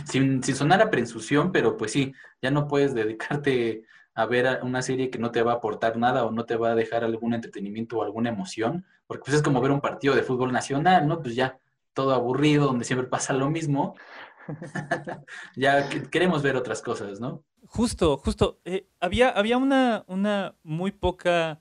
Sin, 0.06 0.42
sin 0.42 0.54
sonar 0.54 0.80
a 0.80 0.90
presunción, 0.90 1.52
pero 1.52 1.76
pues 1.76 1.92
sí, 1.92 2.14
ya 2.40 2.50
no 2.50 2.68
puedes 2.68 2.94
dedicarte 2.94 3.84
a 4.14 4.26
ver 4.26 4.60
una 4.62 4.82
serie 4.82 5.10
que 5.10 5.18
no 5.18 5.30
te 5.30 5.42
va 5.42 5.52
a 5.52 5.56
aportar 5.56 5.96
nada 5.96 6.24
o 6.24 6.30
no 6.30 6.44
te 6.44 6.56
va 6.56 6.72
a 6.72 6.74
dejar 6.74 7.02
algún 7.02 7.34
entretenimiento 7.34 7.98
o 7.98 8.02
alguna 8.02 8.28
emoción, 8.28 8.84
porque 9.06 9.24
pues 9.24 9.36
es 9.36 9.42
como 9.42 9.60
ver 9.60 9.70
un 9.70 9.80
partido 9.80 10.14
de 10.14 10.22
fútbol 10.22 10.52
nacional, 10.52 11.08
¿no? 11.08 11.20
Pues 11.20 11.34
ya 11.34 11.58
todo 11.94 12.14
aburrido, 12.14 12.66
donde 12.66 12.84
siempre 12.84 13.08
pasa 13.08 13.32
lo 13.32 13.50
mismo. 13.50 13.94
ya 15.56 15.88
queremos 16.10 16.42
ver 16.42 16.56
otras 16.56 16.82
cosas, 16.82 17.20
¿no? 17.20 17.42
Justo, 17.66 18.16
justo. 18.18 18.60
Eh, 18.64 18.86
había 19.00 19.30
había 19.30 19.56
una, 19.56 20.04
una 20.06 20.54
muy 20.62 20.90
poca 20.92 21.60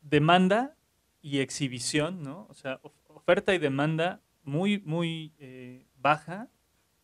demanda 0.00 0.76
y 1.22 1.38
exhibición, 1.38 2.22
¿no? 2.22 2.46
O 2.50 2.54
sea, 2.54 2.80
oferta 3.24 3.54
y 3.54 3.58
demanda 3.58 4.20
muy, 4.42 4.80
muy 4.80 5.32
eh, 5.38 5.86
baja 5.96 6.50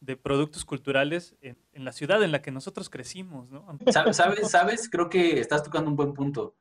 de 0.00 0.16
productos 0.16 0.66
culturales 0.66 1.34
en, 1.40 1.56
la 1.72 1.92
ciudad 1.92 2.22
en 2.22 2.32
la 2.32 2.42
que 2.42 2.50
nosotros 2.50 2.90
crecimos, 2.90 3.48
¿no? 3.50 3.66
¿Sabes? 4.12 4.50
¿Sabes? 4.50 4.90
Creo 4.90 5.08
que 5.08 5.40
estás 5.40 5.62
tocando 5.62 5.90
un 5.90 5.96
buen 5.96 6.12
punto. 6.12 6.56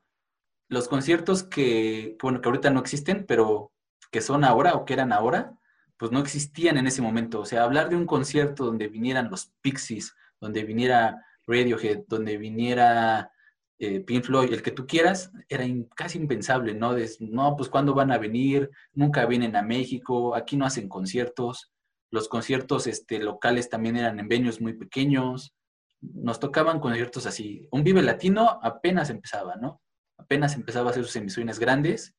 Los 0.70 0.88
conciertos 0.88 1.44
que, 1.44 2.16
bueno, 2.22 2.40
que 2.40 2.48
ahorita 2.48 2.70
no 2.70 2.80
existen, 2.80 3.26
pero 3.26 3.74
que 4.12 4.22
son 4.22 4.46
ahora 4.46 4.76
o 4.76 4.86
que 4.86 4.94
eran 4.94 5.12
ahora, 5.12 5.58
pues 5.98 6.12
no 6.12 6.20
existían 6.20 6.78
en 6.78 6.88
ese 6.88 7.02
momento. 7.02 7.42
O 7.42 7.46
sea, 7.46 7.64
hablar 7.64 7.90
de 7.90 7.98
un 7.98 8.06
concierto 8.06 8.66
donde 8.66 8.88
vinieran 8.88 9.30
los 9.30 9.52
Pixies, 9.62 10.16
donde 10.40 10.64
viniera 10.64 11.26
Radiohead, 11.48 12.04
donde 12.08 12.38
viniera 12.38 13.32
eh, 13.80 14.04
el 14.08 14.62
que 14.62 14.72
tú 14.72 14.86
quieras, 14.86 15.32
era 15.48 15.66
casi 15.96 16.18
impensable, 16.18 16.74
¿no? 16.74 16.96
no, 17.20 17.56
pues 17.56 17.70
cuándo 17.70 17.94
van 17.94 18.12
a 18.12 18.18
venir, 18.18 18.70
nunca 18.94 19.26
vienen 19.26 19.56
a 19.56 19.62
México, 19.62 20.36
aquí 20.36 20.58
no 20.58 20.66
hacen 20.66 20.90
conciertos, 20.90 21.72
los 22.12 22.28
conciertos 22.28 22.88
este, 22.88 23.20
locales 23.20 23.70
también 23.70 23.96
eran 23.96 24.20
en 24.20 24.28
venues 24.28 24.60
muy 24.60 24.74
pequeños, 24.74 25.54
nos 26.02 26.40
tocaban 26.40 26.80
conciertos 26.80 27.26
así. 27.26 27.68
Un 27.72 27.84
Vive 27.84 28.02
Latino 28.02 28.60
apenas 28.62 29.10
empezaba, 29.10 29.56
¿no? 29.56 29.82
Apenas 30.18 30.56
empezaba 30.56 30.88
a 30.88 30.92
hacer 30.92 31.06
sus 31.06 31.16
emisiones 31.16 31.60
grandes 31.60 32.16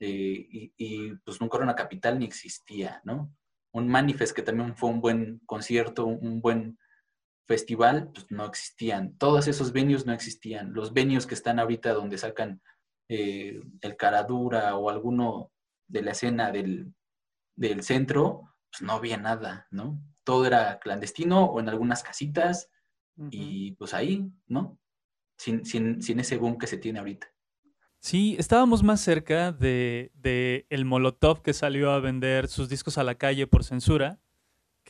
eh, 0.00 0.70
y, 0.76 1.14
pues 1.24 1.40
un 1.40 1.48
Corona 1.48 1.74
Capital 1.74 2.18
ni 2.18 2.24
existía, 2.24 3.00
¿no? 3.04 3.34
Un 3.72 3.88
Manifest 3.88 4.34
que 4.34 4.42
también 4.42 4.76
fue 4.76 4.90
un 4.90 5.00
buen 5.00 5.40
concierto, 5.46 6.06
un 6.06 6.40
buen 6.40 6.78
festival, 7.52 8.10
pues 8.14 8.26
no 8.30 8.46
existían. 8.46 9.14
Todos 9.18 9.46
esos 9.46 9.72
venues 9.72 10.06
no 10.06 10.14
existían. 10.14 10.72
Los 10.72 10.94
venues 10.94 11.26
que 11.26 11.34
están 11.34 11.58
ahorita 11.58 11.92
donde 11.92 12.16
sacan 12.16 12.62
eh, 13.10 13.60
el 13.82 13.96
Caradura 13.98 14.74
o 14.76 14.88
alguno 14.88 15.52
de 15.86 16.00
la 16.00 16.12
escena 16.12 16.50
del, 16.50 16.94
del 17.54 17.82
centro, 17.82 18.54
pues 18.70 18.80
no 18.80 18.94
había 18.94 19.18
nada, 19.18 19.66
¿no? 19.70 20.02
Todo 20.24 20.46
era 20.46 20.78
clandestino 20.78 21.44
o 21.44 21.60
en 21.60 21.68
algunas 21.68 22.02
casitas 22.02 22.70
y 23.30 23.72
pues 23.72 23.92
ahí, 23.92 24.32
¿no? 24.46 24.78
Sin, 25.36 25.66
sin, 25.66 26.00
sin 26.00 26.20
ese 26.20 26.38
boom 26.38 26.56
que 26.56 26.66
se 26.66 26.78
tiene 26.78 27.00
ahorita. 27.00 27.26
Sí, 28.00 28.34
estábamos 28.38 28.82
más 28.82 29.02
cerca 29.02 29.52
de, 29.52 30.10
el 30.70 30.84
Molotov 30.86 31.42
que 31.42 31.52
salió 31.52 31.90
a 31.90 32.00
vender 32.00 32.48
sus 32.48 32.70
discos 32.70 32.96
a 32.96 33.04
la 33.04 33.16
calle 33.16 33.46
por 33.46 33.62
censura 33.62 34.21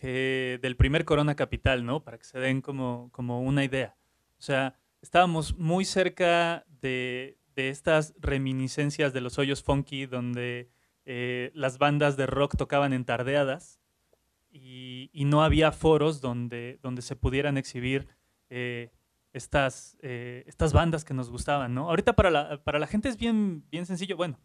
del 0.09 0.77
primer 0.77 1.05
Corona 1.05 1.35
Capital, 1.35 1.85
¿no? 1.85 2.03
Para 2.03 2.19
que 2.19 2.25
se 2.25 2.39
den 2.39 2.61
como, 2.61 3.11
como 3.13 3.41
una 3.43 3.65
idea. 3.65 3.97
O 4.39 4.43
sea, 4.43 4.77
estábamos 5.03 5.59
muy 5.59 5.85
cerca 5.85 6.65
de, 6.81 7.39
estas 7.55 8.15
reminiscencias 8.19 9.13
de 9.13 9.21
los 9.21 9.39
hoyos 9.39 9.63
funky 9.63 10.07
donde 10.07 10.71
eh, 11.05 11.51
las 11.55 11.77
bandas 11.79 12.17
de 12.17 12.27
rock 12.27 12.57
tocaban 12.57 12.93
en 12.93 13.05
tardeadas 13.05 13.79
y, 14.51 15.11
no 15.27 15.45
había 15.45 15.71
foros 15.71 16.21
donde, 16.21 16.79
donde 16.83 17.03
se 17.03 17.15
pudieran 17.15 17.57
exhibir 17.57 18.09
eh, 18.51 18.91
estas, 19.33 19.97
eh, 20.03 20.45
estas 20.47 20.73
bandas 20.73 21.05
que 21.05 21.15
nos 21.15 21.31
gustaban, 21.31 21.75
¿no? 21.75 21.89
Ahorita 21.89 22.15
para 22.15 22.31
la, 22.31 22.63
para 22.65 22.79
la 22.79 22.87
gente 22.87 23.09
es 23.09 23.17
bien, 23.17 23.65
bien 23.71 23.87
sencillo. 23.87 24.17
Bueno, 24.17 24.41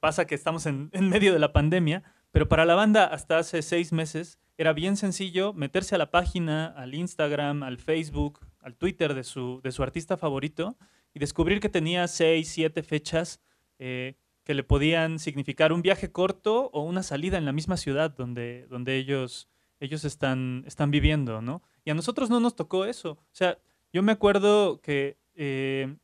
pasa 0.00 0.26
que 0.26 0.34
estamos 0.34 0.66
en, 0.66 0.90
medio 0.92 1.32
de 1.32 1.38
la 1.38 1.52
pandemia, 1.52 2.04
pero 2.30 2.48
para 2.48 2.64
la 2.64 2.74
banda 2.74 3.04
hasta 3.04 3.38
hace 3.38 3.62
seis 3.62 3.92
meses 3.92 4.38
era 4.56 4.72
bien 4.72 4.96
sencillo 4.96 5.52
meterse 5.52 5.94
a 5.94 5.98
la 5.98 6.10
página, 6.10 6.66
al 6.66 6.94
Instagram, 6.94 7.62
al 7.62 7.78
Facebook, 7.78 8.40
al 8.60 8.76
Twitter 8.76 9.14
de 9.14 9.24
su, 9.24 9.60
de 9.62 9.72
su 9.72 9.82
artista 9.82 10.16
favorito 10.16 10.76
y 11.14 11.20
descubrir 11.20 11.60
que 11.60 11.68
tenía 11.68 12.06
seis, 12.08 12.48
siete 12.48 12.82
fechas 12.82 13.40
eh, 13.78 14.16
que 14.44 14.54
le 14.54 14.64
podían 14.64 15.18
significar 15.18 15.72
un 15.72 15.82
viaje 15.82 16.10
corto 16.10 16.70
o 16.72 16.82
una 16.82 17.02
salida 17.02 17.38
en 17.38 17.44
la 17.44 17.52
misma 17.52 17.76
ciudad 17.76 18.10
donde, 18.10 18.66
donde 18.68 18.96
ellos, 18.96 19.48
ellos 19.78 20.04
están, 20.04 20.64
están 20.66 20.90
viviendo, 20.90 21.42
¿no? 21.42 21.62
Y 21.84 21.90
a 21.90 21.94
nosotros 21.94 22.30
no 22.30 22.40
nos 22.40 22.56
tocó 22.56 22.84
eso. 22.84 23.12
O 23.12 23.26
sea, 23.32 23.58
yo 23.92 24.02
me 24.02 24.12
acuerdo 24.12 24.80
que 24.80 25.18
eh, 25.34 25.96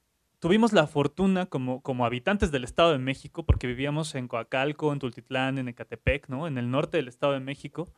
tuvimos 0.45 0.75
la 0.75 0.87
fortuna 0.87 1.47
como, 1.47 1.81
como 1.81 2.05
habitantes 2.05 2.53
del 2.53 2.65
Estado 2.65 2.93
de 2.93 2.99
México, 2.99 3.47
porque 3.47 3.67
vivíamos 3.67 4.15
en 4.15 4.29
Coacalco, 4.29 4.93
en 4.93 4.99
Tultitlán, 4.99 5.57
en 5.57 5.69
Ecatepec, 5.69 6.29
¿no? 6.29 6.47
En 6.47 6.59
el 6.59 6.71
norte 6.71 6.99
del 6.99 7.09
Estado 7.09 7.33
de 7.33 7.41
México. 7.41 7.89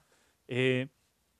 Eh, 0.46 0.86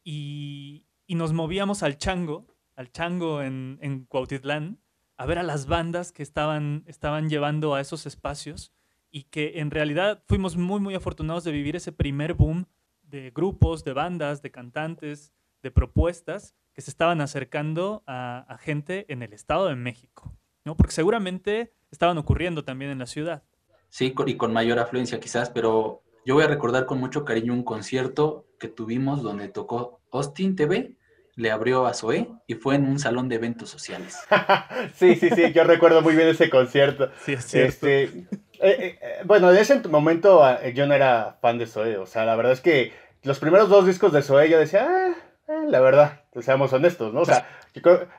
y, 0.02 0.84
nos 1.06 1.32
movíamos 1.32 1.84
al 1.84 1.96
Chango, 1.96 2.48
al 2.74 2.90
Chango 2.90 3.40
en, 3.40 3.78
en 3.82 4.04
Cuautitlán, 4.06 4.80
a 5.16 5.26
ver 5.26 5.38
a 5.38 5.44
las 5.44 5.66
bandas 5.66 6.10
que 6.10 6.24
estaban, 6.24 6.82
estaban 6.88 7.28
llevando 7.28 7.76
a 7.76 7.80
esos 7.80 8.04
espacios 8.04 8.72
y 9.08 9.22
que 9.22 9.60
en 9.60 9.70
realidad 9.70 10.24
fuimos 10.26 10.56
muy, 10.56 10.80
muy 10.80 10.96
afortunados 10.96 11.44
de 11.44 11.52
vivir 11.52 11.76
ese 11.76 11.92
primer 11.92 12.34
boom 12.34 12.66
de 13.04 13.30
grupos, 13.30 13.84
de 13.84 13.92
bandas, 13.92 14.42
de 14.42 14.50
cantantes, 14.50 15.32
de 15.62 15.70
propuestas 15.70 16.56
que 16.72 16.82
se 16.82 16.90
estaban 16.90 17.20
acercando 17.20 18.02
a, 18.08 18.58
gente 18.58 19.06
en 19.08 19.22
el 19.22 19.32
Estado 19.32 19.68
de 19.68 19.76
México, 19.76 20.36
¿no? 20.66 20.76
Porque 20.76 20.92
seguramente 20.92 21.72
estaban 21.90 22.18
ocurriendo 22.18 22.64
también 22.64 22.90
en 22.90 22.98
la 22.98 23.06
ciudad. 23.06 23.44
Sí, 23.88 24.12
y 24.26 24.36
con 24.36 24.52
mayor 24.52 24.78
afluencia 24.78 25.20
quizás, 25.20 25.48
pero 25.48 26.02
yo 26.26 26.34
voy 26.34 26.44
a 26.44 26.48
recordar 26.48 26.84
con 26.84 26.98
mucho 26.98 27.24
cariño 27.24 27.54
un 27.54 27.62
concierto 27.62 28.46
que 28.58 28.68
tuvimos 28.68 29.22
donde 29.22 29.48
tocó 29.48 30.00
Austin 30.10 30.56
TV, 30.56 30.96
le 31.36 31.50
abrió 31.50 31.86
a 31.86 31.94
Zoé 31.94 32.28
y 32.46 32.54
fue 32.54 32.74
en 32.74 32.86
un 32.86 32.98
salón 32.98 33.28
de 33.28 33.36
eventos 33.36 33.70
sociales. 33.70 34.18
sí, 34.94 35.14
sí, 35.14 35.30
sí, 35.30 35.52
yo 35.52 35.64
recuerdo 35.64 36.02
muy 36.02 36.16
bien 36.16 36.28
ese 36.28 36.50
concierto. 36.50 37.10
Sí, 37.24 37.34
es 37.34 37.44
cierto. 37.46 37.68
Este, 37.68 38.02
eh, 38.04 38.28
eh, 38.60 38.98
bueno, 39.24 39.50
en 39.52 39.58
ese 39.58 39.80
momento 39.88 40.42
ah, 40.42 40.66
yo 40.68 40.86
no 40.86 40.94
era 40.94 41.38
fan 41.40 41.58
de 41.58 41.66
Zoé, 41.66 41.96
o 41.96 42.06
sea, 42.06 42.24
la 42.24 42.34
verdad 42.34 42.52
es 42.52 42.60
que 42.60 42.92
los 43.22 43.38
primeros 43.38 43.68
dos 43.68 43.86
discos 43.86 44.12
de 44.12 44.22
Zoé 44.22 44.50
yo 44.50 44.58
decía, 44.58 44.88
ah, 44.88 45.14
eh, 45.48 45.64
la 45.68 45.80
verdad, 45.80 46.20
seamos 46.40 46.72
honestos, 46.72 47.12
¿no? 47.12 47.20
O 47.20 47.24
sea, 47.24 47.46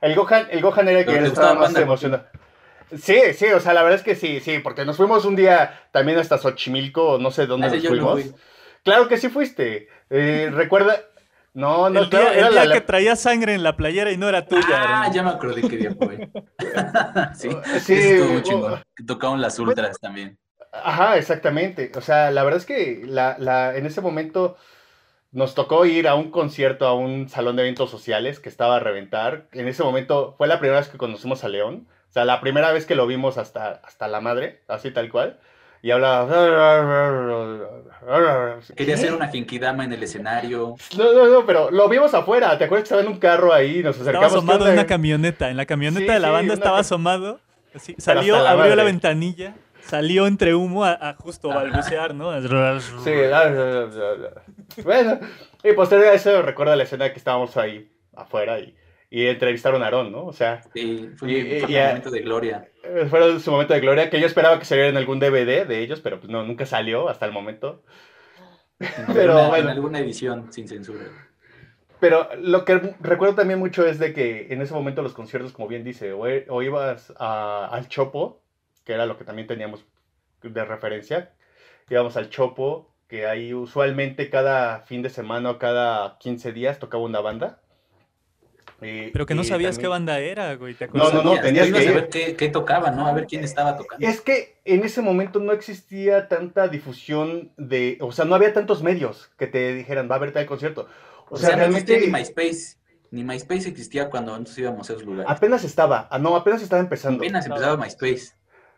el 0.02 0.16
Gohan, 0.16 0.48
el 0.52 0.62
Gohan 0.62 0.88
era 0.88 1.00
el 1.00 1.06
que 1.06 1.18
estaba 1.18 1.56
más 1.56 1.76
emocionado. 1.76 2.26
Sí, 2.96 3.20
sí, 3.34 3.48
o 3.48 3.60
sea, 3.60 3.74
la 3.74 3.84
verdad 3.84 4.00
es 4.00 4.04
que 4.04 4.16
sí, 4.16 4.40
sí, 4.40 4.60
porque 4.60 4.86
nos 4.86 4.96
fuimos 4.96 5.26
un 5.26 5.36
día 5.36 5.74
también 5.92 6.18
hasta 6.20 6.38
Xochimilco, 6.38 7.18
no 7.20 7.32
sé 7.32 7.46
dónde 7.46 7.68
ah, 7.68 7.72
nos 7.72 7.86
fuimos. 7.86 8.22
claro 8.84 9.08
que 9.10 9.18
sí 9.18 9.28
fuiste. 9.30 9.90
Eh, 10.10 10.50
recuerda, 10.54 10.96
No, 11.54 11.90
no, 11.90 12.02
el 12.02 12.10
claro, 12.10 12.30
día, 12.32 12.40
era 12.40 12.48
el 12.48 12.54
día 12.54 12.66
la- 12.68 12.74
que 12.76 12.82
traía 12.82 13.16
sangre 13.18 13.56
en 13.56 13.64
la 13.64 13.76
playera 13.76 14.12
y 14.12 14.18
no 14.18 14.30
era 14.30 14.46
tuya. 14.48 14.64
Ah, 14.72 15.12
ya 15.14 15.24
me 15.24 15.32
acordé 15.32 15.62
qué 15.68 15.78
día 15.78 15.92
fue. 15.98 16.30
sí, 17.36 17.50
Sí, 17.80 17.94
estuvo 17.94 18.40
chingón. 18.42 18.82
Tocaron 19.06 19.42
las 19.42 19.60
ultras 19.60 20.00
también. 20.00 20.38
Ajá, 20.72 21.18
exactamente. 21.18 21.92
O 21.96 22.02
sea, 22.02 22.32
la 22.32 22.44
verdad 22.44 22.60
es 22.60 22.66
que 22.66 23.02
la, 23.06 23.36
la, 23.40 23.76
en 23.76 23.86
ese 23.86 24.02
momento 24.02 24.58
nos 25.38 25.54
tocó 25.54 25.86
ir 25.86 26.08
a 26.08 26.16
un 26.16 26.32
concierto, 26.32 26.88
a 26.88 26.96
un 26.96 27.30
salón 27.30 27.56
de 27.56 27.62
eventos 27.62 27.92
sociales 27.92 28.40
que 28.40 28.50
estaba 28.50 28.78
a 28.78 28.80
reventar. 28.80 29.46
En 29.52 29.68
ese 29.68 29.84
momento 29.84 30.34
fue 30.38 30.48
la 30.48 30.58
primera 30.60 30.80
vez 30.80 30.90
que 30.90 30.98
conocimos 30.98 31.44
a 31.44 31.48
León. 31.48 31.88
O 32.10 32.14
sea, 32.14 32.26
la 32.26 32.42
primera 32.42 32.72
vez 32.72 32.88
que 32.88 32.96
lo 32.96 33.06
vimos 33.06 33.38
hasta, 33.38 33.80
hasta 33.84 34.08
la 34.08 34.20
madre, 34.20 34.62
así 34.68 34.90
tal 34.90 35.10
cual. 35.12 35.38
Y 35.84 35.92
hablaba... 35.92 36.28
Quería 38.76 38.96
hacer 38.96 39.14
una 39.14 39.28
genkidama 39.28 39.84
en 39.84 39.94
el 39.94 40.02
escenario. 40.02 40.76
No, 40.98 41.14
no, 41.14 41.28
no, 41.28 41.46
pero 41.46 41.70
lo 41.70 41.88
vimos 41.88 42.14
afuera. 42.16 42.58
¿Te 42.58 42.64
acuerdas 42.66 42.84
que 42.90 42.96
estaba 42.96 43.02
en 43.04 43.08
un 43.10 43.20
carro 43.20 43.54
ahí? 43.54 43.84
Nos 43.84 43.98
Estaba 43.98 44.10
acercamos. 44.26 44.30
¿qué 44.32 44.38
asomado 44.38 44.68
en 44.68 44.74
una 44.74 44.88
camioneta. 44.88 45.50
En 45.52 45.58
la 45.58 45.66
camioneta 45.68 46.00
Sí, 46.02 46.14
de 46.14 46.20
la 46.20 46.32
banda 46.32 46.54
estaba 46.56 46.80
asomado. 46.80 47.40
así, 47.76 47.96
salió, 48.00 48.42
la 48.42 48.52
abrió 48.52 48.76
la 48.76 48.84
ventanilla, 48.84 49.54
salió 49.86 50.26
entre 50.26 50.56
humo 50.56 50.84
a, 50.84 50.94
a 50.94 51.14
justo 51.14 51.50
balbucear, 51.50 52.16
¿no? 52.16 52.32
Sí, 53.04 53.12
bueno, 54.84 55.20
y 55.63 55.74
posterior 55.74 56.07
a 56.09 56.13
eso 56.13 56.41
recuerda 56.41 56.76
la 56.76 56.84
escena 56.84 57.11
que 57.11 57.18
estábamos 57.18 57.55
ahí 57.57 57.91
afuera 58.15 58.59
y, 58.59 58.76
y 59.09 59.28
entrevistaron 59.28 59.82
a 59.82 59.86
Aarón, 59.86 60.11
¿no? 60.11 60.26
O 60.26 60.34
sea, 60.34 60.61
Sí, 60.74 61.09
fue, 61.18 61.32
Y- 61.32 61.59
fue 61.61 61.72
y 61.72 61.78
a- 61.78 61.88
momento 61.88 62.11
de 62.11 62.22
gloria. 62.22 62.68
eh, 62.84 63.07
fue 63.09 63.39
su 63.39 63.51
momento 63.51 63.74
de 63.74 63.80
gloria, 63.80 64.09
que 64.09 64.20
yo 64.20 64.28
esperaba 64.28 64.59
que 64.59 64.65
saliera 64.65 64.89
en 64.89 64.97
algún 64.97 65.20
DVD 65.20 65.65
de 65.65 65.80
ellos, 65.80 66.01
pero 66.01 66.20
pues 66.20 66.30
no, 66.32 66.43
nunca 66.43 66.65
salió 66.65 67.09
hasta 67.09 67.26
el 67.26 67.32
momento. 67.32 67.84
En, 68.80 68.88
Pero, 69.13 69.32
alguna, 69.34 69.47
bueno. 69.49 69.63
en 69.65 69.76
alguna 69.76 69.99
edición 69.99 70.53
sin 70.53 70.68
censura. 70.68 71.05
Pero 71.99 72.30
lo 72.38 72.63
que 72.63 72.93
recuerdo 72.99 73.34
también 73.36 73.57
mucho 73.59 73.88
es 73.88 73.97
de 73.97 74.13
que 74.13 74.53
en 74.53 74.61
ese 74.61 74.74
momento 74.74 75.01
los 75.01 75.13
conciertos, 75.13 75.51
como 75.51 75.68
bien 75.68 75.84
dice, 75.84 76.13
o, 76.13 76.28
e- 76.28 76.45
o 76.49 76.61
ibas 76.61 77.11
a- 77.18 77.68
al 77.72 77.88
Chopo, 77.88 78.43
que 78.84 78.93
era 78.93 79.07
lo 79.07 79.18
que 79.18 79.24
también 79.24 79.47
teníamos 79.47 79.84
de 80.43 80.63
referencia, 80.65 81.34
íbamos 81.89 82.15
al 82.18 82.30
Chopo, 82.30 82.93
que 83.08 83.26
ahí 83.28 83.53
usualmente 83.53 84.30
cada 84.30 84.82
fin 84.82 85.01
de 85.01 85.10
semana 85.10 85.51
o 85.51 85.58
cada 85.60 86.18
15 86.20 86.51
días 86.51 86.80
tocaba 86.80 87.03
una 87.03 87.22
banda. 87.22 87.60
Y- 88.82 89.10
Pero 89.10 89.26
que 89.26 89.34
no 89.34 89.43
sabías 89.43 89.80
qué 89.80 89.88
banda 89.88 90.20
era, 90.20 90.53
güey. 90.55 90.76
¿te 90.76 90.88
No, 90.93 91.12
no, 91.12 91.24
no, 91.24 91.39
tenías 91.41 91.72
que 91.72 91.78
a 91.78 91.84
ir. 91.84 91.93
ver 91.95 92.10
qué, 92.10 92.36
qué 92.36 92.49
tocaba, 92.49 92.91
¿no? 92.91 93.08
A 93.08 93.14
ver 93.14 93.26
quién 93.26 93.43
estaba 93.43 93.76
tocando. 93.76 94.05
Es 94.05 94.22
que 94.22 94.60
en 94.66 94.84
ese 94.84 95.01
momento 95.01 95.39
no 95.39 95.51
existía 95.51 96.28
tanta 96.28 96.68
difusión 96.68 97.51
de, 97.58 97.97
o 98.01 98.12
sea, 98.12 98.26
no 98.26 98.36
había 98.36 98.53
tantos 98.53 98.84
medios 98.84 99.32
que 99.38 99.47
te 99.47 99.74
dijeran, 99.74 100.08
va 100.10 100.16
a 100.16 100.18
haber 100.20 100.32
tal 100.32 100.45
concierto. 100.45 100.88
O, 101.30 101.36
O 101.36 101.38
sea, 101.38 101.49
sea, 101.49 101.58
no 101.58 101.64
existía 101.64 101.95
realmente 101.97 102.08
ni 102.08 102.14
MySpace. 102.14 102.78
Ni 103.10 103.24
MySpace 103.24 103.70
existía 103.70 104.10
cuando 104.10 104.34
nosotros 104.34 104.58
íbamos 104.60 104.89
a 104.89 104.93
esos 104.93 105.05
lugares. 105.05 105.32
apenas 105.32 105.64
estaba, 105.64 106.08
ah, 106.12 106.20
no, 106.20 106.36
apenas 106.36 106.62
estaba 106.62 106.82
empezando. 106.82 107.24
Apenas 107.24 107.45
empezaba 107.47 107.78
MySpace. 107.78 108.34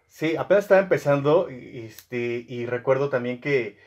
Sí, 0.07 0.35
apenas 0.37 0.63
estaba 0.63 0.81
empezando 0.81 1.49
y, 1.51 1.79
este, 1.79 2.45
y 2.47 2.65
recuerdo 2.67 3.09
también 3.09 3.41
que 3.41 3.77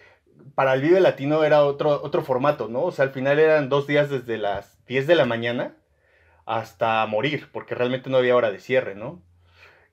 para 0.55 0.75
el 0.75 0.83
Vive 0.83 1.01
Latino 1.01 1.45
era 1.45 1.65
otro, 1.65 2.01
otro 2.03 2.23
formato, 2.23 2.69
¿no? 2.69 2.83
O 2.83 2.93
sea, 2.93 3.07
al 3.07 3.13
final 3.13 3.39
eran 3.39 3.69
dos 3.69 3.87
días 3.87 4.11
desde 4.11 4.39
las 4.39 4.85
10 4.87 5.07
de 5.07 5.15
la 5.15 5.25
mañana 5.25 5.77
hasta 6.45 7.07
morir, 7.07 7.49
porque 7.53 7.75
realmente 7.75 8.11
no 8.11 8.19
había 8.19 8.37
hora 8.37 8.51
de 8.51 8.61
cierre, 8.61 8.95
¿no? 8.95 9.23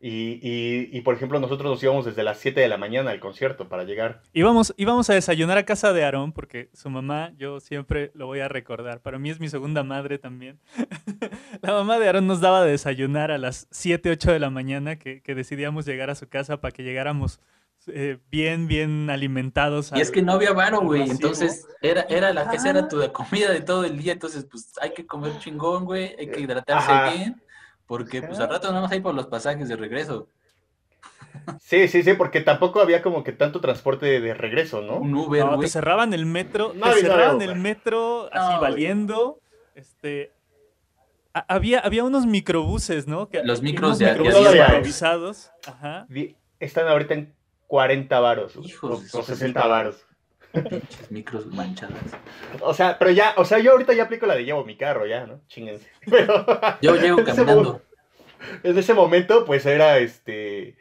Y, 0.02 0.40
y, 0.42 0.90
y, 0.98 1.02
por 1.02 1.14
ejemplo, 1.14 1.42
nosotros 1.42 1.70
nos 1.70 1.84
íbamos 1.84 2.06
desde 2.06 2.24
las 2.24 2.38
7 2.38 2.62
de 2.62 2.70
la 2.70 2.78
mañana 2.78 3.12
al 3.12 3.20
concierto 3.20 3.68
para 3.68 3.84
llegar. 3.84 4.22
Íbamos, 4.32 4.74
íbamos 4.78 5.10
a 5.10 5.14
desayunar 5.14 5.58
a 5.58 5.66
casa 5.66 5.92
de 5.92 6.06
Aarón 6.06 6.32
porque 6.32 6.70
su 6.74 6.90
mamá, 6.90 7.34
yo 7.38 7.60
siempre 7.60 8.10
lo 8.14 8.26
voy 8.26 8.40
a 8.40 8.48
recordar. 8.48 9.02
Para 9.02 9.20
mí 9.20 9.30
es 9.30 9.42
mi 9.42 9.50
segunda 9.50 9.84
madre 9.84 10.18
también. 10.18 10.58
la 11.62 11.74
mamá 11.74 12.00
de 12.00 12.08
Aarón 12.08 12.28
nos 12.28 12.40
daba 12.40 12.64
de 12.64 12.72
desayunar 12.72 13.30
a 13.30 13.38
las 13.38 13.68
7, 13.72 14.10
8 14.12 14.32
de 14.32 14.40
la 14.40 14.50
mañana 14.50 14.98
que, 14.98 15.22
que 15.22 15.36
decidíamos 15.36 15.86
llegar 15.86 16.10
a 16.10 16.16
su 16.16 16.30
casa 16.30 16.62
para 16.62 16.72
que 16.72 16.84
llegáramos 16.84 17.42
eh, 17.94 18.18
bien, 18.32 18.68
bien 18.68 19.10
alimentados. 19.10 19.92
Y 19.96 20.02
es 20.02 20.12
que 20.12 20.22
no 20.22 20.34
había 20.34 20.54
varo, 20.54 20.82
güey. 20.82 21.10
Entonces, 21.10 21.68
era, 21.82 22.02
era 22.04 22.34
la, 22.34 22.42
Ajá. 22.42 22.70
era 22.70 22.88
tu 22.88 23.00
comida 23.12 23.52
de 23.52 23.62
todo 23.62 23.86
el 23.86 23.98
día. 23.98 24.14
Entonces, 24.14 24.46
pues 24.50 24.72
hay 24.82 24.94
que 24.94 25.06
comer 25.06 25.32
chingón, 25.40 25.86
güey. 25.86 26.16
Hay 26.20 26.30
que 26.32 26.40
hidratarse 26.42 26.92
Ajá. 26.92 27.10
bien. 27.12 27.42
Porque, 27.86 28.22
pues 28.22 28.40
al 28.40 28.50
rato 28.50 28.68
nada 28.70 28.82
más 28.82 28.92
hay 28.92 29.02
por 29.02 29.16
los 29.16 29.28
pasajes 29.28 29.68
de 29.68 29.76
regreso. 29.76 30.28
Sí, 31.62 31.88
sí, 31.88 32.04
sí, 32.04 32.14
porque 32.14 32.42
tampoco 32.42 32.82
había 32.82 33.02
como 33.02 33.24
que 33.24 33.32
tanto 33.32 33.60
transporte 33.62 34.06
de, 34.06 34.20
de 34.20 34.34
regreso, 34.34 34.82
¿no? 34.82 34.98
Un 34.98 35.14
Uber, 35.16 35.46
No, 35.46 35.60
te 35.60 35.68
cerraban 35.68 36.14
el 36.14 36.26
metro, 36.26 36.74
No 36.76 36.92
te 36.92 37.02
cerraban 37.02 37.42
el 37.42 37.56
metro 37.56 38.30
así 38.32 38.60
valiendo. 38.62 39.40
Este, 39.76 40.32
a- 41.34 41.46
había, 41.48 41.80
había 41.80 42.04
unos 42.04 42.26
microbuses, 42.26 43.08
¿no? 43.08 43.30
Que- 43.30 43.44
Los 43.44 43.62
micros 43.62 43.98
de- 44.00 44.08
microbuses 44.12 44.56
improvisados. 44.56 45.52
Ajá. 45.66 46.08
Están 46.60 46.88
ahorita 46.88 47.14
en 47.14 47.34
40 47.70 48.20
varos 48.20 48.56
o, 48.58 48.62
o 48.62 48.98
su 48.98 49.22
60 49.22 49.68
varos. 49.68 50.04
Pinches 50.52 51.12
micros 51.12 51.46
manchadas. 51.46 52.02
O 52.62 52.74
sea, 52.74 52.98
pero 52.98 53.12
ya, 53.12 53.36
o 53.38 53.46
sea, 53.46 53.60
yo 53.60 53.74
ahorita 53.74 53.94
ya 53.94 54.04
aplico 54.06 54.26
la 54.26 54.36
de 54.36 54.44
llevo 54.44 54.66
mi 54.66 54.76
carro, 54.76 55.06
ya, 55.06 55.28
¿no? 55.28 55.42
Chinguense. 55.48 55.88
Pero 56.10 56.44
Yo 56.82 56.96
ese 56.96 57.24
caminando. 57.24 57.84
En 58.64 58.76
ese 58.76 58.96
momento, 58.96 59.46
pues 59.46 59.68
era 59.68 60.00
este. 60.00 60.76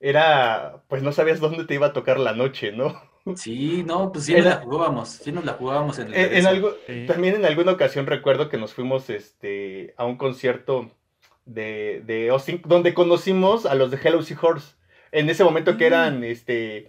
Era. 0.00 0.82
Pues 0.88 1.02
no 1.02 1.12
sabías 1.12 1.40
dónde 1.40 1.64
te 1.64 1.72
iba 1.72 1.86
a 1.86 1.92
tocar 1.94 2.20
la 2.20 2.34
noche, 2.34 2.72
¿no? 2.72 3.00
Sí, 3.34 3.82
no, 3.86 4.12
pues 4.12 4.26
sí 4.26 4.32
nos 4.34 4.44
Era- 4.44 4.56
la 4.56 4.60
jugábamos. 4.60 5.08
Sí 5.08 5.32
nos 5.32 5.44
la 5.46 5.54
jugábamos 5.54 5.98
en 5.98 6.12
el 6.12 6.14
En, 6.14 6.46
algo, 6.46 6.74
Sí. 6.86 7.06
También 7.06 7.36
en 7.36 7.46
alguna 7.46 7.72
ocasión 7.72 8.06
recuerdo 8.06 8.50
que 8.50 8.58
nos 8.58 8.74
fuimos 8.74 9.08
este, 9.08 9.94
a 9.96 10.04
un 10.04 10.18
concierto 10.18 10.90
de, 11.46 12.02
de 12.04 12.28
Austin, 12.28 12.60
donde 12.66 12.92
conocimos 12.92 13.64
a 13.64 13.74
los 13.74 13.90
de 13.90 13.96
Hello 14.02 14.20
Seahorse. 14.22 14.77
En 15.12 15.28
ese 15.30 15.44
momento 15.44 15.76
que 15.76 15.86
eran, 15.86 16.24
este, 16.24 16.88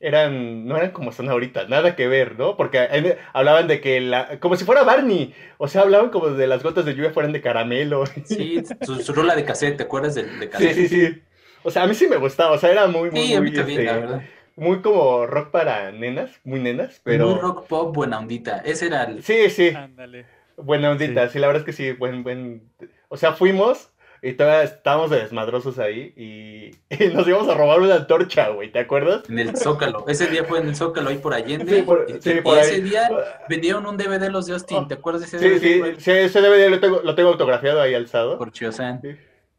eran, 0.00 0.66
no 0.66 0.76
eran 0.76 0.90
como 0.90 1.12
son 1.12 1.28
ahorita, 1.28 1.66
nada 1.68 1.94
que 1.96 2.08
ver, 2.08 2.38
¿no? 2.38 2.56
Porque 2.56 2.78
en- 2.90 3.16
hablaban 3.32 3.68
de 3.68 3.80
que 3.80 4.00
la, 4.00 4.40
como 4.40 4.56
si 4.56 4.64
fuera 4.64 4.82
Barney, 4.82 5.34
o 5.58 5.68
sea, 5.68 5.82
hablaban 5.82 6.10
como 6.10 6.28
de 6.30 6.46
las 6.46 6.62
gotas 6.62 6.84
de 6.84 6.94
lluvia 6.94 7.12
fueran 7.12 7.32
de 7.32 7.40
caramelo. 7.40 8.04
Sí, 8.24 8.62
su, 8.82 8.96
su 9.00 9.12
rola 9.12 9.36
de 9.36 9.44
cassette, 9.44 9.76
¿te 9.76 9.84
acuerdas 9.84 10.14
del 10.14 10.38
de 10.40 10.46
Sí, 10.46 10.50
cassette? 10.50 10.74
sí, 10.74 10.88
sí. 10.88 11.22
O 11.62 11.70
sea, 11.70 11.84
a 11.84 11.86
mí 11.86 11.94
sí 11.94 12.08
me 12.08 12.16
gustaba, 12.16 12.50
o 12.52 12.58
sea, 12.58 12.72
era 12.72 12.88
muy, 12.88 13.10
muy, 13.12 13.20
Sí, 13.22 13.34
a 13.34 13.40
mí 13.40 13.50
muy, 13.50 13.56
también, 13.56 13.84
la 13.84 13.92
este, 13.92 14.00
verdad. 14.06 14.22
muy 14.56 14.82
como 14.82 15.26
rock 15.26 15.50
para 15.52 15.92
nenas, 15.92 16.40
muy 16.42 16.58
nenas, 16.58 17.00
pero... 17.04 17.28
Muy 17.30 17.40
rock 17.40 17.66
pop, 17.68 17.94
buena 17.94 18.18
ondita. 18.18 18.58
Ese 18.64 18.86
era 18.88 19.04
el... 19.04 19.22
Sí, 19.22 19.48
sí. 19.50 19.68
Ándale. 19.68 20.26
Buena 20.56 20.90
ondita, 20.90 21.28
sí. 21.28 21.38
la 21.38 21.46
verdad 21.46 21.60
es 21.60 21.66
que 21.66 21.72
sí, 21.72 21.92
buen, 21.92 22.24
buen. 22.24 22.68
O 23.08 23.16
sea, 23.16 23.32
fuimos 23.34 23.91
y 24.22 24.34
todavía 24.34 24.62
estábamos 24.62 25.10
de 25.10 25.18
desmadrosos 25.20 25.78
ahí 25.80 26.12
y, 26.16 26.70
y 27.04 27.08
nos 27.08 27.26
íbamos 27.26 27.48
a 27.48 27.54
robar 27.54 27.80
una 27.80 27.96
antorcha, 27.96 28.48
güey, 28.50 28.70
¿te 28.70 28.78
acuerdas? 28.78 29.28
En 29.28 29.38
el 29.40 29.56
Zócalo. 29.56 30.04
Ese 30.08 30.28
día 30.28 30.44
fue 30.44 30.60
en 30.60 30.68
el 30.68 30.76
Zócalo, 30.76 31.10
ahí 31.10 31.18
por 31.18 31.34
Allende. 31.34 31.74
Sí, 31.76 31.82
por- 31.82 32.06
y, 32.08 32.20
sí, 32.22 32.30
y 32.38 32.40
por 32.40 32.56
ese 32.58 32.74
ahí. 32.76 32.80
día 32.82 33.10
vendieron 33.48 33.84
un 33.86 33.96
DVD 33.96 34.28
los 34.30 34.46
de 34.46 34.52
Austin. 34.54 34.86
¿Te 34.88 34.94
acuerdas 34.94 35.22
de 35.22 35.26
ese 35.26 35.38
Sí, 35.40 35.48
DVD? 35.48 35.60
sí, 35.60 35.78
güey? 35.80 36.00
sí, 36.00 36.10
ese 36.12 36.40
DVD 36.40 36.68
lo 36.70 36.80
tengo, 36.80 37.00
lo 37.02 37.14
tengo 37.14 37.30
autografiado 37.30 37.80
ahí 37.80 37.94
alzado. 37.94 38.38
Por 38.38 38.52
Chiosan. 38.52 39.00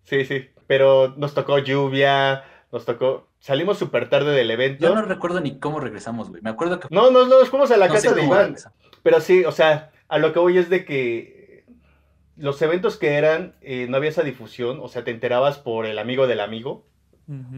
Sí, 0.03 0.25
sí, 0.25 0.49
pero 0.67 1.13
nos 1.17 1.33
tocó 1.33 1.59
lluvia, 1.59 2.43
nos 2.71 2.85
tocó. 2.85 3.27
Salimos 3.39 3.77
súper 3.77 4.07
tarde 4.09 4.31
del 4.31 4.49
evento. 4.51 4.87
Yo 4.87 4.95
no 4.95 5.01
recuerdo 5.01 5.41
ni 5.41 5.59
cómo 5.59 5.81
regresamos, 5.81 6.29
güey. 6.29 6.41
Me 6.41 6.49
acuerdo 6.49 6.79
que... 6.79 6.87
No, 6.89 7.11
no, 7.11 7.25
nos 7.25 7.49
fuimos 7.49 7.69
a 7.71 7.77
la 7.77 7.87
no 7.89 7.93
casa 7.93 8.13
de 8.13 8.23
Iván. 8.23 8.39
regresamos. 8.45 8.77
Pero 9.03 9.19
sí, 9.19 9.43
o 9.43 9.51
sea, 9.51 9.91
a 10.07 10.17
lo 10.17 10.31
que 10.31 10.39
voy 10.39 10.57
es 10.57 10.69
de 10.69 10.85
que 10.85 11.42
los 12.35 12.61
eventos 12.61 12.97
que 12.97 13.13
eran, 13.13 13.55
eh, 13.61 13.87
no 13.89 13.97
había 13.97 14.09
esa 14.09 14.23
difusión, 14.23 14.79
o 14.81 14.87
sea, 14.87 15.03
te 15.03 15.11
enterabas 15.11 15.59
por 15.59 15.85
el 15.85 15.99
amigo 15.99 16.27
del 16.27 16.39
amigo. 16.39 16.85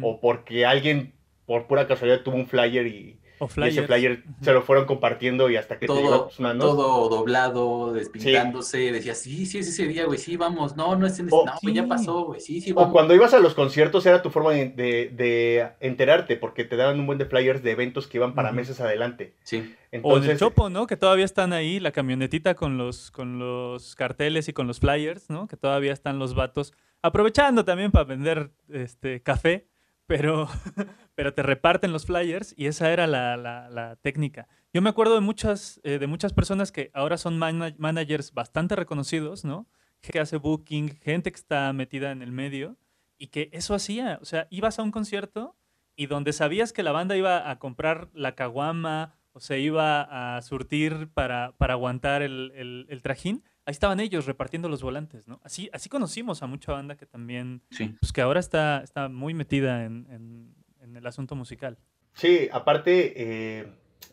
O 0.02 0.22
porque 0.22 0.64
alguien 0.64 1.14
por 1.48 1.66
pura 1.66 1.88
casualidad 1.88 2.22
tuvo 2.22 2.36
un 2.36 2.46
flyer 2.46 2.86
y, 2.86 3.20
O 3.40 3.50
y 3.58 3.68
ese 3.68 3.84
flyer 3.84 4.24
se 4.42 4.54
lo 4.54 4.62
fueron 4.62 4.86
compartiendo 4.86 5.50
y 5.50 5.58
hasta 5.58 5.78
que 5.78 5.88
te 5.88 5.94
llegó 5.94 6.08
a 6.08 6.12
Todo, 6.18 6.28
tus 6.28 6.40
manos. 6.40 6.64
todo 6.66 7.10
doblado, 7.10 7.94
despintándose. 7.94 8.92
Decía, 8.92 9.14
sí, 9.16 9.46
sí, 9.46 9.60
es 9.60 9.68
ese 9.68 9.88
día, 9.88 10.06
güey. 10.06 10.18
Sí, 10.18 10.38
vamos. 10.38 10.76
No, 10.76 10.96
no 10.96 11.06
es 11.06 11.20
en 11.20 11.28
ese... 11.28 11.36
O- 11.36 11.46
no, 11.46 11.54
güey, 11.62 11.74
ya 11.76 11.84
sí. 11.84 11.90
pasó, 11.90 12.26
güey. 12.26 12.40
Sí, 12.40 12.62
sí, 12.62 12.72
O 12.72 12.76
vamos. 12.76 12.92
cuando 12.94 13.14
ibas 13.14 13.34
a 13.34 13.40
los 13.40 13.54
conciertos 13.54 14.06
era 14.06 14.22
tu 14.22 14.30
forma 14.30 14.52
de, 14.52 14.70
de- 14.70 15.10
de 15.14 15.70
enterarte, 15.80 16.38
porque 16.38 16.64
te 16.64 16.76
daban 16.76 17.00
un 17.00 17.06
buen 17.08 17.18
de 17.18 17.26
flyers 17.26 17.62
de 17.64 17.72
eventos 17.72 18.08
que 18.08 18.18
iban 18.18 18.34
para 18.36 18.52
meses 18.52 18.80
adelante. 18.80 19.36
Sí. 19.44 19.58
O 19.58 19.62
del 19.62 19.74
Entonces, 19.92 20.40
Chopo, 20.40 20.70
¿no? 20.70 20.88
Que 20.88 20.98
todavía 20.98 21.26
están 21.26 21.54
ahí, 21.54 21.80
la 21.80 21.92
camionetita 21.92 22.56
con 22.56 22.78
los, 22.78 23.12
con 23.12 23.40
los 23.40 23.96
carteles 23.96 24.48
y 24.50 24.54
con 24.54 24.68
los 24.68 24.80
flyers, 24.80 25.30
¿no? 25.30 25.48
Que 25.48 25.58
todavía 25.58 25.94
están 25.94 26.20
los 26.20 26.36
vatos 26.36 26.74
aprovechando 27.02 27.64
también 27.66 27.92
para 27.92 28.04
vender 28.06 28.50
este 28.70 29.22
café, 29.22 29.68
pero, 30.08 30.48
pero 31.16 31.34
te 31.34 31.44
reparten 31.44 31.92
los 31.92 32.06
flyers 32.06 32.54
y 32.58 32.68
esa 32.68 32.92
era 32.92 33.08
la, 33.08 33.38
la- 33.38 33.70
la 33.70 33.96
técnica. 33.98 34.48
Yo 34.74 34.82
me 34.82 34.90
acuerdo 34.90 35.16
de 35.16 35.22
muchas, 35.22 35.80
eh, 35.84 36.00
de 36.00 36.08
muchas 36.08 36.34
personas 36.34 36.72
que 36.72 36.92
ahora 36.94 37.18
son 37.18 37.38
mana- 37.38 37.74
managers 37.78 38.34
bastante 38.34 38.76
reconocidos, 38.76 39.46
¿no? 39.46 39.68
Que 40.02 40.20
hace 40.20 40.38
booking, 40.38 40.90
gente 40.98 41.32
que 41.32 41.38
está 41.38 41.72
metida 41.74 42.12
en 42.12 42.22
el 42.22 42.32
medio 42.32 42.78
y 43.18 43.28
que 43.28 43.50
eso 43.54 43.74
hacía. 43.74 44.20
O 44.22 44.26
sea, 44.26 44.48
ibas 44.52 44.78
a 44.80 44.84
un 44.84 44.92
concierto 44.92 45.56
y 45.96 46.08
donde 46.08 46.34
sabías 46.34 46.74
que 46.74 46.84
la 46.84 46.92
banda 46.92 47.16
iba 47.16 47.50
a 47.50 47.58
comprar 47.60 48.10
la 48.14 48.36
caguama 48.36 49.16
o 49.32 49.40
se 49.40 49.60
iba 49.60 50.36
a 50.38 50.42
surtir 50.42 51.10
para, 51.14 51.54
para 51.58 51.74
aguantar 51.74 52.22
el, 52.22 52.86
el, 52.90 53.02
trajín, 53.02 53.44
ahí 53.66 53.72
estaban 53.72 54.00
ellos 54.00 54.26
repartiendo 54.26 54.70
los 54.70 54.82
volantes, 54.82 55.28
¿no? 55.28 55.40
Así, 55.44 55.70
así 55.74 55.90
conocimos 55.90 56.44
a 56.44 56.48
mucha 56.48 56.72
banda 56.72 56.96
que 56.96 57.06
también, 57.06 57.62
sí. 57.72 57.96
pues 58.00 58.14
que 58.14 58.22
ahora 58.22 58.40
está, 58.40 58.82
está 58.84 59.10
muy 59.10 59.34
metida 59.34 59.86
en, 59.86 60.08
en, 60.10 60.56
en 60.82 60.96
el 60.96 61.06
asunto 61.06 61.36
musical. 61.36 61.78
Sí, 62.14 62.48
aparte, 62.52 63.14
eh, 63.16 63.68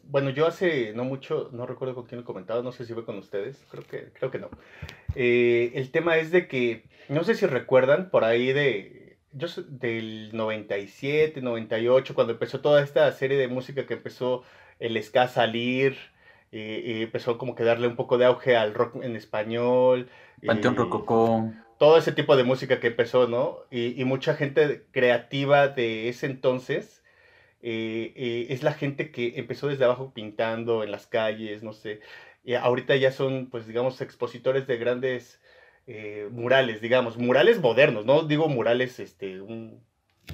bueno, 0.05 0.31
yo 0.31 0.47
hace 0.47 0.93
no 0.95 1.05
mucho, 1.05 1.51
no 1.53 1.67
recuerdo 1.67 1.95
con 1.95 2.07
quién 2.07 2.21
lo 2.21 2.27
comentaba, 2.27 2.63
no 2.63 2.73
sé 2.73 2.85
si 2.85 2.95
fue 2.95 3.05
con 3.05 3.19
ustedes, 3.19 3.65
creo 3.71 3.85
que, 3.85 4.13
creo 4.13 4.31
que 4.31 4.39
no. 4.39 4.51
Eh, 5.15 5.73
el 5.75 5.91
tema 5.91 6.17
es 6.17 6.31
de 6.31 6.49
que, 6.49 6.85
no 7.09 7.25
sé 7.25 7.35
si 7.35 7.47
recuerdan, 7.47 8.11
por 8.11 8.25
ahí 8.25 8.53
de, 8.53 9.19
yo 9.33 9.47
del 9.69 10.31
97, 10.33 11.41
98, 11.41 12.15
cuando 12.15 12.33
empezó 12.33 12.61
toda 12.61 12.83
esta 12.83 13.11
serie 13.13 13.37
de 13.37 13.49
música 13.49 13.87
que 13.87 13.95
empezó 13.95 14.43
el 14.79 15.01
ska 15.03 15.23
a 15.23 15.29
salir, 15.29 15.97
y 16.53 17.03
empezó 17.03 17.39
como 17.39 17.55
que 17.55 17.65
darle 17.65 17.89
un 17.89 17.97
poco 17.97 18.19
de 18.19 18.27
auge 18.27 18.57
al 18.57 18.75
rock 18.75 19.03
en 19.03 19.17
español. 19.17 20.09
Panteón 20.47 20.77
Rococó. 20.77 21.51
Todo 21.79 21.99
ese 21.99 22.13
tipo 22.13 22.37
de 22.37 22.45
música 22.45 22.79
que 22.79 22.89
empezó, 22.89 23.27
¿no? 23.27 23.61
Y, 23.71 24.01
y 24.01 24.05
mucha 24.05 24.35
gente 24.35 24.85
creativa 24.93 25.69
de 25.69 26.09
ese 26.09 26.27
entonces 26.27 27.03
eh, 27.63 28.13
eh, 28.17 28.47
es 28.51 28.63
la 28.65 28.73
gente 28.75 29.13
que 29.13 29.35
empezó 29.37 29.69
desde 29.69 29.85
abajo 29.85 30.13
pintando 30.13 30.83
en 30.83 30.91
las 30.91 31.07
calles, 31.07 31.63
no 31.63 31.73
sé. 31.73 32.01
Y 32.45 32.55
ahorita 32.55 32.97
ya 32.97 33.13
son, 33.13 33.49
pues, 33.51 33.67
digamos, 33.67 34.01
expositores 34.01 34.67
de 34.67 34.77
grandes 34.79 35.41
eh, 35.87 36.29
murales, 36.33 36.81
digamos, 36.81 37.17
murales 37.19 37.61
modernos, 37.61 38.05
no 38.05 38.25
digo 38.25 38.49
murales, 38.49 38.99
este, 39.01 39.41
un, 39.41 39.85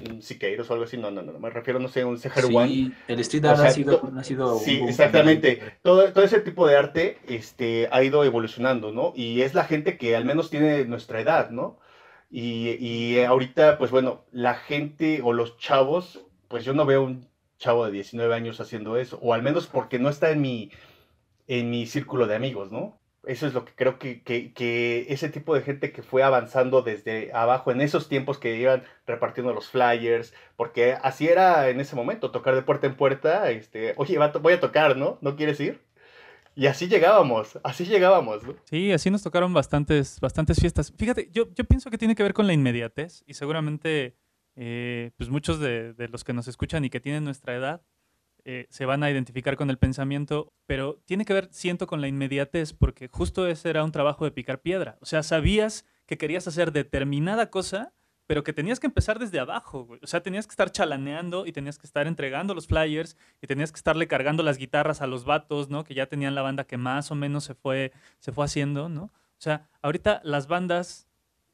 un 0.09 0.21
Siqueiros 0.21 0.69
o 0.69 0.73
algo 0.73 0.85
así, 0.85 0.97
no, 0.97 1.11
no, 1.11 1.21
no, 1.21 1.37
me 1.39 1.49
refiero, 1.49 1.79
no 1.79 1.87
sé, 1.87 2.05
un 2.05 2.17
Sejaruán. 2.17 2.67
Sí, 2.67 2.93
el 3.07 3.19
street 3.19 3.45
art 3.45 3.59
ha, 3.59 3.69
sido, 3.71 4.11
ha 4.17 4.23
sido... 4.23 4.59
Sí, 4.59 4.81
exactamente. 4.87 5.77
Todo, 5.81 6.11
todo 6.13 6.23
ese 6.23 6.39
tipo 6.41 6.67
de 6.67 6.77
arte 6.77 7.17
este, 7.27 7.87
ha 7.91 8.03
ido 8.03 8.23
evolucionando, 8.23 8.91
¿no? 8.91 9.13
Y 9.15 9.41
es 9.41 9.53
la 9.53 9.65
gente 9.65 9.97
que 9.97 10.15
al 10.15 10.25
menos 10.25 10.49
tiene 10.49 10.85
nuestra 10.85 11.21
edad, 11.21 11.49
¿no? 11.49 11.79
Y, 12.29 12.69
y 12.79 13.19
ahorita, 13.21 13.77
pues 13.77 13.91
bueno, 13.91 14.25
la 14.31 14.53
gente 14.53 15.21
o 15.23 15.33
los 15.33 15.57
chavos 15.57 16.25
pues 16.49 16.65
yo 16.65 16.73
no 16.73 16.85
veo 16.85 17.03
un 17.03 17.29
chavo 17.57 17.85
de 17.85 17.91
19 17.91 18.33
años 18.33 18.59
haciendo 18.59 18.97
eso, 18.97 19.17
o 19.21 19.33
al 19.33 19.43
menos 19.43 19.67
porque 19.67 19.99
no 19.99 20.09
está 20.09 20.31
en 20.31 20.41
mi, 20.41 20.71
en 21.47 21.69
mi 21.69 21.85
círculo 21.85 22.27
de 22.27 22.35
amigos, 22.35 22.71
¿no? 22.71 22.99
Eso 23.25 23.47
es 23.47 23.53
lo 23.53 23.65
que 23.65 23.73
creo 23.75 23.99
que, 23.99 24.21
que, 24.21 25.05
ese 25.09 25.29
tipo 25.29 25.53
de 25.53 25.61
gente 25.61 25.91
que 25.91 26.03
fue 26.03 26.23
avanzando 26.23 26.81
desde 26.81 27.31
abajo 27.33 27.71
en 27.71 27.81
esos 27.81 28.07
tiempos 28.07 28.37
que 28.37 28.55
iban 28.55 28.83
repartiendo 29.05 29.53
los 29.53 29.69
flyers, 29.69 30.33
porque 30.55 30.93
así 30.93 31.27
era 31.27 31.69
en 31.69 31.79
ese 31.79 31.95
momento, 31.95 32.31
tocar 32.31 32.55
de 32.55 32.61
puerta 32.61 32.87
en 32.87 32.95
puerta, 32.95 33.51
este, 33.51 33.93
oye, 33.97 34.17
voy 34.41 34.53
a 34.53 34.59
tocar, 34.59 34.95
¿no? 34.95 35.17
¿No 35.21 35.35
quieres 35.35 35.59
ir? 35.59 35.81
Y 36.55 36.67
así 36.67 36.87
llegábamos, 36.87 37.59
así 37.63 37.85
llegábamos. 37.85 38.41
Sí, 38.65 38.91
así 38.91 39.09
nos 39.09 39.23
tocaron 39.23 39.53
bastantes, 39.53 40.19
bastantes 40.19 40.59
fiestas. 40.59 40.93
Fíjate, 40.97 41.29
yo, 41.31 41.53
yo 41.53 41.63
pienso 41.63 41.89
que 41.89 41.97
tiene 41.97 42.15
que 42.15 42.23
ver 42.23 42.33
con 42.33 42.47
la 42.47 42.53
inmediatez 42.53 43.23
y 43.25 43.33
seguramente 43.33 44.17
eh, 44.61 45.11
pues 45.15 45.29
muchos 45.29 45.59
de, 45.61 45.95
los 46.11 46.25
que 46.25 46.33
nos 46.33 46.49
escuchan 46.49 46.83
y 46.83 46.89
que 46.89 46.99
tienen 46.99 47.23
nuestra 47.23 47.55
edad 47.55 47.81
eh, 48.51 48.65
se 48.71 48.87
van 48.87 49.03
a 49.03 49.11
identificar 49.11 49.55
con 49.57 49.69
el 49.69 49.77
pensamiento, 49.77 50.51
pero 50.65 50.99
tiene 51.05 51.23
que 51.23 51.33
ver, 51.33 51.49
siento, 51.51 51.85
con 51.85 52.01
la 52.01 52.07
inmediatez, 52.07 52.73
porque 52.73 53.07
justo 53.07 53.45
ese 53.45 53.69
era 53.69 53.83
un 53.83 53.91
trabajo 53.91 54.25
de 54.25 54.31
picar 54.31 54.59
piedra. 54.59 54.97
O 55.01 55.05
sea, 55.05 55.21
sabías 55.21 55.85
que 56.07 56.17
querías 56.17 56.47
hacer 56.47 56.71
determinada 56.71 57.51
cosa, 57.51 57.93
pero 58.25 58.43
que 58.43 58.51
tenías 58.51 58.79
que 58.79 58.87
empezar 58.87 59.19
desde 59.19 59.39
abajo, 59.39 59.87
O 60.01 60.07
sea, 60.07 60.23
tenías 60.23 60.47
que 60.47 60.51
estar 60.53 60.71
chalaneando 60.71 61.45
y 61.45 61.51
tenías 61.51 61.77
que 61.77 61.85
estar 61.85 62.07
entregando 62.07 62.55
los 62.55 62.65
flyers 62.65 63.17
y 63.39 63.45
tenías 63.45 63.71
que 63.71 63.77
estarle 63.77 64.07
cargando 64.07 64.41
las 64.41 64.57
guitarras 64.57 65.03
a 65.03 65.05
los 65.05 65.25
vatos, 65.25 65.69
¿no? 65.69 65.83
Que 65.83 65.93
ya 65.93 66.07
tenían 66.07 66.33
la 66.33 66.41
banda 66.41 66.63
que 66.63 66.77
más 66.77 67.11
o 67.11 67.15
menos 67.15 67.43
se 67.43 67.53
fue, 67.53 67.91
se 68.17 68.31
fue 68.31 68.45
haciendo, 68.45 68.89
¿no? 68.89 69.03
O 69.03 69.41
sea, 69.41 69.69
ahorita 69.83 70.21
las 70.23 70.47
bandas 70.47 71.07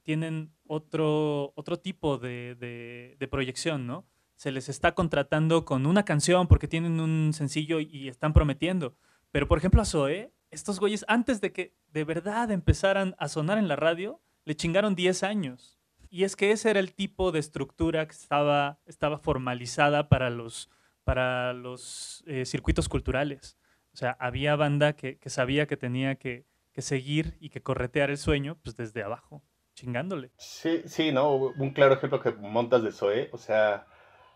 tienen 0.04 0.54
otro, 0.66 1.52
otro 1.58 1.78
tipo 1.78 2.18
de, 2.18 3.28
proyección, 3.30 3.86
¿no? 3.86 4.06
Se 4.36 4.52
les 4.52 4.70
está 4.70 4.94
contratando 4.94 5.66
con 5.66 5.86
una 5.86 6.04
canción 6.04 6.48
porque 6.48 6.68
tienen 6.68 7.00
un 7.00 7.32
sencillo 7.34 7.80
y 7.80 8.08
están 8.08 8.34
prometiendo. 8.34 8.96
Pero, 9.32 9.48
por 9.48 9.58
ejemplo, 9.58 9.82
a 9.82 9.86
Zoe, 9.86 10.34
estos 10.52 10.80
güeyes, 10.80 11.06
antes 11.08 11.42
de 11.42 11.52
que 11.52 11.76
de 11.92 12.04
verdad 12.04 12.52
empezaran 12.52 13.16
a 13.18 13.28
sonar 13.28 13.58
en 13.58 13.68
la 13.68 13.76
radio, 13.76 14.22
le 14.46 14.56
chingaron 14.56 14.96
10 14.96 15.24
años. 15.24 15.80
Y 16.10 16.24
es 16.24 16.36
que 16.36 16.52
ese 16.52 16.70
era 16.70 16.80
el 16.80 16.94
tipo 16.94 17.32
de 17.34 17.40
estructura 17.40 18.08
que 18.08 18.14
estaba, 18.14 18.80
estaba 18.86 19.18
formalizada 19.18 20.08
para 20.08 20.30
los, 20.30 20.70
para 21.04 21.52
los 21.52 22.24
eh, 22.28 22.46
circuitos 22.46 22.88
culturales. 22.88 23.58
O 23.94 23.98
sea, 23.98 24.16
había 24.20 24.56
banda 24.56 24.94
que, 24.94 25.20
sabía 25.26 25.68
que 25.68 25.78
tenía 25.78 26.16
que, 26.16 26.46
que, 26.72 26.82
seguir 26.82 27.36
y 27.40 27.50
que 27.50 27.62
corretear 27.62 28.10
el 28.10 28.18
sueño 28.18 28.58
pues 28.64 28.76
desde 28.76 29.04
abajo 29.04 29.44
chingándole. 29.74 30.32
Sí, 30.38 30.84
sí, 30.86 31.12
¿no? 31.12 31.36
Un 31.36 31.72
claro 31.72 31.96
ejemplo 31.96 32.22
que 32.22 32.32
montas 32.32 32.82
de 32.84 32.94
Zoe, 32.94 33.30
o 33.34 33.38
sea, 33.38 33.86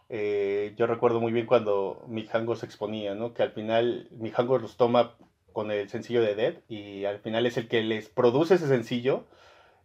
eh, 0.10 0.74
yo 0.78 0.88
recuerdo 0.88 1.20
muy 1.20 1.32
bien 1.32 1.46
cuando 1.46 2.04
Mijango 2.08 2.56
se 2.56 2.66
exponía, 2.66 3.16
¿no? 3.16 3.34
Que 3.34 3.44
al 3.44 3.52
final 3.52 4.08
Mijango 4.12 4.58
los 4.58 4.78
toma 4.78 5.16
con 5.54 5.72
el 5.72 5.90
sencillo 5.90 6.22
de 6.22 6.36
Dead 6.36 6.56
y 6.68 7.06
al 7.06 7.20
final 7.20 7.46
es 7.46 7.58
el 7.58 7.68
que 7.68 7.82
les 7.82 8.10
produce 8.10 8.56
ese 8.56 8.68
sencillo 8.68 9.26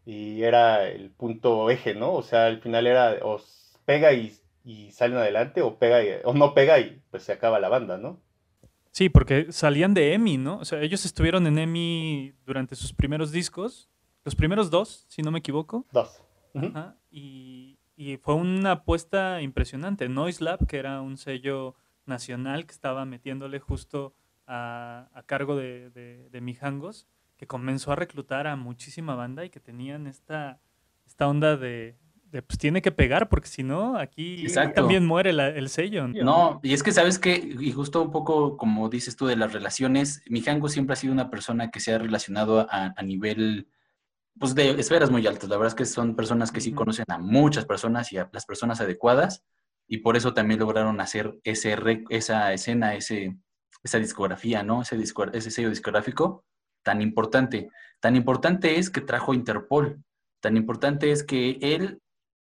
y 0.07 0.43
era 0.43 0.89
el 0.89 1.11
punto 1.11 1.71
eje, 1.71 1.95
¿no? 1.95 2.13
O 2.13 2.23
sea, 2.23 2.47
al 2.47 2.61
final 2.61 2.87
era 2.87 3.19
o 3.23 3.41
pega 3.85 4.13
y, 4.13 4.35
y 4.65 4.91
salen 4.91 5.19
adelante 5.19 5.63
o 5.63 5.79
pega 5.79 6.01
o 6.25 6.35
no 6.35 6.55
pega 6.55 6.79
y 6.81 7.01
pues 7.11 7.23
se 7.23 7.33
acaba 7.33 7.61
la 7.61 7.69
banda, 7.69 7.99
¿no? 7.99 8.21
Sí, 8.91 9.09
porque 9.09 9.51
salían 9.51 9.93
de 9.93 10.15
EMI, 10.15 10.39
¿no? 10.39 10.59
O 10.59 10.65
sea, 10.65 10.81
ellos 10.81 11.05
estuvieron 11.05 11.47
en 11.47 11.59
EMI 11.59 12.35
durante 12.47 12.77
sus 12.77 12.93
primeros 12.93 13.33
discos 13.33 13.91
los 14.25 14.35
primeros 14.35 14.71
dos, 14.71 15.05
si 15.09 15.23
no 15.23 15.31
me 15.31 15.39
equivoco. 15.39 15.87
Dos. 15.93 16.23
y, 17.11 17.74
fue 18.23 18.35
una 18.35 18.73
apuesta 18.73 19.41
impresionante. 19.43 20.09
Noise 20.09 20.45
Lab, 20.45 20.67
que 20.67 20.79
era 20.79 21.01
un 21.01 21.17
sello 21.17 21.75
nacional 22.07 22.67
que 22.67 22.73
estaba 22.73 23.05
metiéndole 23.05 23.59
justo 23.61 24.15
a, 24.47 25.23
cargo 25.27 25.57
de, 25.57 25.91
de, 25.91 26.41
Mijangos, 26.41 27.07
que 27.37 27.47
comenzó 27.47 27.93
a 27.93 27.97
reclutar 27.97 28.47
a 28.47 28.57
muchísima 28.57 29.15
banda 29.15 29.45
y 29.45 29.51
que 29.51 29.61
tenían 29.61 30.07
esta, 30.07 30.61
esta 31.07 31.29
onda 31.29 31.57
de, 31.57 31.97
pues 32.31 32.59
tiene 32.59 32.83
que 32.83 32.93
pegar, 32.93 33.29
porque 33.29 33.49
si 33.49 33.63
no, 33.63 33.97
aquí 33.97 34.47
también 34.75 35.07
muere 35.07 35.31
el 35.31 35.69
sello. 35.69 36.09
¿no? 36.09 36.61
y 36.63 36.75
es 36.75 36.83
que 36.83 36.93
sabes 36.93 37.19
que, 37.19 37.37
y 37.37 37.73
justo 37.73 38.03
un 38.03 38.11
poco 38.11 38.57
como 38.57 38.89
dices 38.89 39.17
tú 39.17 39.27
de 39.27 39.37
las 39.37 39.53
relaciones, 39.53 40.23
Mijango 40.29 40.69
siempre 40.69 40.95
ha 40.95 40.97
sido 40.97 41.13
una 41.13 41.31
persona 41.31 41.71
que 41.71 41.81
se 41.81 41.95
ha 41.95 41.99
relacionado 41.99 42.67
a, 42.71 42.93
a 42.97 43.03
nivel 43.03 43.69
pues 44.39 44.55
de 44.55 44.71
esferas 44.71 45.11
muy 45.11 45.27
altas. 45.27 45.49
La 45.49 45.57
verdad 45.57 45.69
es 45.69 45.75
que 45.75 45.85
son 45.85 46.17
personas 46.17 46.51
que 46.51 46.61
sí 46.61 46.73
conocen 46.73 47.05
a 47.09 47.19
muchas 47.19 47.67
personas 47.67 48.13
y 48.13 48.19
a 48.19 48.29
las 48.33 48.47
personas 48.47 48.81
adecuadas 48.81 49.45
y 49.87 49.99
por 49.99 50.17
eso 50.17 50.35
también 50.35 50.61
lograron 50.61 51.01
hacer 51.01 51.39
ese 51.45 51.77
esa 52.11 52.53
escena, 52.53 52.95
ese, 52.95 53.37
esa 53.83 53.99
discografía, 53.99 54.63
¿no? 54.63 54.83
Ese, 54.83 54.97
ese 54.97 55.51
sello 55.51 55.71
discográfico 55.71 56.45
tan 56.83 57.03
importante. 57.03 57.71
Tan 58.01 58.15
importante 58.17 58.79
es 58.79 58.91
que 58.91 59.01
trajo 59.01 59.35
Interpol. 59.35 60.03
Tan 60.41 60.57
importante 60.57 61.11
es 61.11 61.25
que 61.25 61.59
él 61.61 62.01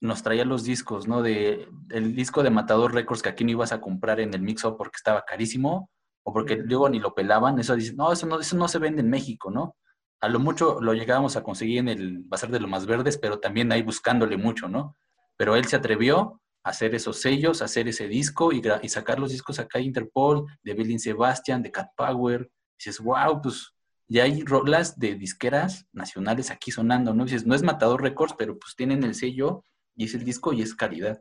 nos 0.01 0.23
traía 0.23 0.45
los 0.45 0.63
discos, 0.63 1.07
¿no? 1.07 1.21
De 1.21 1.67
el 1.89 2.15
disco 2.15 2.41
de 2.41 2.49
Matador 2.49 2.93
Records 2.93 3.21
que 3.21 3.29
aquí 3.29 3.43
no 3.43 3.51
ibas 3.51 3.71
a 3.71 3.81
comprar 3.81 4.19
en 4.19 4.33
el 4.33 4.41
mix 4.41 4.63
porque 4.77 4.95
estaba 4.95 5.23
carísimo 5.23 5.89
o 6.23 6.33
porque 6.33 6.55
luego 6.57 6.89
ni 6.89 6.99
lo 6.99 7.13
pelaban. 7.13 7.59
Eso 7.59 7.75
dice, 7.75 7.93
no, 7.93 8.11
eso 8.11 8.25
no, 8.25 8.39
eso 8.39 8.55
no 8.57 8.67
se 8.67 8.79
vende 8.79 9.01
en 9.01 9.09
México, 9.09 9.51
¿no? 9.51 9.75
A 10.21 10.29
lo 10.29 10.39
mucho 10.39 10.79
lo 10.79 10.93
llegábamos 10.93 11.35
a 11.35 11.43
conseguir 11.43 11.79
en 11.79 11.89
el 11.89 12.19
Bazar 12.19 12.51
de 12.51 12.59
los 12.59 12.69
Más 12.69 12.85
Verdes, 12.85 13.17
pero 13.17 13.39
también 13.39 13.71
ahí 13.71 13.81
buscándole 13.81 14.37
mucho, 14.37 14.67
¿no? 14.67 14.95
Pero 15.35 15.55
él 15.55 15.65
se 15.65 15.75
atrevió 15.75 16.39
a 16.63 16.69
hacer 16.69 16.93
esos 16.93 17.19
sellos, 17.19 17.61
a 17.61 17.65
hacer 17.65 17.87
ese 17.87 18.07
disco 18.07 18.53
y, 18.53 18.61
y 18.83 18.89
sacar 18.89 19.19
los 19.19 19.31
discos 19.31 19.57
acá 19.57 19.79
de 19.79 19.85
Interpol, 19.85 20.45
de 20.61 20.75
Billy 20.75 20.99
Sebastian, 20.99 21.63
de 21.63 21.71
Cat 21.71 21.89
Power. 21.97 22.41
Y 22.43 22.75
dices, 22.77 22.99
wow, 22.99 23.41
pues 23.41 23.73
ya 24.07 24.23
hay 24.23 24.43
rolas 24.43 24.99
de 24.99 25.15
disqueras 25.15 25.87
nacionales 25.91 26.51
aquí 26.51 26.69
sonando, 26.69 27.13
¿no? 27.15 27.23
dices, 27.23 27.47
no 27.47 27.55
es 27.55 27.63
Matador 27.63 28.03
Records, 28.03 28.35
pero 28.37 28.59
pues 28.59 28.75
tienen 28.75 29.03
el 29.03 29.15
sello 29.15 29.65
y 29.95 30.05
es 30.05 30.13
el 30.13 30.23
disco 30.23 30.53
y 30.53 30.61
es 30.61 30.75
calidad. 30.75 31.19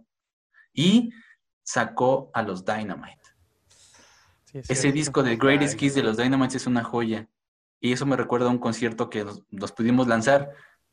Y 0.74 1.10
sacó 1.62 2.30
a 2.34 2.42
los 2.42 2.64
Dynamite. 2.64 3.16
Ese 4.52 4.92
disco 4.92 5.22
de 5.22 5.36
Greatest 5.36 5.78
Kiss 5.78 5.94
de 5.94 6.02
los 6.02 6.16
Dynamite 6.16 6.56
es 6.56 6.66
una 6.66 6.82
joya. 6.84 7.28
Y 7.80 7.92
eso 7.92 8.04
me 8.06 8.16
recuerda 8.16 8.46
a 8.46 8.50
un 8.50 8.58
concierto 8.58 9.08
que 9.08 9.24
nos, 9.50 9.72
pudimos 9.72 10.06
lanzar. 10.06 10.50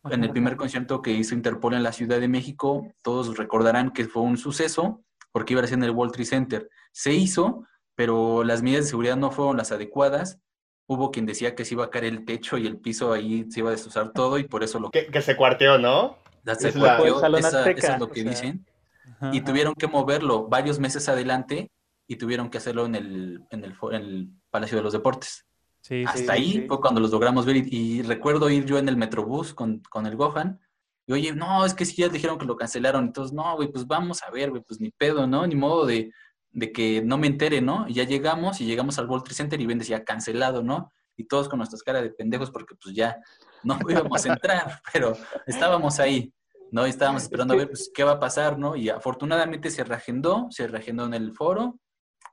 En 0.09 0.23
el 0.23 0.29
primer 0.29 0.55
concierto 0.55 1.01
que 1.01 1.11
hizo 1.11 1.35
Interpol 1.35 1.73
en 1.73 1.83
la 1.83 1.91
Ciudad 1.91 2.21
de 2.21 2.29
México, 2.29 2.93
todos 3.01 3.37
recordarán 3.37 3.91
que 3.91 4.05
fue 4.05 4.21
un 4.21 4.37
suceso 4.37 5.01
porque 5.33 5.53
iba 5.53 5.61
a 5.61 5.67
ser 5.67 5.79
en 5.79 5.83
el 5.83 5.91
World 5.91 6.13
Trade 6.13 6.25
Center. 6.25 6.69
Se 6.93 7.13
hizo, 7.13 7.67
pero 7.93 8.45
las 8.45 8.63
medidas 8.63 8.85
de 8.85 8.89
seguridad 8.91 9.17
no 9.17 9.31
fueron 9.31 9.57
las 9.57 9.73
adecuadas. 9.73 10.39
Hubo 10.85 11.11
quien 11.11 11.25
decía 11.25 11.55
que 11.55 11.65
se 11.65 11.73
iba 11.73 11.83
a 11.83 11.89
caer 11.89 12.05
el 12.05 12.23
techo 12.23 12.57
y 12.57 12.65
el 12.65 12.77
piso 12.77 13.11
ahí 13.11 13.45
se 13.49 13.59
iba 13.59 13.69
a 13.69 13.73
destrozar 13.73 14.13
todo 14.13 14.37
y 14.37 14.45
por 14.45 14.63
eso 14.63 14.79
lo 14.79 14.89
que... 14.89 15.07
Que, 15.07 15.21
se 15.21 15.35
cuarteó, 15.35 15.77
¿no? 15.77 16.17
Se 16.57 16.71
cuarteó, 16.71 17.37
esa, 17.37 17.69
es 17.69 17.99
lo 17.99 18.09
que 18.09 18.23
dicen. 18.23 18.65
y 19.33 19.41
tuvieron 19.41 19.73
que 19.73 19.87
moverlo 19.87 20.47
varios 20.47 20.79
meses 20.79 21.09
adelante 21.09 21.69
y 22.07 22.15
tuvieron 22.15 22.49
que 22.49 22.59
hacerlo 22.59 22.85
en 22.85 22.95
el, 22.95 23.43
en 23.51 23.65
el, 23.65 23.75
en 23.91 23.95
el 24.01 24.29
Palacio 24.49 24.77
de 24.77 24.83
los 24.83 24.93
Deportes. 24.93 25.46
Sí, 25.87 26.03
Hasta 26.05 26.19
sí, 26.19 26.29
ahí 26.29 26.51
sí. 26.51 26.65
fue 26.67 26.81
cuando 26.81 26.99
los 26.99 27.11
logramos 27.11 27.45
ver 27.45 27.55
y, 27.55 27.67
y 27.71 28.01
recuerdo 28.01 28.49
ir 28.49 28.65
yo 28.65 28.77
en 28.77 28.89
el 28.89 28.97
Metrobús 28.97 29.53
con, 29.53 29.81
con 29.89 30.05
el 30.05 30.17
Gohan 30.17 30.59
y 31.07 31.13
oye, 31.13 31.31
no, 31.31 31.65
es 31.65 31.73
que 31.73 31.85
sí 31.85 31.95
ya 31.95 32.09
dijeron 32.09 32.37
que 32.37 32.45
lo 32.45 32.57
cancelaron, 32.57 33.05
entonces 33.05 33.33
no, 33.33 33.55
güey, 33.55 33.71
pues 33.71 33.87
vamos 33.87 34.21
a 34.21 34.29
ver, 34.29 34.49
güey, 34.49 34.61
pues 34.61 34.81
ni 34.81 34.91
pedo, 34.91 35.25
¿no? 35.25 35.47
Ni 35.47 35.55
modo 35.55 35.85
de, 35.85 36.11
de 36.51 36.73
que 36.73 37.01
no 37.01 37.17
me 37.17 37.27
entere, 37.27 37.61
¿no? 37.61 37.85
Y 37.87 37.93
ya 37.93 38.03
llegamos 38.03 38.59
y 38.59 38.65
llegamos 38.65 38.99
al 38.99 39.07
World 39.07 39.23
Trade 39.23 39.35
Center 39.35 39.61
y 39.61 39.65
ven 39.65 39.79
decía 39.79 40.03
cancelado, 40.03 40.61
¿no? 40.61 40.91
Y 41.15 41.23
todos 41.23 41.47
con 41.47 41.59
nuestras 41.59 41.81
caras 41.81 42.03
de 42.03 42.09
pendejos 42.09 42.51
porque 42.51 42.75
pues 42.75 42.93
ya 42.93 43.17
no 43.63 43.79
íbamos 43.89 44.25
a 44.25 44.33
entrar, 44.33 44.81
pero 44.91 45.15
estábamos 45.45 46.01
ahí, 46.01 46.33
¿no? 46.71 46.85
Y 46.85 46.89
estábamos 46.89 47.23
esperando 47.23 47.53
a 47.53 47.57
ver 47.57 47.69
pues, 47.69 47.89
qué 47.93 48.03
va 48.03 48.11
a 48.11 48.19
pasar, 48.19 48.59
¿no? 48.59 48.75
Y 48.75 48.89
afortunadamente 48.89 49.71
se 49.71 49.85
reagendó, 49.85 50.47
se 50.49 50.67
reagendó 50.67 51.05
en 51.05 51.13
el 51.13 51.31
foro, 51.31 51.79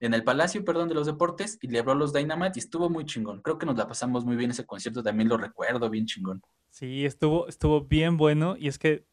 en 0.01 0.15
el 0.15 0.25
Palacio, 0.25 0.65
perdón, 0.65 0.89
de 0.89 0.95
los 0.95 1.07
Deportes, 1.07 1.59
y 1.63 1.69
le 1.69 1.79
habló 1.79 1.93
a 1.93 1.97
los 1.97 2.13
Dynamite 2.13 2.53
y 2.57 2.61
estuvo 2.61 2.91
muy 2.91 3.05
chingón. 3.05 3.41
Creo 3.43 3.59
que 3.59 3.67
nos 3.67 3.77
la 3.77 3.87
pasamos 3.87 4.25
muy 4.25 4.37
bien 4.37 4.51
ese 4.51 4.67
concierto, 4.67 5.03
también 5.03 5.29
lo 5.29 5.37
recuerdo 5.37 5.91
bien 5.91 6.07
chingón. 6.07 6.43
Sí, 6.71 7.05
estuvo, 7.05 7.49
estuvo 7.49 7.83
bien 7.83 8.17
bueno. 8.17 8.57
Y 8.59 8.69
es 8.69 8.79
que 8.79 9.07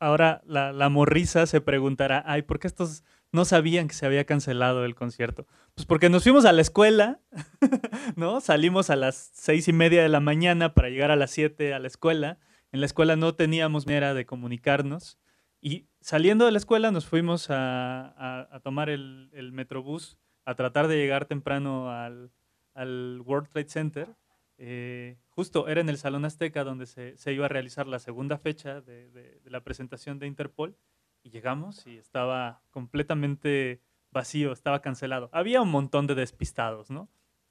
ahora 0.00 0.42
la, 0.46 0.72
la 0.72 0.88
morrisa 0.88 1.46
se 1.46 1.60
preguntará, 1.60 2.22
ay, 2.26 2.42
¿por 2.42 2.58
qué 2.58 2.66
estos 2.66 3.04
no 3.32 3.44
sabían 3.44 3.88
que 3.88 3.94
se 3.94 4.06
había 4.06 4.24
cancelado 4.24 4.84
el 4.84 4.94
concierto? 4.94 5.46
Pues 5.74 5.86
porque 5.86 6.08
nos 6.08 6.22
fuimos 6.22 6.44
a 6.46 6.52
la 6.52 6.62
escuela, 6.62 7.20
¿no? 8.16 8.40
Salimos 8.40 8.90
a 8.90 8.96
las 8.96 9.30
seis 9.34 9.68
y 9.68 9.72
media 9.72 10.02
de 10.02 10.08
la 10.08 10.20
mañana 10.20 10.74
para 10.74 10.88
llegar 10.88 11.10
a 11.10 11.16
las 11.16 11.30
siete 11.30 11.74
a 11.74 11.78
la 11.78 11.86
escuela. 11.86 12.38
En 12.72 12.80
la 12.80 12.86
escuela 12.86 13.16
no 13.16 13.34
teníamos 13.34 13.86
manera 13.86 14.14
de 14.14 14.26
comunicarnos. 14.26 15.18
Y 15.66 15.88
saliendo 16.00 16.44
de 16.44 16.52
la 16.52 16.58
escuela 16.58 16.92
nos 16.92 17.06
fuimos 17.06 17.50
a, 17.50 18.06
a- 18.16 18.48
a 18.54 18.60
tomar 18.60 18.88
el, 18.88 19.30
el 19.32 19.50
metrobús, 19.50 20.16
a 20.44 20.54
tratar 20.54 20.86
de 20.86 20.96
llegar 20.96 21.24
temprano 21.24 21.90
al, 21.90 22.30
al 22.72 23.20
World 23.24 23.48
Trade 23.48 23.68
Center. 23.68 24.14
Eh, 24.58 25.18
justo 25.28 25.66
era 25.66 25.80
en 25.80 25.88
el 25.88 25.98
Salón 25.98 26.24
Azteca 26.24 26.62
donde 26.62 26.86
se, 26.86 27.16
se 27.16 27.32
iba 27.32 27.46
a 27.46 27.48
realizar 27.48 27.88
la 27.88 27.98
segunda 27.98 28.38
fecha 28.38 28.80
de, 28.80 29.10
de- 29.10 29.40
de 29.40 29.50
la 29.50 29.64
presentación 29.64 30.20
de 30.20 30.28
Interpol. 30.28 30.76
Y 31.24 31.30
llegamos 31.30 31.84
y 31.88 31.96
estaba 31.96 32.62
completamente 32.70 33.80
vacío, 34.12 34.52
estaba 34.52 34.80
cancelado. 34.82 35.30
Había 35.32 35.62
un 35.62 35.70
montón 35.72 36.06
de 36.06 36.14
despistados, 36.14 36.90
¿no? 36.90 37.08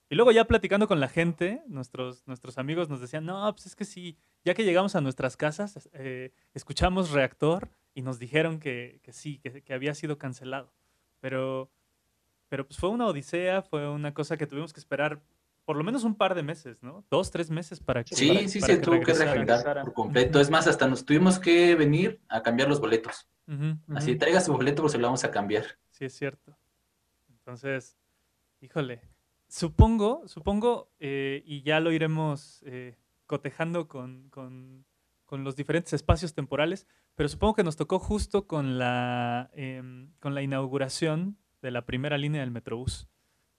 Y 0.09 0.16
luego 0.16 0.32
ya 0.32 0.45
platicando 0.45 0.88
con 0.88 1.01
la 1.01 1.09
gente, 1.09 1.63
nuestros, 1.68 2.26
nuestros 2.28 2.57
amigos 2.57 2.88
nos 2.88 3.01
decían, 3.01 3.26
no, 3.26 3.51
pues 3.53 3.66
es 3.66 3.76
que 3.76 3.84
sí, 3.84 4.18
ya 4.45 4.53
que 4.53 4.63
llegamos 4.63 4.95
a 4.95 5.01
nuestras 5.01 5.36
casas, 5.36 5.89
eh, 5.91 6.32
escuchamos 6.53 7.11
reactor 7.11 7.68
y 7.96 8.04
nos 8.04 8.20
dijeron 8.20 8.60
que, 8.60 9.00
que 9.02 9.12
sí, 9.12 9.39
que, 9.39 9.64
que 9.64 9.74
había 9.74 9.96
sido 9.96 10.20
cancelado. 10.20 10.72
Pero, 11.22 11.72
pero 12.50 12.68
pues 12.68 12.78
fue 12.78 12.89
una 12.89 13.08
odisea, 13.08 13.64
fue 13.64 13.89
una 13.89 14.14
cosa 14.14 14.38
que 14.38 14.46
tuvimos 14.46 14.72
que 14.74 14.80
esperar 14.80 15.22
por 15.66 15.78
lo 15.78 15.84
menos 15.84 16.04
un 16.04 16.14
par 16.14 16.36
de 16.36 16.43
meses, 16.43 16.84
¿no? 16.84 17.04
Dos, 17.10 17.32
tres 17.32 17.50
meses 17.50 17.80
para 17.80 18.04
que 18.04 18.16
Sí, 18.16 18.28
para- 18.28 18.48
sí, 18.48 18.60
para 18.60 18.74
se 18.76 18.80
tuvo 18.80 19.00
que 19.02 19.14
reagendar 19.14 19.82
por 19.82 19.93
completo. 19.93 20.39
Es 20.39 20.52
más, 20.52 20.68
hasta 20.68 20.88
nos 20.88 21.04
tuvimos 21.06 21.39
que 21.39 21.74
venir 21.74 22.22
a 22.28 22.43
cambiar 22.43 22.70
los 22.70 22.80
boletos. 22.80 23.28
Así, 23.96 24.16
traiga 24.16 24.41
su 24.41 24.54
boleto, 24.54 24.84
pues 24.84 24.91
se 24.91 25.00
lo 25.00 25.08
vamos 25.08 25.24
a 25.24 25.32
cambiar. 25.32 25.66
Sí, 25.89 26.06
es 26.06 26.14
cierto. 26.14 26.56
Entonces, 27.30 27.98
híjole, 28.62 29.02
supongo, 29.48 30.28
supongo, 30.28 30.91
eh, 31.00 31.41
y 31.46 31.62
ya 31.64 31.80
lo 31.80 31.91
iremos 31.91 32.62
eh, 32.66 32.96
cotejando 33.26 33.88
con, 33.88 34.30
con- 34.30 34.86
con 35.26 35.44
los 35.44 35.56
diferentes 35.56 35.94
espacios 35.94 36.34
temporales, 36.34 36.88
pero 37.16 37.30
supongo 37.30 37.56
que 37.56 37.64
nos 37.64 37.76
tocó 37.76 38.00
justo 38.00 38.48
con 38.48 38.78
la, 38.78 39.50
em, 39.54 40.12
con 40.20 40.36
la 40.36 40.42
inauguración 40.42 41.38
de 41.62 41.72
la 41.72 41.86
primera 41.86 42.18
línea 42.18 42.42
del 42.42 42.52
Metrobús, 42.52 43.08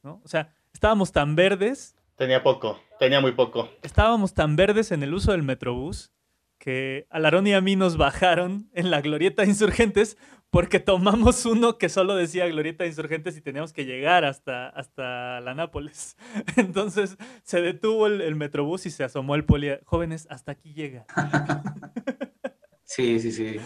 ¿no? 0.03 0.21
O 0.25 0.29
sea, 0.29 0.55
estábamos 0.73 1.13
tan 1.13 1.35
verdes, 1.37 1.97
Tenía 2.17 2.43
poco, 2.43 2.81
tenía 2.99 3.21
muy 3.21 3.33
poco. 3.33 3.69
estábamos 3.83 4.33
tan 4.33 4.57
verdes 4.57 4.91
en 4.93 5.03
el 5.03 5.13
uso 5.13 5.33
del 5.33 5.43
Metrobús 5.43 6.13
que 6.59 7.07
a 7.11 7.19
Larón 7.19 7.47
y 7.47 7.53
a 7.53 7.61
mí 7.61 7.77
nos 7.77 7.99
bajaron 7.99 8.71
en 8.73 8.91
la 8.91 9.03
Glorieta 9.03 9.43
de 9.43 9.49
Insurgentes 9.49 10.17
porque 10.57 10.81
tomamos 10.81 11.45
uno 11.45 11.77
que 11.77 11.91
solo 11.91 12.15
decía 12.17 12.47
Glorieta 12.49 12.85
de 12.85 12.89
Insurgentes 12.89 13.37
y 13.37 13.43
teníamos 13.43 13.75
que 13.75 13.85
llegar 13.85 14.25
hasta, 14.25 14.71
hasta 14.71 15.39
la 15.43 15.55
Nápoles. 15.55 16.17
Entonces 16.57 17.19
se 17.43 17.61
detuvo 17.61 18.07
el, 18.07 18.23
el 18.23 18.37
Metrobús 18.37 18.87
y 18.87 18.91
se 18.91 19.05
asomó 19.05 19.35
el 19.35 19.45
poli. 19.45 19.73
Jóvenes, 19.85 20.27
hasta 20.31 20.53
aquí 20.53 20.73
llega. 20.73 21.05
Sí, 22.89 23.19
sí, 23.19 23.33
sí. 23.33 23.57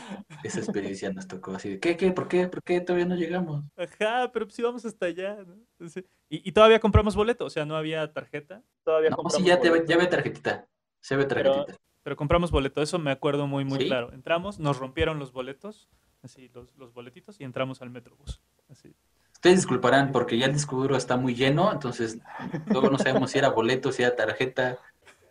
Esa 0.43 0.61
experiencia 0.61 1.12
nos 1.12 1.28
tocó 1.28 1.53
así 1.53 1.68
de, 1.68 1.78
¿qué, 1.78 1.95
qué, 1.99 2.11
por 2.11 2.26
qué, 2.26 2.49
por 2.49 2.62
qué 2.62 2.80
todavía 2.80 3.05
no 3.05 3.14
llegamos? 3.16 3.62
Ajá, 3.76 4.32
pero 4.32 4.47
pues 4.47 4.59
íbamos 4.59 4.82
hasta 4.86 5.07
allá. 5.07 5.36
¿no? 5.47 5.88
Sí. 5.91 6.01
Y, 6.30 6.49
y 6.49 6.53
todavía 6.53 6.80
compramos 6.80 7.14
boleto, 7.14 7.45
o 7.45 7.51
sea, 7.51 7.66
no 7.66 7.76
había 7.76 8.11
tarjeta, 8.14 8.62
Todavía 8.82 9.11
No, 9.11 9.16
compramos 9.16 9.43
sí, 9.43 9.47
ya, 9.47 9.61
te, 9.61 9.68
ya 9.86 9.99
ve 9.99 10.07
tarjetita. 10.07 10.66
Se 11.03 11.16
ve 11.16 11.26
Pero- 11.26 11.53
tarjetita. 11.53 11.78
pero 12.03 12.16
compramos 12.16 12.51
boleto. 12.51 12.80
Eso 12.80 12.99
me 12.99 13.11
acuerdo 13.11 13.47
muy, 13.47 13.64
muy 13.66 13.78
¿Sí? 13.80 13.86
claro. 13.86 14.11
Entramos, 14.14 14.59
nos 14.59 14.78
rompieron 14.78 15.18
los 15.18 15.32
boletos, 15.32 15.91
así, 16.23 16.51
los, 16.55 16.77
los 16.77 16.93
boletitos, 16.93 17.41
y 17.41 17.45
entramos 17.45 17.83
al 17.83 17.91
Metrobús. 17.91 18.41
Así. 18.68 18.95
Ustedes 19.33 19.57
disculparán 19.57 20.12
porque 20.12 20.37
ya 20.37 20.47
el 20.47 20.53
disco 20.53 20.77
duro 20.77 20.97
está 20.97 21.16
muy 21.16 21.35
lleno, 21.35 21.73
entonces 21.73 22.18
luego 22.66 22.91
no 22.91 22.99
sabemos 22.99 23.31
si 23.31 23.39
era 23.39 23.49
boleto, 23.49 23.91
si 23.91 24.03
era 24.03 24.14
tarjeta. 24.14 24.79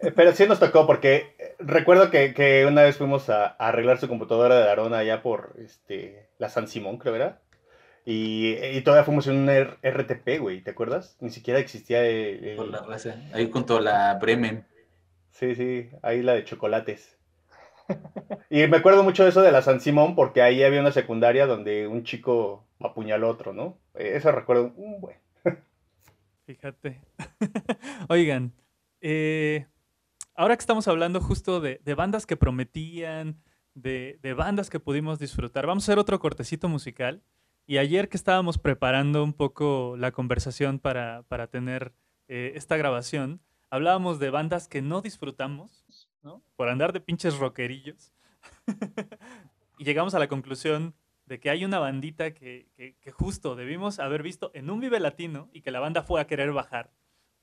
Eh, 0.01 0.11
Pero 0.11 0.31
sí 0.33 0.47
nos 0.47 0.59
tocó 0.59 0.87
porque 0.87 1.35
eh, 1.37 1.55
recuerdo 1.59 2.09
que, 2.09 2.33
que 2.33 2.65
una 2.65 2.81
vez 2.81 2.97
fuimos 2.97 3.29
a, 3.29 3.45
a 3.47 3.67
arreglar 3.67 3.99
su 3.99 4.07
computadora 4.07 4.55
de 4.57 4.69
Arona 4.69 4.97
allá 4.99 5.21
por 5.21 5.53
este, 5.59 6.29
la 6.39 6.49
San 6.49 6.67
Simón, 6.67 6.97
creo 6.97 7.15
era. 7.15 7.41
Y, 8.03 8.55
y 8.55 8.81
todavía 8.81 9.03
fuimos 9.03 9.27
en 9.27 9.35
un 9.35 9.49
R- 9.49 9.77
RTP, 9.83 10.39
güey, 10.39 10.61
¿te 10.63 10.71
acuerdas? 10.71 11.15
Ni 11.19 11.29
siquiera 11.29 11.59
existía 11.59 12.03
el... 12.03 12.43
el- 12.43 12.55
Por 12.55 12.69
la 12.69 12.81
raza. 12.81 13.15
Ahí 13.31 13.51
junto 13.51 13.77
a 13.77 13.81
la 13.81 14.15
Bremen. 14.15 14.65
Sí, 15.29 15.53
sí, 15.53 15.91
ahí 16.01 16.23
la 16.23 16.33
de 16.33 16.45
chocolates. 16.45 17.18
Y 18.49 18.65
me 18.67 18.77
acuerdo 18.77 19.03
mucho 19.03 19.23
de 19.23 19.29
eso 19.29 19.41
de 19.41 19.51
la 19.51 19.61
San 19.61 19.79
Simón 19.79 20.15
porque 20.15 20.41
ahí 20.41 20.63
había 20.63 20.79
una 20.79 20.91
secundaria 20.91 21.45
donde 21.45 21.87
un 21.87 22.03
chico 22.03 22.65
apuñaló 22.79 23.27
a 23.27 23.31
otro, 23.31 23.53
¿no? 23.53 23.77
Eso 23.93 24.31
recuerdo 24.31 24.73
un. 24.75 25.07
Fíjate. 26.45 26.99
Oigan, 28.09 28.53
eh, 29.01 29.67
ahora 30.35 30.55
que 30.55 30.61
estamos 30.61 30.87
hablando 30.87 31.21
justo 31.21 31.61
de, 31.61 31.79
bandas 31.95 32.25
que 32.25 32.37
prometían, 32.37 33.39
de, 33.75 34.17
bandas 34.35 34.69
que 34.69 34.79
pudimos 34.79 35.19
disfrutar, 35.19 35.67
vamos 35.67 35.83
a 35.83 35.85
hacer 35.85 35.99
otro 35.99 36.19
cortecito 36.19 36.67
musical. 36.69 37.21
Y 37.67 37.77
ayer 37.77 38.09
que 38.09 38.17
estábamos 38.17 38.57
preparando 38.57 39.23
un 39.23 39.33
poco 39.33 39.95
la 39.95 40.11
conversación 40.11 40.79
para, 40.79 41.21
para 41.27 41.45
tener 41.45 41.93
eh, 42.27 42.53
esta 42.55 42.77
grabación, 42.77 43.41
hablábamos 43.69 44.17
de 44.17 44.31
bandas 44.31 44.67
que 44.67 44.81
no 44.81 45.01
disfrutamos, 45.01 45.78
Por 46.55 46.69
andar 46.69 46.93
de 46.93 46.99
pinches 46.99 47.37
rockerillos. 47.37 48.11
y 49.77 49.83
llegamos 49.85 50.13
a 50.13 50.19
la 50.19 50.27
conclusión 50.27 50.93
de 51.25 51.39
que 51.39 51.49
hay 51.49 51.63
una 51.65 51.79
bandita 51.79 52.33
que, 52.33 52.67
que- 52.75 53.11
justo 53.11 53.55
debimos 53.55 53.99
haber 53.99 54.23
visto 54.23 54.51
en 54.53 54.69
un 54.69 54.79
Vive 54.79 54.99
Latino 54.99 55.49
y 55.53 55.61
que 55.61 55.71
la 55.71 55.79
banda 55.79 56.01
fue 56.03 56.21
a 56.21 56.27
querer 56.27 56.51
bajar, 56.51 56.91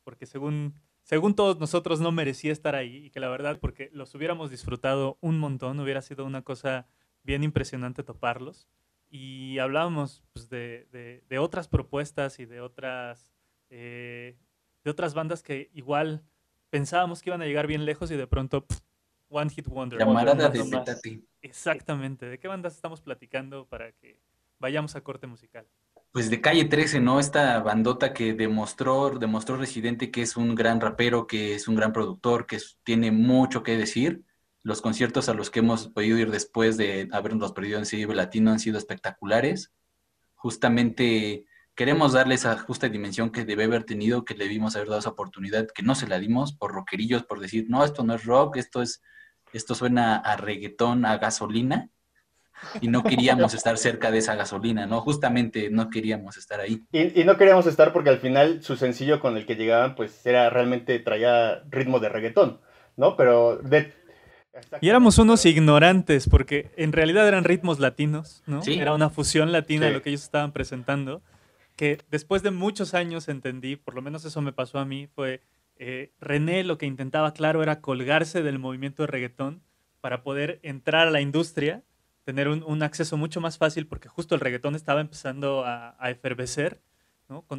porque 0.05 0.27
según, 0.27 0.75
según 1.03 1.35
todos 1.35 1.59
nosotros 1.59 2.01
no 2.01 2.11
merecía 2.13 2.53
estar 2.53 2.75
ahí 2.75 3.07
y 3.07 3.11
que 3.11 3.21
la 3.21 3.29
verdad, 3.29 3.59
porque 3.61 3.91
los 3.93 4.15
hubiéramos 4.15 4.51
disfrutado 4.51 5.19
un 5.21 5.39
montón, 5.39 5.79
hubiera 5.81 6.03
sido 6.03 6.25
una 6.25 6.43
cosa 6.43 6.87
bien 7.23 7.45
impresionante 7.45 8.03
toparlos. 8.03 8.69
Y 9.09 9.59
hablábamos 9.59 10.25
pues, 10.33 10.49
de, 10.49 10.89
de- 10.91 11.23
de 11.29 11.39
otras 11.39 11.69
propuestas 11.69 12.41
y 12.41 12.45
de 12.45 12.61
otras, 12.61 13.33
eh, 13.71 14.37
de 14.85 14.91
otras 14.91 15.15
bandas 15.15 15.43
que 15.45 15.71
igual 15.75 16.25
pensábamos 16.71 17.23
que 17.23 17.31
iban 17.31 17.43
a 17.43 17.47
llegar 17.47 17.67
bien 17.67 17.85
lejos 17.85 18.11
y 18.11 18.17
de 18.17 18.27
pronto, 18.27 18.67
pff, 18.67 18.81
One 19.29 19.51
Hit 19.51 19.67
Wonder. 19.69 19.99
Llamarada 19.99 20.49
de. 20.49 20.65
Petate. 20.65 21.21
Exactamente. 21.43 22.27
¿De 22.27 22.39
qué 22.39 22.49
bandas 22.49 22.75
estamos 22.75 23.01
platicando 23.01 23.67
para 23.67 23.93
que 23.93 24.21
vayamos 24.59 24.95
a 24.97 25.01
corte 25.03 25.27
musical? 25.27 25.67
Pues 26.13 26.31
de 26.31 26.41
Calle 26.41 26.65
13, 26.65 27.01
¿no? 27.01 27.21
Esta 27.21 27.59
bandota 27.61 28.13
que 28.15 28.33
demostró, 28.35 29.11
demostró 29.19 29.57
Residente 29.57 30.11
que 30.11 30.23
es 30.23 30.37
un 30.37 30.55
gran 30.55 30.81
rapero, 30.81 31.27
que 31.27 31.55
es 31.55 31.69
un 31.69 31.75
gran 31.75 31.93
productor, 31.93 32.47
que 32.47 32.57
es- 32.57 32.79
tiene 32.85 33.11
mucho 33.11 33.63
que 33.63 33.77
decir. 33.77 34.23
Los 34.63 34.81
conciertos 34.81 35.29
a 35.29 35.35
los 35.35 35.51
que 35.51 35.59
hemos 35.61 35.89
podido 35.89 36.19
ir 36.19 36.31
después 36.31 36.77
de 36.77 37.09
habernos 37.13 37.53
perdido 37.53 37.79
en 37.79 37.87
Civil 37.87 38.17
Latino 38.17 38.51
han 38.51 38.59
sido 38.59 38.79
espectaculares. 38.79 39.73
Justamente 40.37 41.45
queremos 41.77 42.15
darle 42.15 42.35
esa 42.35 42.57
justa 42.59 42.89
dimensión 42.89 43.31
que 43.31 43.45
debe 43.45 43.65
haber 43.65 43.85
tenido, 43.85 44.25
que 44.25 44.35
le 44.35 44.45
debimos 44.45 44.75
haber 44.75 44.89
dado 44.89 44.99
esa 45.01 45.11
oportunidad, 45.11 45.69
que 45.69 45.83
no 45.83 45.95
se 45.95 46.09
la 46.09 46.19
dimos 46.19 46.53
por 46.55 46.73
rockerillos, 46.73 47.23
por 47.25 47.39
decir, 47.39 47.67
no, 47.69 47.85
esto 47.85 48.03
no 48.03 48.15
es 48.15 48.25
rock, 48.25 48.57
esto 48.57 48.83
es, 48.83 49.03
esto 49.53 49.75
suena 49.75 50.17
a 50.17 50.37
reggaetón, 50.37 51.05
a 51.05 51.19
gasolina, 51.19 51.91
y 52.81 52.89
no 52.89 53.03
queríamos 53.03 53.53
estar 53.55 53.77
cerca 53.77 54.11
de 54.11 54.19
esa 54.19 54.35
gasolina, 54.35 54.87
¿no? 54.87 55.03
Justamente 55.03 55.69
no 55.71 55.91
queríamos 55.91 56.39
estar 56.39 56.61
ahí. 56.61 56.83
Y, 56.93 57.21
y 57.21 57.25
no 57.25 57.37
queríamos 57.37 57.67
estar 57.67 57.93
porque 57.93 58.09
al 58.09 58.19
final 58.19 58.63
su 58.63 58.77
sencillo 58.77 59.21
con 59.21 59.37
el 59.37 59.45
que 59.45 59.57
llegaban, 59.57 59.95
pues 59.95 60.25
era 60.25 60.49
realmente, 60.49 60.99
traía 60.99 61.63
ritmo 61.69 62.01
de 62.01 62.09
reggaetón, 62.09 62.61
¿no? 62.97 63.17
Pero 63.17 63.59
de... 63.59 63.93
Y 64.81 64.89
éramos 64.89 65.19
unos 65.19 65.45
ignorantes 65.45 66.27
porque 66.31 66.71
en 66.79 66.93
realidad 66.93 67.29
eran 67.29 67.45
ritmos 67.45 67.79
latinos, 67.79 68.43
¿no? 68.47 68.63
Sí. 68.63 68.79
Era 68.79 68.95
una 68.95 69.11
fusión 69.11 69.53
latina 69.53 69.89
Sí. 69.89 69.93
lo 69.93 70.01
que 70.01 70.09
ellos 70.09 70.23
estaban 70.23 70.53
presentando. 70.53 71.21
Que 71.77 71.99
después 72.11 72.43
de 72.43 72.51
muchos 72.51 72.95
años 72.95 73.29
entendí, 73.29 73.77
por 73.77 73.95
lo 73.95 74.03
menos 74.03 74.25
eso 74.25 74.41
me 74.43 74.53
pasó 74.53 74.79
a 74.79 74.85
mí, 74.85 75.09
fue 75.15 75.43
eh, 75.77 76.13
René 76.21 76.65
lo 76.65 76.79
que 76.79 76.87
intentaba, 76.87 77.33
claro, 77.35 77.63
era 77.63 77.81
colgarse 77.81 78.43
del 78.43 78.59
movimiento 78.59 79.03
de 79.03 79.09
reggaetón 79.09 79.63
para 80.01 80.23
poder 80.23 80.59
entrar 80.63 81.09
a 81.09 81.11
la 81.11 81.21
industria, 81.21 81.85
tener 82.25 82.49
un, 82.49 82.83
acceso 82.83 83.17
mucho 83.17 83.41
más 83.41 83.59
fácil, 83.59 83.87
porque 83.87 84.09
justo 84.09 84.35
el 84.35 84.41
reggaetón 84.41 84.75
estaba 84.75 85.01
empezando 85.01 85.65
a, 85.65 85.95
a 85.99 86.11
efervecer 86.11 86.81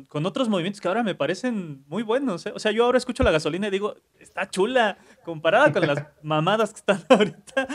con, 0.08 0.26
otros 0.26 0.48
movimientos 0.48 0.80
que 0.80 0.88
ahora 0.88 1.04
me 1.04 1.14
parecen 1.14 1.84
muy 1.88 2.02
buenos. 2.02 2.46
¿eh? 2.46 2.54
O 2.56 2.60
sea, 2.60 2.72
yo 2.72 2.86
ahora 2.86 2.98
escucho 2.98 3.24
la 3.24 3.32
gasolina 3.32 3.68
y 3.68 3.72
digo, 3.72 3.96
está 4.18 4.50
chula, 4.50 4.98
comparada 5.26 5.74
con 5.74 5.86
las 5.86 6.06
mamadas 6.24 6.72
que 6.72 6.78
están 6.78 7.04
ahorita. 7.10 7.68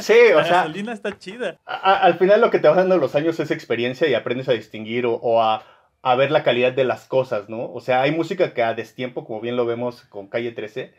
Sí, 0.00 0.18
o 0.34 0.38
la 0.38 0.44
sea. 0.44 0.52
La 0.52 0.62
gasolina 0.64 0.92
está 0.92 1.18
chida. 1.18 1.58
al 1.64 2.18
final 2.18 2.42
lo 2.42 2.50
que 2.50 2.58
te 2.58 2.68
va 2.68 2.74
dando 2.74 2.98
los 2.98 3.14
años 3.14 3.40
es 3.40 3.50
experiencia 3.50 4.06
y 4.06 4.14
aprendes 4.14 4.50
a 4.50 4.52
distinguir 4.52 5.06
o, 5.06 5.42
a, 5.42 5.64
a, 6.02 6.14
ver 6.14 6.30
la 6.30 6.42
calidad 6.42 6.72
de 6.72 6.84
las 6.84 7.06
cosas, 7.06 7.48
¿no? 7.48 7.72
O 7.72 7.80
sea, 7.80 8.02
hay 8.02 8.12
música 8.12 8.54
que 8.54 8.62
a 8.62 8.74
destiempo, 8.74 9.24
como 9.24 9.40
bien 9.40 9.56
lo 9.56 9.66
vemos 9.66 10.02
con 10.02 10.28
Calle 10.28 10.52
13, 10.52 10.92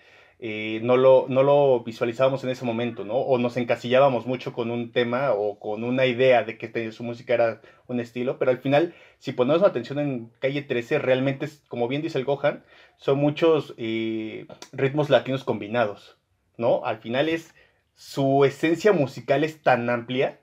eh, 0.44 0.80
no, 0.82 0.98
lo, 0.98 1.28
no 1.30 1.44
lo 1.44 1.84
visualizábamos 1.84 2.44
en 2.44 2.50
ese 2.50 2.66
momento, 2.66 3.06
¿no? 3.06 3.16
O 3.16 3.38
nos 3.38 3.58
encasillábamos 3.58 4.26
mucho 4.26 4.54
con 4.54 4.72
un 4.72 4.92
tema 4.92 5.34
o 5.34 5.60
con 5.60 5.84
una 5.84 6.08
idea 6.08 6.44
de 6.44 6.58
que 6.58 6.92
su 6.92 7.04
música 7.04 7.36
era 7.36 7.62
un 7.88 8.00
estilo, 8.00 8.40
pero 8.40 8.50
al 8.50 8.58
final, 8.58 8.96
si 9.20 9.34
ponemos 9.34 9.62
atención 9.62 10.00
en 10.00 10.32
Calle 10.40 10.64
13, 10.64 10.98
realmente, 10.98 11.48
como 11.68 11.88
bien 11.88 12.02
dice 12.02 12.18
el 12.18 12.26
Gohan, 12.26 12.64
son 12.98 13.20
muchos 13.20 13.76
eh, 13.78 14.48
ritmos 14.72 15.12
latinos 15.12 15.44
combinados, 15.44 16.18
¿no? 16.58 16.86
Al 16.86 16.98
final 16.98 17.30
es, 17.30 17.54
su 17.94 18.44
esencia 18.46 18.94
musical 18.94 19.44
es 19.44 19.62
tan 19.62 19.90
amplia 19.92 20.40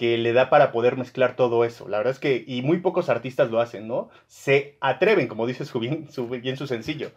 que 0.00 0.16
le 0.16 0.32
da 0.32 0.48
para 0.48 0.72
poder 0.72 0.96
mezclar 0.96 1.36
todo 1.36 1.62
eso. 1.62 1.86
La 1.86 1.98
verdad 1.98 2.14
es 2.14 2.18
que, 2.18 2.42
y 2.46 2.62
muy 2.62 2.78
pocos 2.78 3.10
artistas 3.10 3.50
lo 3.50 3.60
hacen, 3.60 3.86
¿no? 3.86 4.08
Se 4.28 4.78
atreven, 4.80 5.28
como 5.28 5.46
dice 5.46 5.66
su 5.66 5.78
bien, 5.78 6.10
su, 6.10 6.26
bien 6.26 6.56
su 6.56 6.66
sencillo 6.66 7.12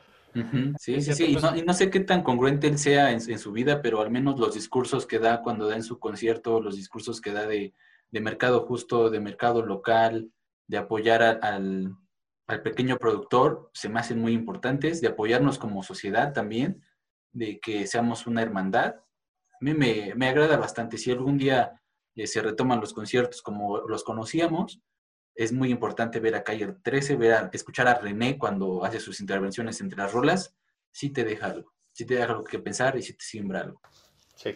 Sí, 0.79 0.99
sí, 0.99 1.13
sí. 1.13 1.37
Y 1.55 1.61
no, 1.61 1.73
sé 1.73 1.89
qué 1.89 2.01
tan 2.01 2.23
congruente 2.23 2.67
él 2.67 2.77
sea 2.77 3.11
en, 3.11 3.39
su 3.39 3.53
vida, 3.53 3.81
pero 3.81 4.01
al 4.01 4.11
menos 4.11 4.37
los 4.37 4.53
discursos 4.55 5.05
que 5.05 5.17
da 5.17 5.41
cuando 5.41 5.69
da 5.69 5.77
en 5.77 5.83
su 5.83 5.97
concierto, 5.97 6.59
los 6.59 6.75
discursos 6.75 7.21
que 7.21 7.31
da 7.31 7.47
de, 7.47 7.73
mercado 8.11 8.65
justo, 8.65 9.09
de 9.09 9.21
mercado 9.21 9.65
local, 9.65 10.29
de 10.67 10.75
apoyar 10.75 11.39
al, 11.41 11.95
pequeño 12.65 12.97
productor, 12.97 13.71
se 13.73 13.87
me 13.87 14.01
hacen 14.01 14.19
muy 14.19 14.33
importantes, 14.33 14.99
de 14.99 15.07
apoyarnos 15.07 15.57
como 15.57 15.83
sociedad 15.83 16.33
también, 16.33 16.83
de 17.31 17.61
que 17.61 17.87
seamos 17.87 18.27
una 18.27 18.41
hermandad. 18.41 18.95
A 18.97 19.57
mí 19.61 19.73
me, 19.73 20.13
me 20.17 20.27
agrada 20.27 20.57
bastante. 20.57 20.97
Si 20.97 21.09
algún 21.09 21.37
día 21.37 21.79
eh, 22.15 22.27
se 22.27 22.41
retoman 22.41 22.79
los 22.79 22.93
conciertos 22.93 23.41
como 23.41 23.79
los 23.87 24.03
conocíamos, 24.03 24.81
es 25.35 25.51
muy 25.51 25.71
importante 25.71 26.19
ver 26.19 26.35
a 26.35 26.43
Calle 26.43 26.75
13, 26.83 27.15
ver 27.15 27.33
a, 27.33 27.49
escuchar 27.53 27.87
a 27.87 27.95
René 27.95 28.37
cuando 28.37 28.85
hace 28.85 28.99
sus 28.99 29.19
intervenciones 29.19 29.81
entre 29.81 29.97
las 29.97 30.11
rolas, 30.11 30.55
sí 30.91 31.09
te 31.09 31.23
deja 31.23 31.47
algo, 31.47 31.73
sí 31.91 32.05
te 32.05 32.15
deja 32.15 32.27
algo 32.31 32.43
que 32.43 32.59
pensar 32.59 32.97
y 32.97 33.01
sí 33.01 33.13
te 33.13 33.23
siembra 33.23 33.61
algo. 33.61 33.81
Sí. 34.35 34.53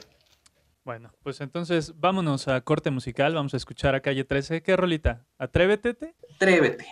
Bueno, 0.84 1.12
pues 1.22 1.42
entonces 1.42 2.00
vámonos 2.00 2.48
a 2.48 2.62
corte 2.62 2.92
musical, 2.92 3.36
vamos 3.36 3.54
a 3.54 3.58
escuchar 3.58 3.94
a 3.94 4.00
Calle 4.00 4.24
13. 4.24 4.62
¿Qué 4.62 4.78
rolita? 4.78 5.26
¿Atrévete? 5.38 6.16
Atrévete. 6.36 6.86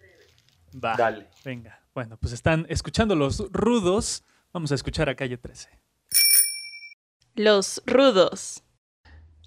Va. 0.84 0.98
Dale. 0.98 1.30
Venga. 1.46 1.82
Bueno, 1.94 2.18
pues 2.18 2.34
están 2.34 2.66
escuchando 2.68 3.16
los 3.16 3.50
rudos. 3.54 4.26
Vamos 4.52 4.74
a 4.74 4.76
escuchar 4.76 5.08
a 5.08 5.16
Calle 5.16 5.38
13. 5.38 5.70
Los 7.36 7.82
rudos. 7.86 8.65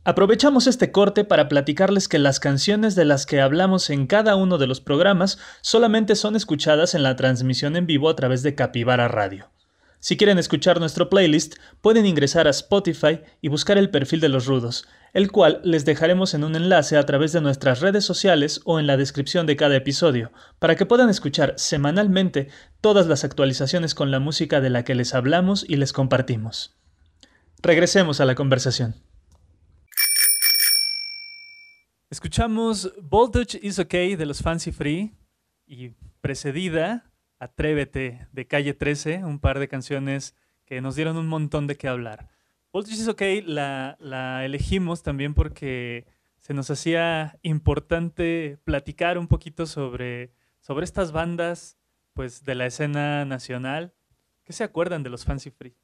Aprovechamos 0.09 0.67
este 0.67 0.91
corte 0.91 1.25
para 1.25 1.51
platicarles 1.51 2.09
que 2.09 2.19
las 2.19 2.41
canciones 2.41 2.95
de 2.95 3.05
las 3.05 3.27
que 3.27 3.43
hablamos 3.43 3.91
en 3.91 4.07
cada 4.07 4.37
uno 4.37 4.57
de 4.57 4.67
los 4.67 4.81
programas 4.81 5.39
solamente 5.61 6.17
son 6.17 6.35
escuchadas 6.35 6.95
en 6.95 7.03
la 7.03 7.15
transmisión 7.15 7.77
en 7.77 7.87
vivo 7.87 8.09
a 8.09 8.17
través 8.17 8.43
de 8.43 8.55
Capivara 8.55 9.07
Radio. 9.09 9.51
Si 10.01 10.17
quieren 10.17 10.39
escuchar 10.39 10.81
nuestro 10.81 11.11
playlist, 11.11 11.57
pueden 11.83 12.07
ingresar 12.07 12.47
a 12.47 12.53
Spotify 12.53 13.21
y 13.43 13.49
buscar 13.49 13.77
el 13.77 13.91
perfil 13.91 14.21
de 14.21 14.31
los 14.31 14.47
rudos, 14.47 14.89
el 15.13 15.31
cual 15.31 15.61
les 15.63 15.85
dejaremos 15.85 16.33
en 16.33 16.43
un 16.43 16.57
enlace 16.57 16.97
a 16.97 17.05
través 17.05 17.33
de 17.33 17.43
nuestras 17.43 17.81
redes 17.81 18.07
sociales 18.07 18.63
o 18.65 18.81
en 18.81 18.87
la 18.87 18.97
descripción 18.97 19.45
de 19.45 19.57
cada 19.57 19.77
episodio, 19.77 20.33
para 20.59 20.75
que 20.75 20.87
puedan 20.87 21.11
escuchar 21.11 21.53
semanalmente 21.59 22.49
todas 22.81 23.09
las 23.09 23.25
actualizaciones 23.25 23.95
con 23.95 24.11
la 24.11 24.21
música 24.21 24.63
de 24.63 24.71
la 24.71 24.85
que 24.85 24.95
les 24.95 25.15
hablamos 25.15 25.67
y 25.69 25.77
les 25.77 25.93
compartimos. 25.93 26.79
Regresemos 27.61 28.23
a 28.23 28.25
la 28.25 28.37
conversación. 28.37 28.95
Escuchamos 32.11 32.91
Voltage 33.03 33.61
is 33.63 33.79
OK 33.79 33.93
de 33.93 34.25
los 34.25 34.41
Fancy 34.41 34.73
Free 34.73 35.15
y 35.67 35.91
precedida 36.23 37.13
Atrévete 37.39 38.29
de 38.33 38.47
Calle 38.47 38.73
13, 38.73 39.25
un 39.25 39.39
par 39.39 39.59
de 39.59 39.69
canciones 39.69 40.35
que 40.65 40.81
nos 40.81 40.97
dieron 40.97 41.19
un 41.19 41.27
montón 41.27 41.67
de 41.67 41.77
qué 41.77 41.87
hablar. 41.87 42.31
Voltage 42.73 42.95
is 42.95 43.09
OK 43.09 43.23
la, 43.45 43.99
la 44.01 44.43
elegimos 44.47 45.03
también 45.03 45.35
porque 45.35 46.07
se 46.39 46.55
nos 46.55 46.71
hacía 46.71 47.39
importante 47.43 48.59
platicar 48.65 49.19
un 49.19 49.29
poquito 49.29 49.67
sobre, 49.67 50.33
sobre 50.61 50.85
estas 50.85 51.13
bandas 51.13 51.77
pues, 52.15 52.43
de 52.43 52.55
la 52.55 52.65
escena 52.65 53.27
nacional. 53.27 53.93
¿Qué 54.45 54.55
se 54.55 54.65
acuerdan 54.65 55.03
de 55.03 55.11
los 55.11 55.27
Fancy 55.27 55.51
Free? 55.51 55.77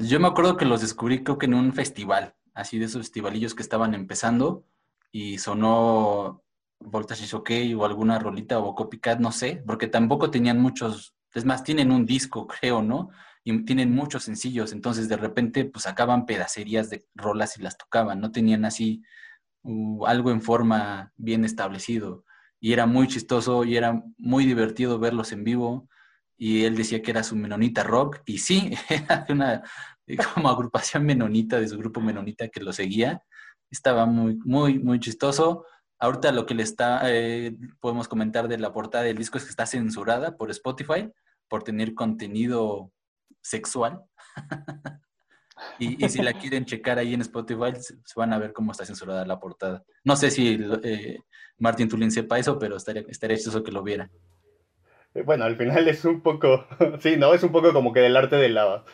Yo 0.00 0.20
me 0.20 0.28
acuerdo 0.28 0.58
que 0.58 0.66
los 0.66 0.82
descubrí 0.82 1.24
creo 1.24 1.38
que 1.38 1.46
en 1.46 1.54
un 1.54 1.72
festival, 1.72 2.34
así 2.52 2.78
de 2.78 2.84
esos 2.84 3.00
festivalillos 3.00 3.54
que 3.54 3.62
estaban 3.62 3.94
empezando 3.94 4.66
y 5.12 5.38
sonó 5.38 6.42
Voltage 6.80 7.24
is 7.24 7.34
OK 7.34 7.50
o 7.76 7.84
alguna 7.84 8.18
rolita 8.18 8.58
o 8.58 8.74
Copycat, 8.74 9.20
no 9.20 9.32
sé, 9.32 9.62
porque 9.66 9.86
tampoco 9.86 10.30
tenían 10.30 10.60
muchos, 10.60 11.14
es 11.34 11.44
más, 11.44 11.62
tienen 11.62 11.92
un 11.92 12.06
disco, 12.06 12.46
creo, 12.46 12.82
¿no? 12.82 13.10
Y 13.44 13.64
tienen 13.64 13.94
muchos 13.94 14.24
sencillos, 14.24 14.72
entonces 14.72 15.08
de 15.08 15.16
repente 15.16 15.64
pues 15.64 15.84
sacaban 15.84 16.26
pedacerías 16.26 16.90
de 16.90 17.06
rolas 17.14 17.58
y 17.58 17.62
las 17.62 17.76
tocaban, 17.76 18.20
no 18.20 18.32
tenían 18.32 18.64
así 18.64 19.02
uh, 19.62 20.06
algo 20.06 20.30
en 20.30 20.42
forma 20.42 21.12
bien 21.16 21.44
establecido. 21.44 22.24
Y 22.60 22.72
era 22.72 22.86
muy 22.86 23.08
chistoso 23.08 23.64
y 23.64 23.76
era 23.76 24.02
muy 24.18 24.44
divertido 24.44 24.98
verlos 24.98 25.32
en 25.32 25.44
vivo. 25.44 25.88
Y 26.36 26.64
él 26.64 26.76
decía 26.76 27.00
que 27.00 27.10
era 27.10 27.22
su 27.22 27.34
menonita 27.34 27.82
rock. 27.82 28.20
Y 28.26 28.38
sí, 28.38 28.72
era 28.90 29.26
una 29.30 29.62
como 30.34 30.50
agrupación 30.50 31.04
menonita 31.06 31.58
de 31.58 31.68
su 31.68 31.78
grupo 31.78 32.00
menonita 32.02 32.48
que 32.48 32.60
lo 32.60 32.72
seguía 32.72 33.22
estaba 33.70 34.06
muy, 34.06 34.36
muy, 34.44 34.78
muy 34.78 35.00
chistoso. 35.00 35.64
Ahorita 35.98 36.32
lo 36.32 36.46
que 36.46 36.54
le 36.54 36.62
está, 36.62 37.02
eh, 37.04 37.56
podemos 37.80 38.08
comentar 38.08 38.48
de 38.48 38.58
la 38.58 38.72
portada 38.72 39.04
del 39.04 39.18
disco 39.18 39.38
es 39.38 39.44
que 39.44 39.50
está 39.50 39.66
censurada 39.66 40.36
por 40.36 40.50
Spotify 40.50 41.10
por 41.48 41.62
tener 41.62 41.94
contenido 41.94 42.90
sexual. 43.42 44.02
y, 45.78 46.08
si 46.08 46.22
la 46.22 46.32
quieren 46.32 46.64
checar 46.64 46.98
ahí 46.98 47.12
en 47.12 47.20
Spotify, 47.20 47.72
van 48.16 48.32
a 48.32 48.38
ver 48.38 48.52
cómo 48.52 48.72
está 48.72 48.86
censurada 48.86 49.26
la 49.26 49.40
portada. 49.40 49.84
No 50.04 50.16
sé 50.16 50.30
si 50.30 50.58
eh, 50.82 51.18
Martin 51.58 51.88
Tulin 51.88 52.10
sepa 52.10 52.38
eso, 52.38 52.58
pero 52.58 52.76
estaría, 52.76 53.04
estaría 53.08 53.36
chistoso 53.36 53.62
que 53.62 53.72
lo 53.72 53.82
viera. 53.82 54.10
Eh, 55.14 55.22
bueno, 55.22 55.44
al 55.44 55.56
final 55.56 55.86
es 55.88 56.04
un 56.04 56.22
poco, 56.22 56.66
sí, 57.00 57.16
¿no? 57.16 57.34
Es 57.34 57.42
un 57.42 57.52
poco 57.52 57.72
como 57.72 57.92
que 57.92 58.00
del 58.00 58.16
arte 58.16 58.36
de 58.36 58.48
la, 58.48 58.84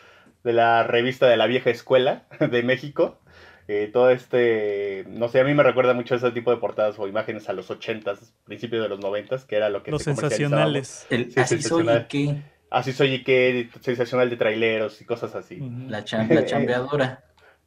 de 0.43 0.53
la 0.53 0.83
revista 0.83 1.27
de 1.27 1.37
la 1.37 1.47
vieja 1.47 1.69
escuela 1.69 2.27
de 2.39 2.63
México 2.63 3.19
eh, 3.67 3.89
todo 3.91 4.09
este, 4.11 5.05
no 5.09 5.27
sé, 5.27 5.41
a 5.41 5.43
mí 5.43 5.53
me 5.53 5.63
recuerda 5.63 5.93
mucho 5.93 6.15
ese 6.15 6.31
tipo 6.31 6.51
de 6.51 6.57
portadas 6.57 6.97
o 6.99 7.07
imágenes 7.07 7.49
a 7.49 7.53
los 7.53 7.69
80s, 7.69 8.31
principios 8.45 8.81
de 8.81 8.89
los 8.89 8.99
90s, 8.99 9.45
que 9.45 9.57
era 9.57 9.69
lo 9.69 9.83
que 9.83 9.91
los 9.91 10.03
sensacionales. 10.03 11.05
El, 11.09 11.33
así 11.35 11.61
soy 11.61 11.89
y 11.89 12.03
qué. 12.07 12.41
Así 12.69 12.93
soy 12.93 13.15
y 13.15 13.23
qué, 13.23 13.69
sensacional 13.81 14.29
de 14.29 14.37
traileros 14.37 15.01
y 15.01 15.05
cosas 15.05 15.35
así. 15.35 15.57
La, 15.87 15.99
la 15.99 16.05
chambeadora. 16.45 17.23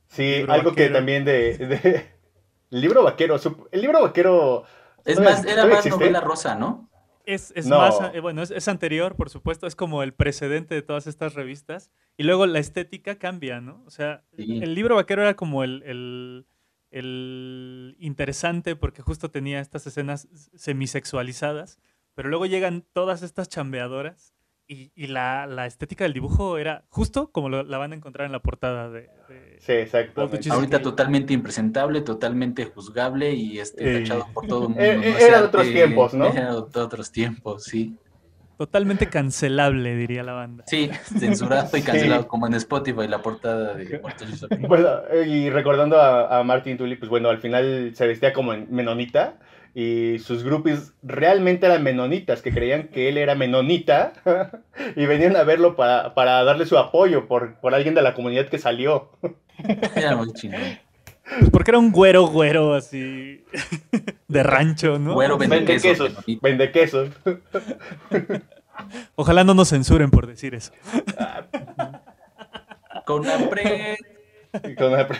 sí, 0.08 0.44
algo 0.48 0.74
que 0.74 0.88
también 0.88 1.24
de, 1.24 2.06
El 2.70 2.80
libro 2.80 3.02
vaquero, 3.02 3.36
el 3.70 3.80
libro 3.80 4.00
vaquero... 4.02 4.64
Es 5.04 5.18
más, 5.18 5.44
era 5.44 5.66
más 5.66 5.86
novela 5.86 6.20
rosa, 6.20 6.54
¿no? 6.54 6.90
Es, 7.26 7.66
más, 7.66 7.94
eh, 8.12 8.20
bueno, 8.20 8.42
es, 8.42 8.68
anterior, 8.68 9.14
por 9.14 9.30
supuesto, 9.30 9.66
es 9.66 9.76
como 9.76 10.02
el 10.02 10.12
precedente 10.12 10.74
de 10.74 10.82
todas 10.82 11.06
estas 11.06 11.34
revistas. 11.34 11.90
Y 12.20 12.22
luego 12.22 12.44
la 12.44 12.58
estética 12.58 13.14
cambia, 13.14 13.62
¿no? 13.62 13.82
O 13.86 13.90
sea, 13.90 14.24
el 14.36 14.74
libro 14.74 14.96
vaquero 14.96 15.22
era 15.22 15.36
como 15.36 15.64
el, 15.64 16.44
el, 16.90 17.96
interesante 17.98 18.76
porque 18.76 19.00
justo 19.00 19.30
tenía 19.30 19.58
estas 19.58 19.86
escenas 19.86 20.28
semisexualizadas, 20.54 21.78
pero 22.14 22.28
luego 22.28 22.44
llegan 22.44 22.84
todas 22.92 23.22
estas 23.22 23.48
chambeadoras 23.48 24.34
y, 24.66 24.90
la, 25.06 25.64
estética 25.64 26.04
del 26.04 26.12
dibujo 26.12 26.58
era 26.58 26.84
justo 26.90 27.32
como 27.32 27.48
la 27.48 27.78
van 27.78 27.92
a 27.92 27.96
encontrar 27.96 28.26
en 28.26 28.32
la 28.32 28.42
portada 28.42 28.90
de... 28.90 29.08
sí, 29.58 29.72
exacto. 29.72 30.28
Ahorita 30.50 30.82
totalmente 30.82 31.32
impresentable, 31.32 32.02
totalmente 32.02 32.66
juzgable 32.66 33.32
y 33.32 33.60
este, 33.60 34.00
tachado 34.00 34.26
por 34.34 34.46
todo 34.46 34.64
el 34.66 34.68
mundo. 34.68 34.82
Eh, 34.82 35.16
era 35.18 35.40
de 35.40 35.46
otros 35.46 35.70
tiempos, 35.70 36.12
¿no? 36.12 36.26
Era 36.34 36.52
de 36.52 36.80
otros 36.80 37.10
tiempos, 37.10 37.64
sí. 37.64 37.96
Totalmente 38.60 39.06
cancelable, 39.08 39.96
diría 39.96 40.22
la 40.22 40.34
banda. 40.34 40.64
Sí, 40.66 40.90
censurado 41.18 41.74
y 41.78 41.80
cancelado, 41.80 42.28
como 42.28 42.46
en 42.46 42.52
Spotify, 42.52 43.08
la 43.08 43.22
portada 43.22 43.72
de 43.72 44.02
Bueno, 44.68 45.00
y 45.26 45.48
recordando 45.48 45.98
a, 45.98 46.38
a 46.38 46.44
Martin 46.44 46.76
Tully, 46.76 46.96
pues 46.96 47.08
bueno, 47.08 47.30
al 47.30 47.38
final 47.38 47.92
se 47.94 48.06
vestía 48.06 48.34
como 48.34 48.52
en 48.52 48.66
menonita 48.70 49.38
y 49.74 50.18
sus 50.18 50.44
groupies 50.44 50.92
realmente 51.02 51.64
eran 51.64 51.82
menonitas, 51.82 52.42
que 52.42 52.52
creían 52.52 52.88
que 52.88 53.08
él 53.08 53.16
era 53.16 53.34
menonita 53.34 54.12
y 54.94 55.06
venían 55.06 55.36
a 55.36 55.42
verlo 55.42 55.74
para, 55.74 56.12
para 56.12 56.44
darle 56.44 56.66
su 56.66 56.76
apoyo 56.76 57.28
por, 57.28 57.54
por, 57.60 57.74
alguien 57.74 57.94
de 57.94 58.02
la 58.02 58.12
comunidad 58.12 58.50
que 58.50 58.58
salió. 58.58 59.08
Era 59.96 60.16
muy 60.16 60.34
chingón. 60.34 60.60
Pues 61.38 61.50
porque 61.50 61.70
era 61.70 61.78
un 61.78 61.92
güero 61.92 62.26
güero 62.26 62.74
así 62.74 63.44
de 64.28 64.42
rancho, 64.42 64.98
¿no? 64.98 65.14
Güero 65.14 65.38
vende, 65.38 65.56
Vende 65.56 65.72
quesos. 65.80 66.08
quesos, 66.08 66.40
vende 66.42 66.72
quesos. 66.72 67.08
Ojalá 69.14 69.44
no 69.44 69.54
nos 69.54 69.68
censuren 69.70 70.10
por 70.10 70.26
decir 70.26 70.54
eso. 70.54 70.72
Con 73.06 73.26
hambre. 73.28 73.98
Y 74.64 74.74
con 74.74 74.92
una 74.92 75.06
pre- 75.06 75.18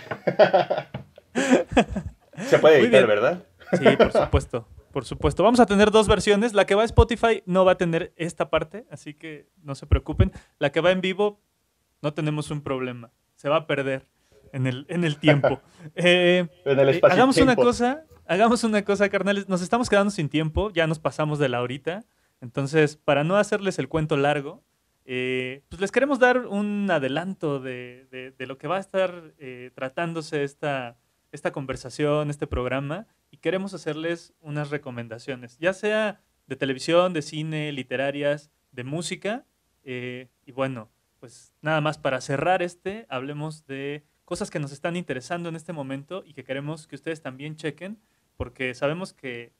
Se 2.48 2.58
puede 2.58 2.80
editar. 2.80 3.06
¿verdad? 3.06 3.44
Sí, 3.72 3.84
por 3.96 4.12
supuesto. 4.12 4.66
Por 4.92 5.04
supuesto. 5.04 5.42
Vamos 5.44 5.60
a 5.60 5.66
tener 5.66 5.90
dos 5.90 6.08
versiones. 6.08 6.54
La 6.54 6.64
que 6.66 6.74
va 6.74 6.82
a 6.82 6.86
Spotify 6.86 7.42
no 7.46 7.64
va 7.64 7.72
a 7.72 7.78
tener 7.78 8.12
esta 8.16 8.50
parte, 8.50 8.86
así 8.90 9.14
que 9.14 9.48
no 9.62 9.74
se 9.74 9.86
preocupen. 9.86 10.32
La 10.58 10.72
que 10.72 10.80
va 10.80 10.90
en 10.90 11.00
vivo 11.00 11.40
no 12.02 12.12
tenemos 12.14 12.50
un 12.50 12.62
problema. 12.62 13.12
Se 13.36 13.48
va 13.48 13.56
a 13.56 13.66
perder 13.66 14.06
en 14.52 14.66
el, 14.66 14.86
en 14.88 15.04
el 15.04 15.16
tiempo. 15.18 15.60
Eh, 15.94 16.46
En 16.64 16.78
el 16.78 16.88
eh, 16.88 16.92
espacio. 16.92 17.14
hagamos 17.14 17.36
una 17.38 17.56
cosa, 17.56 18.04
hagamos 18.26 18.64
una 18.64 18.82
cosa, 18.84 19.08
carnales. 19.08 19.48
Nos 19.48 19.62
estamos 19.62 19.88
quedando 19.88 20.10
sin 20.10 20.28
tiempo, 20.28 20.70
ya 20.72 20.86
nos 20.86 20.98
pasamos 20.98 21.38
de 21.38 21.48
la 21.48 21.60
horita. 21.62 22.04
Entonces, 22.40 22.96
para 22.96 23.24
no 23.24 23.36
hacerles 23.36 23.78
el 23.78 23.88
cuento 23.88 24.16
largo, 24.16 24.62
eh, 25.04 25.62
pues 25.68 25.80
les 25.80 25.90
queremos 25.92 26.18
dar 26.18 26.46
un 26.46 26.88
adelanto 26.90 27.60
de, 27.60 28.06
de- 28.10 28.30
de 28.30 28.46
lo 28.46 28.58
que 28.58 28.68
va 28.68 28.76
a 28.76 28.80
estar 28.80 29.34
eh, 29.38 29.70
tratándose 29.74 30.44
esta, 30.44 30.96
esta 31.32 31.52
conversación, 31.52 32.30
este 32.30 32.46
programa, 32.46 33.06
y 33.30 33.38
queremos 33.38 33.74
hacerles 33.74 34.34
unas 34.40 34.70
recomendaciones, 34.70 35.58
ya 35.58 35.72
sea 35.72 36.20
de 36.46 36.56
televisión, 36.56 37.12
de 37.12 37.22
cine, 37.22 37.72
literarias, 37.72 38.50
de 38.72 38.84
música. 38.84 39.44
eh, 39.84 40.28
y 40.46 40.52
bueno, 40.52 40.90
pues 41.20 41.54
nada 41.62 41.80
más 41.80 41.98
para 41.98 42.20
cerrar 42.20 42.62
este, 42.62 43.06
hablemos 43.08 43.66
de 43.66 44.04
cosas 44.30 44.48
que 44.48 44.60
nos 44.60 44.70
están 44.70 44.94
interesando 44.94 45.48
en 45.48 45.56
este 45.56 45.72
momento 45.72 46.22
y 46.24 46.34
que 46.34 46.44
queremos 46.44 46.86
que 46.86 46.94
ustedes 46.94 47.20
también 47.20 47.56
chequen, 47.56 47.98
porque 48.36 48.74
sabemos 48.74 49.12
que, 49.12 49.52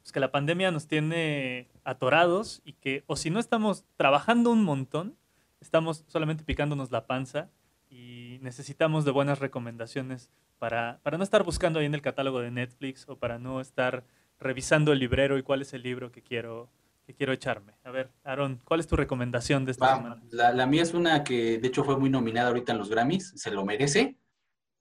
pues, 0.00 0.12
que 0.12 0.20
la 0.20 0.30
pandemia 0.30 0.70
nos 0.70 0.86
tiene 0.86 1.66
atorados 1.82 2.62
y 2.64 2.74
que, 2.74 3.02
o 3.08 3.16
si 3.16 3.30
no 3.30 3.40
estamos 3.40 3.84
trabajando 3.96 4.52
un 4.52 4.62
montón, 4.62 5.16
estamos 5.60 6.04
solamente 6.06 6.44
picándonos 6.44 6.92
la 6.92 7.08
panza 7.08 7.50
y 7.90 8.38
necesitamos 8.42 9.04
de 9.04 9.10
buenas 9.10 9.40
recomendaciones 9.40 10.30
para, 10.60 11.00
para 11.02 11.18
no 11.18 11.24
estar 11.24 11.42
buscando 11.42 11.80
ahí 11.80 11.86
en 11.86 11.94
el 11.94 12.00
catálogo 12.00 12.38
de 12.38 12.52
Netflix 12.52 13.08
o 13.08 13.16
para 13.16 13.40
no 13.40 13.60
estar 13.60 14.04
revisando 14.38 14.92
el 14.92 15.00
librero 15.00 15.36
y 15.36 15.42
cuál 15.42 15.62
es 15.62 15.74
el 15.74 15.82
libro 15.82 16.12
que 16.12 16.22
quiero, 16.22 16.70
que 17.10 17.16
quiero 17.16 17.32
echarme. 17.32 17.74
A 17.84 17.90
ver, 17.90 18.12
Aaron, 18.24 18.60
¿cuál 18.64 18.80
es 18.80 18.86
tu 18.86 18.96
recomendación 18.96 19.64
de 19.64 19.72
esta 19.72 19.86
Va, 19.86 19.96
semana? 19.96 20.22
la, 20.30 20.52
la 20.52 20.66
mía 20.66 20.82
es 20.82 20.94
una 20.94 21.24
que 21.24 21.58
de 21.58 21.68
hecho 21.68 21.82
fue 21.84 21.98
muy 21.98 22.08
nominada 22.10 22.48
ahorita 22.48 22.72
en 22.72 22.78
los 22.78 22.88
Grammys, 22.88 23.32
se 23.36 23.50
lo 23.50 23.64
merece. 23.64 24.16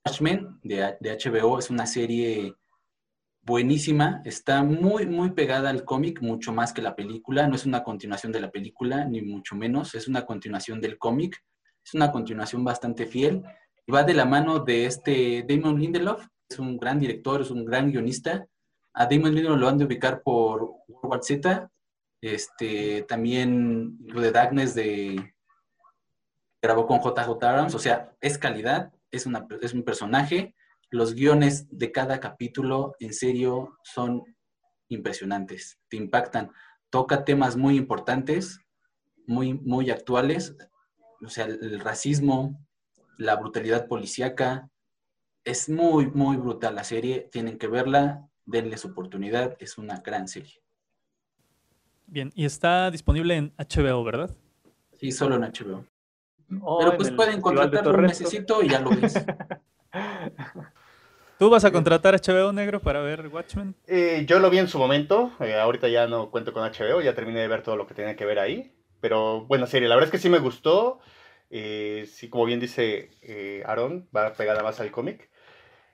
Watchmen 0.05 0.59
de, 0.63 0.95
de 0.99 1.17
HBO 1.17 1.59
es 1.59 1.69
una 1.69 1.85
serie 1.85 2.53
buenísima, 3.41 4.21
está 4.25 4.63
muy, 4.63 5.07
muy 5.07 5.31
pegada 5.31 5.69
al 5.69 5.83
cómic, 5.83 6.21
mucho 6.21 6.53
más 6.53 6.71
que 6.71 6.81
la 6.81 6.95
película. 6.95 7.47
No 7.47 7.55
es 7.55 7.65
una 7.65 7.83
continuación 7.83 8.31
de 8.31 8.39
la 8.41 8.51
película, 8.51 9.05
ni 9.05 9.21
mucho 9.21 9.55
menos, 9.55 9.95
es 9.95 10.07
una 10.07 10.25
continuación 10.25 10.79
del 10.79 10.97
cómic. 10.97 11.43
Es 11.83 11.93
una 11.95 12.11
continuación 12.11 12.63
bastante 12.63 13.07
fiel 13.07 13.41
y 13.87 13.91
va 13.91 14.03
de 14.03 14.13
la 14.13 14.25
mano 14.25 14.59
de 14.59 14.85
este 14.85 15.43
Damon 15.47 15.79
Lindelof, 15.79 16.23
es 16.47 16.59
un 16.59 16.77
gran 16.77 16.99
director, 16.99 17.41
es 17.41 17.49
un 17.49 17.65
gran 17.65 17.89
guionista. 17.91 18.45
A 18.93 19.07
Damon 19.07 19.33
Lindelof 19.33 19.59
lo 19.59 19.67
han 19.67 19.77
de 19.79 19.85
ubicar 19.85 20.21
por 20.21 20.61
World 20.87 21.05
War 21.09 21.23
Z, 21.23 21.71
este, 22.21 23.03
también 23.03 23.97
de 23.99 24.31
Darkness 24.31 24.75
de 24.75 25.33
grabó 26.61 26.85
con 26.87 26.99
JJ 26.99 27.43
Abrams, 27.43 27.73
o 27.73 27.79
sea, 27.79 28.13
es 28.19 28.37
calidad, 28.37 28.91
es, 29.11 29.25
un 29.25 29.83
personaje, 29.83 30.55
los 30.89 31.13
guiones 31.13 31.67
de 31.71 31.91
cada 31.91 32.19
capítulo 32.19 32.95
en 32.99 33.13
serio 33.13 33.77
son 33.83 34.23
impresionantes, 34.89 35.79
te 35.87 35.97
impactan, 35.97 36.51
toca 36.89 37.23
temas 37.23 37.55
muy 37.55 37.77
importantes, 37.77 38.59
muy, 39.25 39.53
muy 39.53 39.89
actuales, 39.89 40.57
o 41.23 41.29
sea, 41.29 41.45
el, 41.45 41.63
el 41.63 41.79
racismo, 41.79 42.59
la 43.17 43.35
brutalidad 43.35 43.87
policíaca, 43.87 44.69
es 45.45 45.69
muy, 45.69 46.07
muy 46.07 46.37
brutal 46.37 46.75
la 46.75 46.83
serie, 46.83 47.29
tienen 47.31 47.57
que 47.57 47.67
verla, 47.67 48.27
denle 48.45 48.77
su 48.77 48.89
oportunidad, 48.89 49.55
es 49.59 49.77
una 49.77 49.99
gran 49.99 50.27
serie. 50.27 50.61
Bien, 52.11 52.31
y 52.35 52.45
está 52.45 52.89
disponible 52.89 53.35
en 53.35 53.53
HBO, 53.57 54.03
¿verdad? 54.03 54.35
Sí, 54.97 55.11
solo 55.11 55.35
en 55.35 55.43
HBO. 55.43 55.85
O 56.61 56.79
Pero 56.79 56.97
pues 56.97 57.11
pueden 57.11 57.39
contratarlo 57.39 57.93
un 57.93 58.01
mesecito 58.01 58.63
y 58.63 58.69
ya 58.69 58.79
lo 58.79 58.89
ves. 58.89 59.13
¿Tú 61.37 61.49
vas 61.49 61.63
a 61.63 61.71
contratar 61.71 62.15
HBO 62.15 62.51
negro 62.51 62.81
para 62.81 62.99
ver 63.01 63.27
Watchmen? 63.27 63.75
Eh, 63.87 64.25
yo 64.27 64.39
lo 64.39 64.49
vi 64.49 64.57
en 64.57 64.67
su 64.67 64.79
momento, 64.79 65.31
eh, 65.39 65.53
ahorita 65.53 65.87
ya 65.87 66.07
no 66.07 66.31
cuento 66.31 66.51
con 66.51 66.63
HBO, 66.63 67.01
ya 67.01 67.13
terminé 67.13 67.39
de 67.39 67.47
ver 67.47 67.61
todo 67.61 67.77
lo 67.77 67.87
que 67.87 67.93
tenía 67.93 68.15
que 68.15 68.25
ver 68.25 68.39
ahí, 68.39 68.73
pero 68.99 69.45
buena 69.45 69.67
serie, 69.67 69.87
la 69.87 69.95
verdad 69.95 70.07
es 70.07 70.11
que 70.11 70.17
sí 70.17 70.29
me 70.29 70.39
gustó, 70.39 70.99
eh, 71.49 72.09
sí, 72.11 72.27
como 72.29 72.45
bien 72.45 72.59
dice 72.59 73.11
eh, 73.21 73.63
Aaron, 73.65 74.09
va 74.15 74.33
pegada 74.33 74.63
más 74.63 74.81
al 74.81 74.91
cómic, 74.91 75.29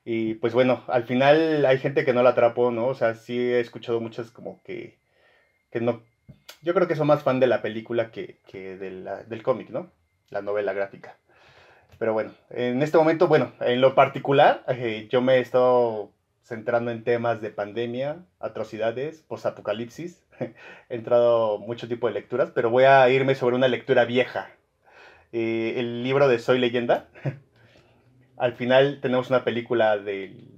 y 0.03 0.35
pues 0.35 0.53
bueno, 0.53 0.83
al 0.87 1.03
final 1.03 1.65
hay 1.65 1.77
gente 1.77 2.05
que 2.05 2.13
no 2.13 2.23
la 2.23 2.31
atrapó, 2.31 2.71
¿no? 2.71 2.87
O 2.87 2.95
sea, 2.95 3.13
sí 3.13 3.37
he 3.37 3.59
escuchado 3.59 3.99
muchas 3.99 4.31
como 4.31 4.63
que, 4.63 4.97
que 5.75 5.81
no, 5.81 6.01
yo 6.61 6.73
creo 6.73 6.87
que 6.87 6.95
son 6.95 7.07
más 7.07 7.21
fan 7.21 7.41
de 7.41 7.47
la 7.47 7.61
película 7.61 8.09
que, 8.09 8.39
que 8.47 8.77
de 8.77 8.91
la- 8.91 9.23
del 9.23 9.43
cómic, 9.43 9.69
¿no? 9.71 9.91
La 10.29 10.41
novela 10.41 10.71
gráfica. 10.71 11.17
Pero 11.99 12.13
bueno, 12.13 12.31
en 12.49 12.81
este 12.81 12.97
momento, 12.97 13.27
bueno, 13.27 13.51
en 13.59 13.81
lo 13.81 13.93
particular, 13.93 14.63
eh, 14.69 15.09
yo 15.11 15.21
me 15.21 15.35
he 15.35 15.39
estado 15.41 16.11
centrando 16.43 16.91
en 16.91 17.03
temas 17.03 17.41
de 17.41 17.49
pandemia, 17.49 18.23
atrocidades, 18.39 19.21
posapocalipsis. 19.23 20.23
He 20.89 20.95
entrado 20.95 21.57
mucho 21.59 21.89
tipo 21.89 22.07
de 22.07 22.13
lecturas, 22.13 22.51
pero 22.55 22.69
voy 22.69 22.85
a 22.85 23.09
irme 23.09 23.35
sobre 23.35 23.57
una 23.57 23.67
lectura 23.67 24.05
vieja. 24.05 24.49
Eh, 25.33 25.73
el 25.77 26.03
libro 26.03 26.29
de 26.29 26.39
Soy 26.39 26.57
Leyenda. 26.59 27.09
Al 28.37 28.53
final 28.53 28.99
tenemos 29.01 29.29
una 29.29 29.43
película 29.43 29.97
del... 29.97 30.54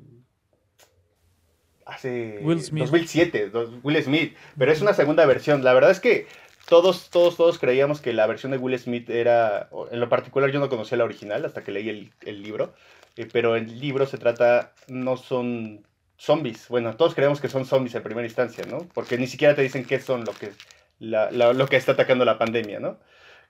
Hace... 1.87 2.39
Will 2.41 2.61
Smith. 2.61 2.83
2007, 2.83 3.49
dos- 3.49 3.71
Will 3.83 4.01
Smith. 4.03 4.35
Pero 4.57 4.71
es 4.71 4.81
una 4.81 4.93
segunda 4.93 5.25
versión. 5.25 5.63
La 5.63 5.73
verdad 5.73 5.91
es 5.91 5.99
que 5.99 6.27
todos, 6.67 7.09
todos, 7.09 7.37
todos 7.37 7.59
creíamos 7.59 8.01
que 8.01 8.11
la 8.13 8.27
versión 8.27 8.51
de 8.51 8.57
Will 8.57 8.77
Smith 8.77 9.09
era... 9.09 9.69
En 9.91 9.99
lo 9.99 10.09
particular 10.09 10.51
yo 10.51 10.59
no 10.59 10.69
conocía 10.69 10.97
la 10.97 11.05
original 11.05 11.45
hasta 11.45 11.63
que 11.63 11.71
leí 11.71 11.89
el, 11.89 12.11
el 12.25 12.43
libro. 12.43 12.73
Eh, 13.15 13.27
pero 13.31 13.55
el 13.55 13.79
libro 13.79 14.05
se 14.05 14.17
trata... 14.17 14.73
No 14.87 15.15
son 15.17 15.85
zombies. 16.17 16.67
Bueno, 16.67 16.95
todos 16.95 17.15
creemos 17.15 17.39
que 17.39 17.47
son 17.47 17.65
zombies 17.65 17.95
en 17.95 18.03
primera 18.03 18.27
instancia, 18.27 18.65
¿no? 18.69 18.79
Porque 18.93 19.17
ni 19.17 19.27
siquiera 19.27 19.55
te 19.55 19.61
dicen 19.61 19.85
qué 19.85 19.99
son 19.99 20.25
lo 20.25 20.33
que, 20.33 20.51
la- 20.99 21.31
la- 21.31 21.53
lo 21.53 21.67
que 21.67 21.77
está 21.77 21.93
atacando 21.93 22.25
la 22.25 22.37
pandemia, 22.37 22.79
¿no? 22.79 22.97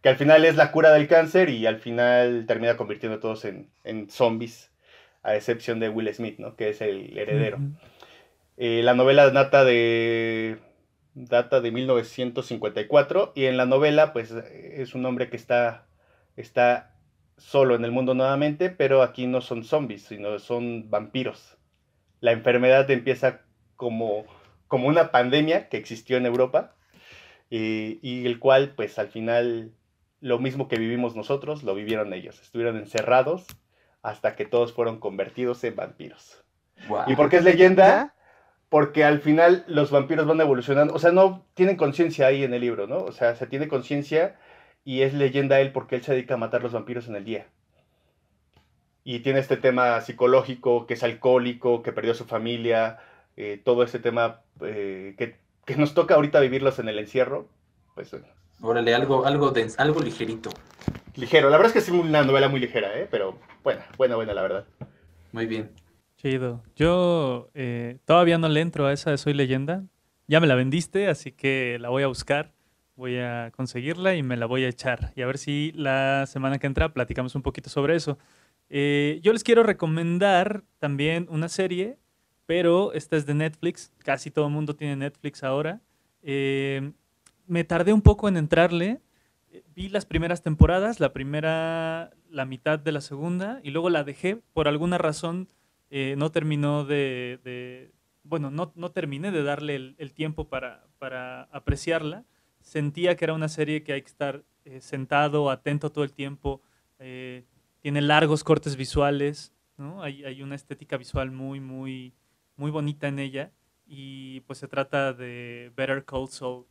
Que 0.03 0.09
al 0.09 0.15
final 0.17 0.45
es 0.45 0.55
la 0.55 0.71
cura 0.71 0.91
del 0.93 1.07
cáncer 1.07 1.49
y 1.49 1.65
al 1.65 1.79
final 1.79 2.45
termina 2.47 2.77
convirtiendo 2.77 3.17
a 3.17 3.19
todos 3.19 3.45
en, 3.45 3.67
en 3.83 4.09
zombies, 4.11 4.69
a 5.23 5.35
excepción 5.35 5.79
de 5.79 5.89
Will 5.89 6.13
Smith, 6.13 6.37
¿no? 6.37 6.55
Que 6.55 6.69
es 6.69 6.81
el 6.81 7.17
heredero. 7.17 7.57
Eh, 8.57 8.81
la 8.83 8.95
novela 8.95 9.29
data 9.29 9.63
de 9.63 10.57
data 11.13 11.61
de 11.61 11.71
1954 11.71 13.33
y 13.35 13.45
en 13.45 13.57
la 13.57 13.65
novela 13.65 14.13
pues 14.13 14.31
es 14.31 14.95
un 14.95 15.05
hombre 15.05 15.29
que 15.29 15.37
está 15.37 15.87
está 16.35 16.95
solo 17.37 17.75
en 17.75 17.85
el 17.85 17.91
mundo 17.91 18.15
nuevamente, 18.15 18.69
pero 18.71 19.03
aquí 19.03 19.27
no 19.27 19.41
son 19.41 19.63
zombies, 19.63 20.03
sino 20.03 20.39
son 20.39 20.89
vampiros. 20.89 21.57
La 22.19 22.31
enfermedad 22.31 22.89
empieza 22.89 23.41
como 23.75 24.25
como 24.67 24.87
una 24.87 25.11
pandemia 25.11 25.69
que 25.69 25.77
existió 25.77 26.17
en 26.17 26.25
Europa 26.25 26.75
y, 27.49 27.99
y 28.01 28.25
el 28.25 28.39
cual 28.39 28.73
pues 28.75 28.97
al 28.97 29.09
final 29.09 29.71
lo 30.19 30.39
mismo 30.39 30.67
que 30.67 30.79
vivimos 30.79 31.15
nosotros 31.15 31.61
lo 31.61 31.75
vivieron 31.75 32.11
ellos. 32.11 32.41
Estuvieron 32.41 32.77
encerrados 32.77 33.45
hasta 34.01 34.35
que 34.35 34.45
todos 34.45 34.73
fueron 34.73 34.99
convertidos 34.99 35.63
en 35.63 35.75
vampiros. 35.75 36.43
Guau. 36.87 37.09
¿Y 37.09 37.15
por 37.15 37.29
qué 37.29 37.37
es 37.37 37.43
leyenda? 37.43 38.15
Porque 38.69 39.03
al 39.05 39.21
final 39.21 39.63
los 39.67 39.91
vampiros 39.91 40.27
van 40.27 40.41
evolucionando, 40.41 40.93
o 40.93 40.99
sea, 40.99 41.11
no 41.11 41.45
tienen 41.53 41.77
conciencia 41.77 42.27
ahí 42.27 42.43
en 42.43 42.53
el 42.53 42.61
libro, 42.61 42.85
¿no? 42.85 42.97
O 42.97 43.11
sea, 43.13 43.35
se 43.35 43.47
tiene 43.47 43.67
conciencia 43.69 44.35
y 44.83 45.01
es 45.03 45.13
leyenda 45.13 45.59
él 45.61 45.71
porque 45.71 45.95
él 45.95 46.03
se 46.03 46.13
dedica 46.13 46.33
a 46.33 46.37
matar 46.37 46.63
los 46.63 46.73
vampiros 46.73 47.07
en 47.07 47.15
el 47.15 47.23
día. 47.23 47.47
Y 49.05 49.19
tiene 49.19 49.39
este 49.39 49.55
tema 49.55 50.01
psicológico, 50.01 50.85
que 50.85 50.95
es 50.95 51.03
alcohólico, 51.03 51.81
que 51.81 51.93
perdió 51.93 52.11
a 52.11 52.15
su 52.15 52.25
familia, 52.25 52.99
eh, 53.37 53.61
todo 53.63 53.83
ese 53.83 53.99
tema 53.99 54.41
eh, 54.61 55.15
que, 55.17 55.37
que 55.65 55.77
nos 55.77 55.93
toca 55.93 56.15
ahorita 56.15 56.41
vivirlos 56.41 56.77
en 56.79 56.89
el 56.89 56.99
encierro, 56.99 57.47
pues 57.95 58.11
bueno, 58.11 58.27
Órale, 58.61 58.93
algo, 58.95 59.25
algo, 59.25 59.53
dens- 59.53 59.75
algo 59.77 60.01
ligerito. 60.01 60.49
ligero. 61.15 61.49
La 61.49 61.57
verdad 61.57 61.67
es 61.77 61.85
que 61.85 61.91
es 61.91 61.97
una 61.97 62.23
novela 62.23 62.49
muy 62.49 62.59
ligera, 62.59 62.99
¿eh? 62.99 63.07
Pero 63.09 63.37
buena, 63.63 63.85
buena, 63.97 64.15
buena, 64.15 64.33
la 64.33 64.41
verdad. 64.41 64.65
Muy 65.31 65.45
bien. 65.45 65.69
Chido. 66.17 66.63
Yo 66.75 67.51
eh, 67.53 67.99
todavía 68.05 68.39
no 68.39 68.49
le 68.49 68.61
entro 68.61 68.87
a 68.87 68.93
esa 68.93 69.11
de 69.11 69.19
Soy 69.19 69.33
Leyenda. 69.33 69.85
Ya 70.27 70.39
me 70.39 70.47
la 70.47 70.55
vendiste, 70.55 71.07
así 71.07 71.31
que 71.31 71.77
la 71.79 71.89
voy 71.89 72.01
a 72.01 72.07
buscar. 72.07 72.53
Voy 72.95 73.19
a 73.19 73.51
conseguirla 73.55 74.15
y 74.15 74.23
me 74.23 74.35
la 74.35 74.47
voy 74.47 74.63
a 74.63 74.67
echar. 74.67 75.13
Y 75.15 75.21
a 75.21 75.27
ver 75.27 75.37
si 75.37 75.71
la 75.75 76.25
semana 76.25 76.57
que 76.57 76.65
entra 76.65 76.91
platicamos 76.91 77.35
un 77.35 77.43
poquito 77.43 77.69
sobre 77.69 77.95
eso. 77.95 78.17
Eh, 78.69 79.19
yo 79.21 79.31
les 79.31 79.43
quiero 79.43 79.61
recomendar 79.61 80.63
también 80.79 81.27
una 81.29 81.49
serie, 81.49 81.99
pero 82.47 82.93
esta 82.93 83.15
es 83.15 83.27
de 83.27 83.35
Netflix. 83.35 83.93
Casi 83.99 84.31
todo 84.31 84.47
el 84.47 84.53
mundo 84.53 84.75
tiene 84.75 84.95
Netflix 84.95 85.43
ahora. 85.43 85.81
Eh, 86.23 86.93
me 87.45 87.63
tardé 87.63 87.93
un 87.93 88.01
poco 88.01 88.27
en 88.27 88.37
entrarle. 88.37 89.01
Vi 89.75 89.87
las 89.89 90.07
primeras 90.07 90.41
temporadas, 90.41 90.99
la 90.99 91.13
primera, 91.13 92.09
la 92.31 92.45
mitad 92.45 92.79
de 92.79 92.91
la 92.91 93.01
segunda, 93.01 93.59
y 93.63 93.69
luego 93.69 93.91
la 93.91 94.03
dejé. 94.03 94.41
Por 94.53 94.67
alguna 94.67 94.97
razón 94.97 95.47
eh, 95.89 96.15
no 96.17 96.31
terminó 96.31 96.83
de, 96.83 97.91
bueno, 98.23 98.51
no, 98.51 98.73
no, 98.75 98.91
terminé 98.91 99.31
de 99.31 99.43
darle 99.43 99.75
el, 99.97 100.13
tiempo 100.13 100.49
para, 100.49 100.85
para, 100.99 101.43
apreciarla. 101.43 102.25
Sentía 102.61 103.15
que 103.15 103.25
era 103.25 103.33
una 103.33 103.47
serie 103.47 103.83
que 103.83 103.93
hay 103.93 104.01
que 104.01 104.09
estar 104.09 104.43
eh, 104.65 104.81
sentado, 104.81 105.49
atento 105.49 105.91
todo 105.91 106.03
el 106.03 106.13
tiempo. 106.13 106.61
Eh, 106.99 107.45
tiene 107.79 108.01
largos 108.01 108.43
cortes 108.43 108.75
visuales, 108.75 109.53
¿no? 109.77 110.03
Hay, 110.03 110.25
hay, 110.25 110.41
una 110.41 110.55
estética 110.55 110.97
visual 110.97 111.31
muy, 111.31 111.59
muy, 111.61 112.13
muy 112.57 112.71
bonita 112.71 113.07
en 113.07 113.19
ella. 113.19 113.51
Y 113.85 114.41
pues 114.41 114.59
se 114.59 114.67
trata 114.67 115.13
de 115.13 115.71
Better 115.77 116.03
Call 116.03 116.27
Saul. 116.27 116.65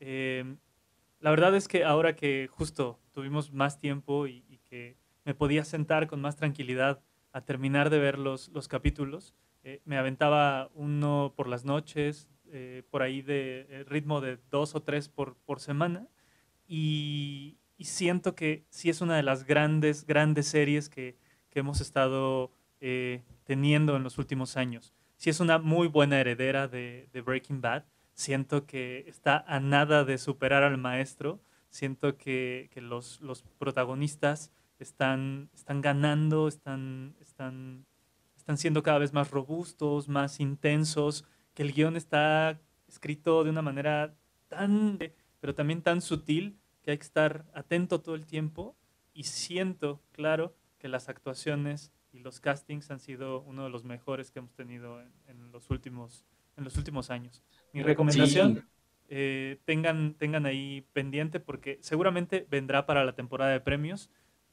la 0.00 1.30
verdad 1.30 1.54
es 1.54 1.68
que 1.68 1.84
ahora 1.84 2.16
que 2.16 2.48
justo 2.50 2.98
tuvimos 3.12 3.52
más 3.52 3.78
tiempo 3.78 4.26
y 4.26 4.60
que 4.64 4.96
me 5.24 5.34
podía 5.34 5.64
sentar 5.64 6.06
con 6.06 6.22
más 6.22 6.36
tranquilidad 6.36 7.02
a 7.32 7.40
terminar 7.42 7.90
de 7.90 7.98
ver 7.98 8.18
los, 8.18 8.48
los 8.48 8.68
capítulos. 8.68 9.34
Eh, 9.64 9.80
me 9.84 9.96
aventaba 9.96 10.70
uno 10.74 11.34
por 11.36 11.48
las 11.48 11.64
noches, 11.64 12.28
eh, 12.50 12.82
por 12.90 13.02
ahí 13.02 13.22
de 13.22 13.66
eh, 13.68 13.84
ritmo 13.84 14.20
de 14.20 14.38
dos 14.50 14.74
o 14.74 14.82
tres 14.82 15.08
por, 15.08 15.36
por 15.36 15.60
semana. 15.60 16.08
Y, 16.66 17.58
siento 17.80 18.36
que 18.36 18.64
sí 18.68 18.90
es 18.90 19.00
una 19.00 19.16
de 19.16 19.24
las 19.24 19.44
grandes, 19.44 20.06
grandes 20.06 20.46
series 20.46 20.88
que, 20.88 21.16
que 21.50 21.58
hemos 21.58 21.80
estado 21.80 22.52
teniendo 23.42 23.96
en 23.96 24.04
los 24.04 24.18
últimos 24.18 24.56
años. 24.56 24.94
Sí 25.16 25.30
es 25.30 25.40
una 25.40 25.58
muy 25.58 25.88
buena 25.88 26.20
heredera 26.20 26.68
de, 26.68 27.08
de 27.12 27.20
Breaking 27.22 27.60
Bad. 27.60 27.82
Siento 28.14 28.66
que 28.66 29.04
está 29.08 29.44
a 29.48 29.58
nada 29.58 30.04
de 30.04 30.16
superar 30.16 30.62
al 30.62 30.78
maestro. 30.78 31.40
Siento 31.70 32.16
que, 32.16 32.70
que 32.72 32.80
los, 32.80 33.20
los 33.20 33.42
protagonistas 33.58 34.52
están, 34.82 35.50
están 35.54 35.80
ganando, 35.80 36.48
están, 36.48 37.14
están, 37.20 37.86
están 38.36 38.58
siendo 38.58 38.82
cada 38.82 38.98
vez 38.98 39.12
más 39.12 39.30
robustos, 39.30 40.08
más 40.08 40.40
intensos, 40.40 41.24
que 41.54 41.62
el 41.62 41.72
guion 41.72 41.96
está 41.96 42.60
escrito 42.88 43.44
de 43.44 43.50
una 43.50 43.62
manera 43.62 44.14
tan, 44.48 44.98
pero 45.40 45.54
también 45.54 45.82
tan 45.82 46.00
sutil 46.00 46.58
que 46.82 46.92
hay 46.92 46.98
que 46.98 47.04
estar 47.04 47.46
atento 47.54 48.00
todo 48.00 48.14
el 48.14 48.26
tiempo. 48.26 48.76
Y 49.14 49.24
siento, 49.24 50.02
claro, 50.12 50.54
que 50.78 50.88
las 50.88 51.08
actuaciones 51.08 51.92
y 52.12 52.20
los 52.20 52.40
castings 52.40 52.90
han 52.90 53.00
sido 53.00 53.42
uno 53.42 53.64
de 53.64 53.70
los 53.70 53.84
mejores 53.84 54.30
que 54.30 54.38
hemos 54.38 54.54
tenido 54.54 55.00
en, 55.00 55.52
los, 55.52 55.70
últimos, 55.70 56.24
en 56.56 56.64
los 56.64 56.76
últimos 56.76 57.10
años. 57.10 57.42
Mi 57.72 57.82
recomendación, 57.82 58.66
eh, 59.08 59.60
tengan, 59.64 60.14
tengan 60.14 60.46
ahí 60.46 60.86
pendiente 60.92 61.40
porque 61.40 61.78
seguramente 61.82 62.46
vendrá 62.50 62.86
para 62.86 63.04
la 63.04 63.14
temporada 63.14 63.52
de 63.52 63.60
premios 63.60 64.10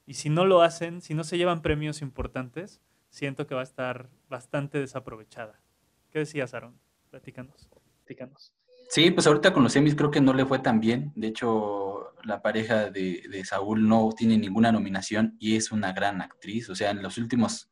y 0.09 0.15
si 0.15 0.31
no 0.31 0.43
lo 0.43 0.63
hacen, 0.63 1.01
si 1.01 1.13
no 1.13 1.23
se 1.23 1.37
llevan 1.37 1.61
premios 1.61 2.01
importantes, 2.01 2.81
siento 3.11 3.45
que 3.45 3.53
va 3.53 3.61
a 3.61 3.63
estar 3.63 4.09
bastante 4.27 4.79
desaprovechada. 4.79 5.61
¿Qué 6.09 6.17
decías, 6.17 6.55
Aaron? 6.55 6.79
Platícanos. 7.11 7.69
Platícanos. 7.99 8.51
Sí, 8.89 9.11
pues 9.11 9.27
ahorita 9.27 9.53
con 9.53 9.61
los 9.61 9.71
semis 9.71 9.93
creo 9.93 10.09
que 10.09 10.19
no 10.19 10.33
le 10.33 10.47
fue 10.47 10.57
tan 10.57 10.79
bien. 10.79 11.11
De 11.15 11.27
hecho, 11.27 12.15
la 12.23 12.41
pareja 12.41 12.89
de, 12.89 13.21
de, 13.29 13.45
Saúl 13.45 13.87
no 13.87 14.09
tiene 14.17 14.35
ninguna 14.39 14.71
nominación 14.71 15.37
y 15.37 15.57
es 15.57 15.71
una 15.71 15.93
gran 15.93 16.23
actriz. 16.23 16.71
O 16.71 16.75
sea, 16.75 16.89
en 16.89 17.03
los 17.03 17.19
últimos 17.19 17.69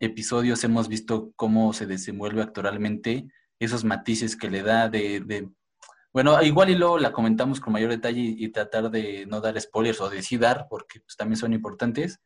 episodios 0.00 0.64
hemos 0.64 0.88
visto 0.88 1.34
cómo 1.36 1.74
se 1.74 1.84
desenvuelve 1.84 2.40
actualmente, 2.40 3.28
esos 3.58 3.84
matices 3.84 4.36
que 4.36 4.48
le 4.48 4.62
da 4.62 4.88
de, 4.88 5.20
de 5.20 5.50
bueno, 6.18 6.42
igual 6.42 6.68
y 6.68 6.74
luego 6.74 6.98
la 6.98 7.12
comentamos 7.12 7.60
con 7.60 7.72
mayor 7.72 7.90
detalle 7.90 8.20
y, 8.20 8.48
tratar 8.48 8.90
de 8.90 9.24
no 9.26 9.40
dar 9.40 9.60
spoilers 9.60 10.00
o 10.00 10.10
de 10.10 10.20
sí 10.20 10.36
dar, 10.36 10.66
porque 10.68 10.98
pues, 10.98 11.16
también 11.16 11.36
son 11.36 11.52
importantes. 11.52 12.18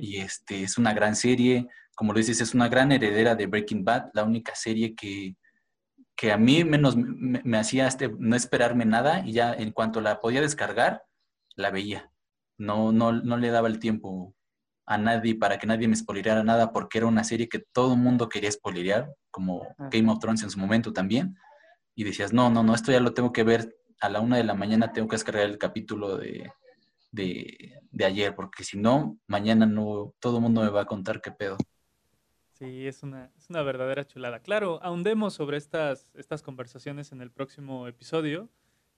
Y 0.00 0.18
este 0.18 0.62
es 0.62 0.78
una 0.78 0.94
gran 0.94 1.16
serie, 1.16 1.66
como 1.96 2.12
lo 2.12 2.18
dices, 2.18 2.40
es 2.40 2.54
una 2.54 2.68
gran 2.68 2.92
heredera 2.92 3.34
de 3.34 3.48
Breaking 3.48 3.84
Bad, 3.84 4.10
la 4.14 4.22
única 4.22 4.54
serie 4.54 4.94
que, 4.94 5.34
que 6.14 6.30
a 6.30 6.36
mí 6.36 6.62
menos 6.62 6.94
me, 6.96 7.58
hacía 7.58 7.88
este, 7.88 8.08
no 8.08 8.36
esperarme 8.36 8.84
nada 8.84 9.26
y 9.26 9.32
ya 9.32 9.52
en 9.52 9.72
cuanto 9.72 10.00
la 10.00 10.20
podía 10.20 10.40
descargar, 10.40 11.02
la 11.56 11.72
veía. 11.72 12.12
No, 12.56 12.92
no, 12.92 13.10
no 13.10 13.36
le 13.36 13.50
daba 13.50 13.66
el 13.66 13.80
tiempo 13.80 14.32
a 14.86 14.96
nadie 14.96 15.34
para 15.34 15.58
que 15.58 15.66
nadie 15.66 15.88
me 15.88 15.96
spoileara 15.96 16.44
nada 16.44 16.70
porque 16.70 16.98
era 16.98 17.08
una 17.08 17.24
serie 17.24 17.48
que 17.48 17.58
todo 17.58 17.94
el 17.94 18.00
mundo 18.00 18.28
quería 18.28 18.52
spoilear, 18.52 19.12
como 19.32 19.74
Game 19.90 20.08
of 20.12 20.20
Thrones 20.20 20.44
en 20.44 20.50
su 20.50 20.60
momento 20.60 20.92
también 20.92 21.36
y 21.94 22.04
decías, 22.04 22.32
no, 22.32 22.50
no, 22.50 22.62
no, 22.62 22.74
esto 22.74 22.92
ya 22.92 23.00
lo 23.00 23.14
tengo 23.14 23.32
que 23.32 23.44
ver 23.44 23.76
a 24.00 24.08
la 24.08 24.20
una 24.20 24.36
de 24.36 24.44
la 24.44 24.54
mañana, 24.54 24.92
tengo 24.92 25.08
que 25.08 25.16
descargar 25.16 25.44
el 25.44 25.58
capítulo 25.58 26.16
de, 26.16 26.50
de, 27.12 28.04
ayer, 28.04 28.34
porque 28.34 28.64
si 28.64 28.78
no, 28.78 29.18
mañana 29.26 29.66
no, 29.66 30.12
todo 30.18 30.38
el 30.38 30.42
mundo 30.42 30.62
me 30.62 30.70
va 30.70 30.82
a 30.82 30.86
contar 30.86 31.20
qué 31.20 31.30
pedo. 31.30 31.56
Sí, 32.52 32.86
es 32.86 33.02
una, 33.02 33.32
es 33.36 33.50
una 33.50 33.62
verdadera 33.62 34.06
chulada. 34.06 34.40
Claro, 34.40 34.80
ahondemos 34.82 35.34
sobre 35.34 35.56
estas, 35.56 36.08
estas 36.14 36.42
conversaciones 36.42 37.12
en 37.12 37.20
el 37.20 37.30
próximo 37.30 37.88
episodio 37.88 38.48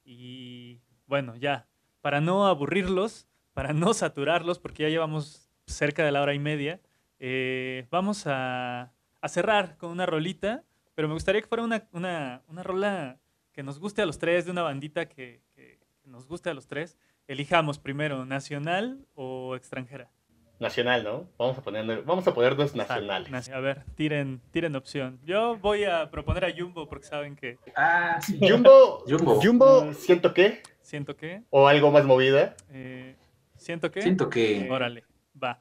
y 0.04 0.80
bueno, 1.06 1.36
ya, 1.36 1.68
para 2.00 2.20
no 2.20 2.46
aburrirlos, 2.46 3.28
para 3.54 3.72
no 3.72 3.94
saturarlos, 3.94 4.58
porque 4.58 4.84
ya 4.84 4.88
llevamos 4.88 5.50
cerca 5.66 6.04
de 6.04 6.12
la 6.12 6.22
hora 6.22 6.34
y 6.34 6.38
media, 6.38 6.80
eh, 7.18 7.86
vamos 7.90 8.26
a, 8.26 8.92
a 9.20 9.28
cerrar 9.28 9.76
con 9.78 9.90
una 9.90 10.06
rolita 10.06 10.64
pero 10.96 11.08
me 11.08 11.14
gustaría 11.14 11.42
que 11.42 11.46
fuera 11.46 11.62
una, 11.62 11.86
una, 11.92 12.42
una 12.48 12.62
rola 12.62 13.20
que 13.52 13.62
nos 13.62 13.78
guste 13.78 14.02
a 14.02 14.06
los 14.06 14.18
tres, 14.18 14.46
de 14.46 14.50
una 14.50 14.62
bandita 14.62 15.06
que, 15.06 15.42
que, 15.54 15.78
nos 16.04 16.26
guste 16.26 16.50
a 16.50 16.54
los 16.54 16.66
tres. 16.66 16.96
Elijamos 17.28 17.78
primero, 17.78 18.24
nacional 18.24 19.06
o 19.14 19.54
extranjera. 19.56 20.10
Nacional, 20.58 21.04
¿no? 21.04 21.28
Vamos 21.36 21.58
a 21.58 21.62
poner, 21.62 22.02
vamos 22.02 22.26
a 22.26 22.32
ponernos 22.32 22.74
nacionales. 22.74 23.50
a 23.50 23.60
ver, 23.60 23.84
tiren, 23.94 24.40
tiren 24.52 24.74
opción. 24.74 25.20
Yo 25.22 25.58
voy 25.58 25.84
a 25.84 26.10
proponer 26.10 26.46
a 26.46 26.54
Jumbo 26.56 26.88
porque 26.88 27.06
saben 27.06 27.36
que. 27.36 27.58
Ah, 27.76 28.18
sí. 28.22 28.38
Jumbo, 28.40 29.04
Jumbo, 29.06 29.38
Jumbo, 29.42 29.92
siento 29.92 30.32
que. 30.32 30.62
Siento 30.80 31.14
que. 31.14 31.42
O 31.50 31.68
algo 31.68 31.90
más 31.90 32.06
movida. 32.06 32.56
Eh, 32.70 33.16
siento 33.56 33.90
que. 33.90 34.00
Siento 34.00 34.30
que. 34.30 34.66
Órale, 34.70 35.04
va. 35.42 35.60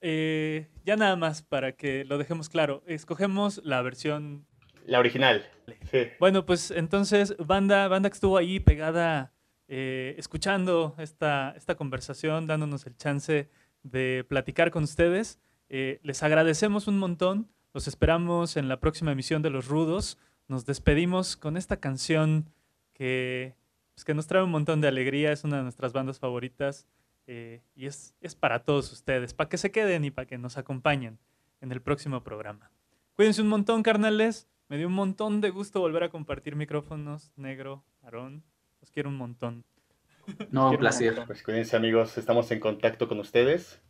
Eh, 0.00 0.68
ya 0.84 0.94
nada 0.94 1.16
más 1.16 1.42
para 1.42 1.72
que 1.72 2.04
lo 2.04 2.18
dejemos 2.18 2.48
claro. 2.48 2.84
Escogemos 2.86 3.60
la 3.64 3.82
versión 3.82 4.46
la 4.86 4.98
original. 4.98 5.46
Bueno, 6.18 6.46
pues 6.46 6.70
entonces, 6.70 7.36
banda, 7.38 7.88
banda 7.88 8.08
que 8.08 8.14
estuvo 8.14 8.36
ahí 8.36 8.60
pegada, 8.60 9.32
eh, 9.68 10.14
escuchando 10.16 10.94
esta, 10.98 11.52
esta 11.56 11.74
conversación, 11.74 12.46
dándonos 12.46 12.86
el 12.86 12.96
chance 12.96 13.48
de 13.82 14.24
platicar 14.28 14.70
con 14.70 14.84
ustedes. 14.84 15.40
Eh, 15.68 16.00
les 16.02 16.22
agradecemos 16.22 16.86
un 16.86 16.98
montón. 16.98 17.48
Los 17.74 17.88
esperamos 17.88 18.56
en 18.56 18.68
la 18.68 18.80
próxima 18.80 19.12
emisión 19.12 19.42
de 19.42 19.50
Los 19.50 19.66
Rudos. 19.66 20.18
Nos 20.48 20.64
despedimos 20.64 21.36
con 21.36 21.56
esta 21.56 21.78
canción 21.78 22.48
que, 22.94 23.54
pues, 23.94 24.04
que 24.04 24.14
nos 24.14 24.26
trae 24.26 24.42
un 24.42 24.50
montón 24.50 24.80
de 24.80 24.88
alegría. 24.88 25.32
Es 25.32 25.44
una 25.44 25.58
de 25.58 25.62
nuestras 25.64 25.92
bandas 25.92 26.18
favoritas. 26.18 26.86
Eh, 27.26 27.60
y 27.74 27.86
es, 27.86 28.14
es 28.20 28.36
para 28.36 28.60
todos 28.60 28.92
ustedes, 28.92 29.34
para 29.34 29.48
que 29.48 29.58
se 29.58 29.72
queden 29.72 30.04
y 30.04 30.12
para 30.12 30.26
que 30.26 30.38
nos 30.38 30.58
acompañen 30.58 31.18
en 31.60 31.72
el 31.72 31.82
próximo 31.82 32.22
programa. 32.22 32.70
Cuídense 33.14 33.42
un 33.42 33.48
montón, 33.48 33.82
carnales. 33.82 34.46
Me 34.68 34.78
dio 34.78 34.88
un 34.88 34.94
montón 34.94 35.40
de 35.40 35.50
gusto 35.50 35.80
volver 35.80 36.02
a 36.02 36.08
compartir 36.08 36.56
micrófonos, 36.56 37.32
Negro, 37.36 37.84
Aarón. 38.02 38.42
Los 38.80 38.90
quiero 38.90 39.08
un 39.08 39.16
montón. 39.16 39.64
No, 40.50 40.70
un 40.70 40.76
placer. 40.76 41.22
Pues 41.26 41.42
cuídense 41.44 41.76
amigos, 41.76 42.18
estamos 42.18 42.50
en 42.50 42.58
contacto 42.58 43.06
con 43.06 43.20
ustedes. 43.20 43.80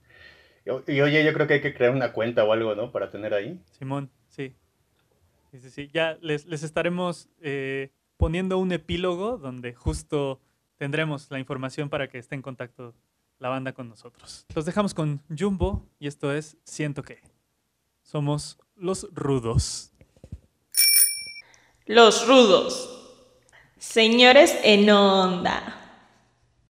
Y, 0.86 1.00
oye, 1.00 1.24
yo 1.24 1.32
creo 1.32 1.46
que 1.46 1.54
hay 1.54 1.60
que 1.62 1.72
crear 1.72 1.94
una 1.94 2.12
cuenta 2.12 2.44
o 2.44 2.52
algo, 2.52 2.74
¿no? 2.74 2.92
Para 2.92 3.10
tener 3.10 3.32
ahí. 3.32 3.58
Simón, 3.70 4.10
sí. 4.28 4.54
Sí, 5.50 5.60
sí, 5.60 5.70
sí. 5.70 5.90
Ya 5.94 6.18
les, 6.20 6.44
les 6.44 6.62
estaremos 6.62 7.30
eh, 7.40 7.90
poniendo 8.16 8.58
un 8.58 8.72
epílogo 8.72 9.38
donde 9.38 9.74
justo 9.74 10.40
tendremos 10.76 11.30
la 11.30 11.38
información 11.38 11.88
para 11.88 12.08
que 12.08 12.18
esté 12.18 12.34
en 12.34 12.42
contacto 12.42 12.94
la 13.38 13.48
banda 13.48 13.72
con 13.72 13.88
nosotros. 13.88 14.44
Los 14.54 14.64
dejamos 14.66 14.92
con 14.92 15.22
Jumbo 15.36 15.86
y 15.98 16.06
esto 16.06 16.32
es 16.32 16.58
Siento 16.64 17.02
que. 17.02 17.20
Somos 18.02 18.58
los 18.76 19.08
rudos. 19.12 19.95
Los 21.86 22.26
rudos. 22.26 22.90
Señores 23.78 24.56
en 24.64 24.90
onda. 24.90 25.75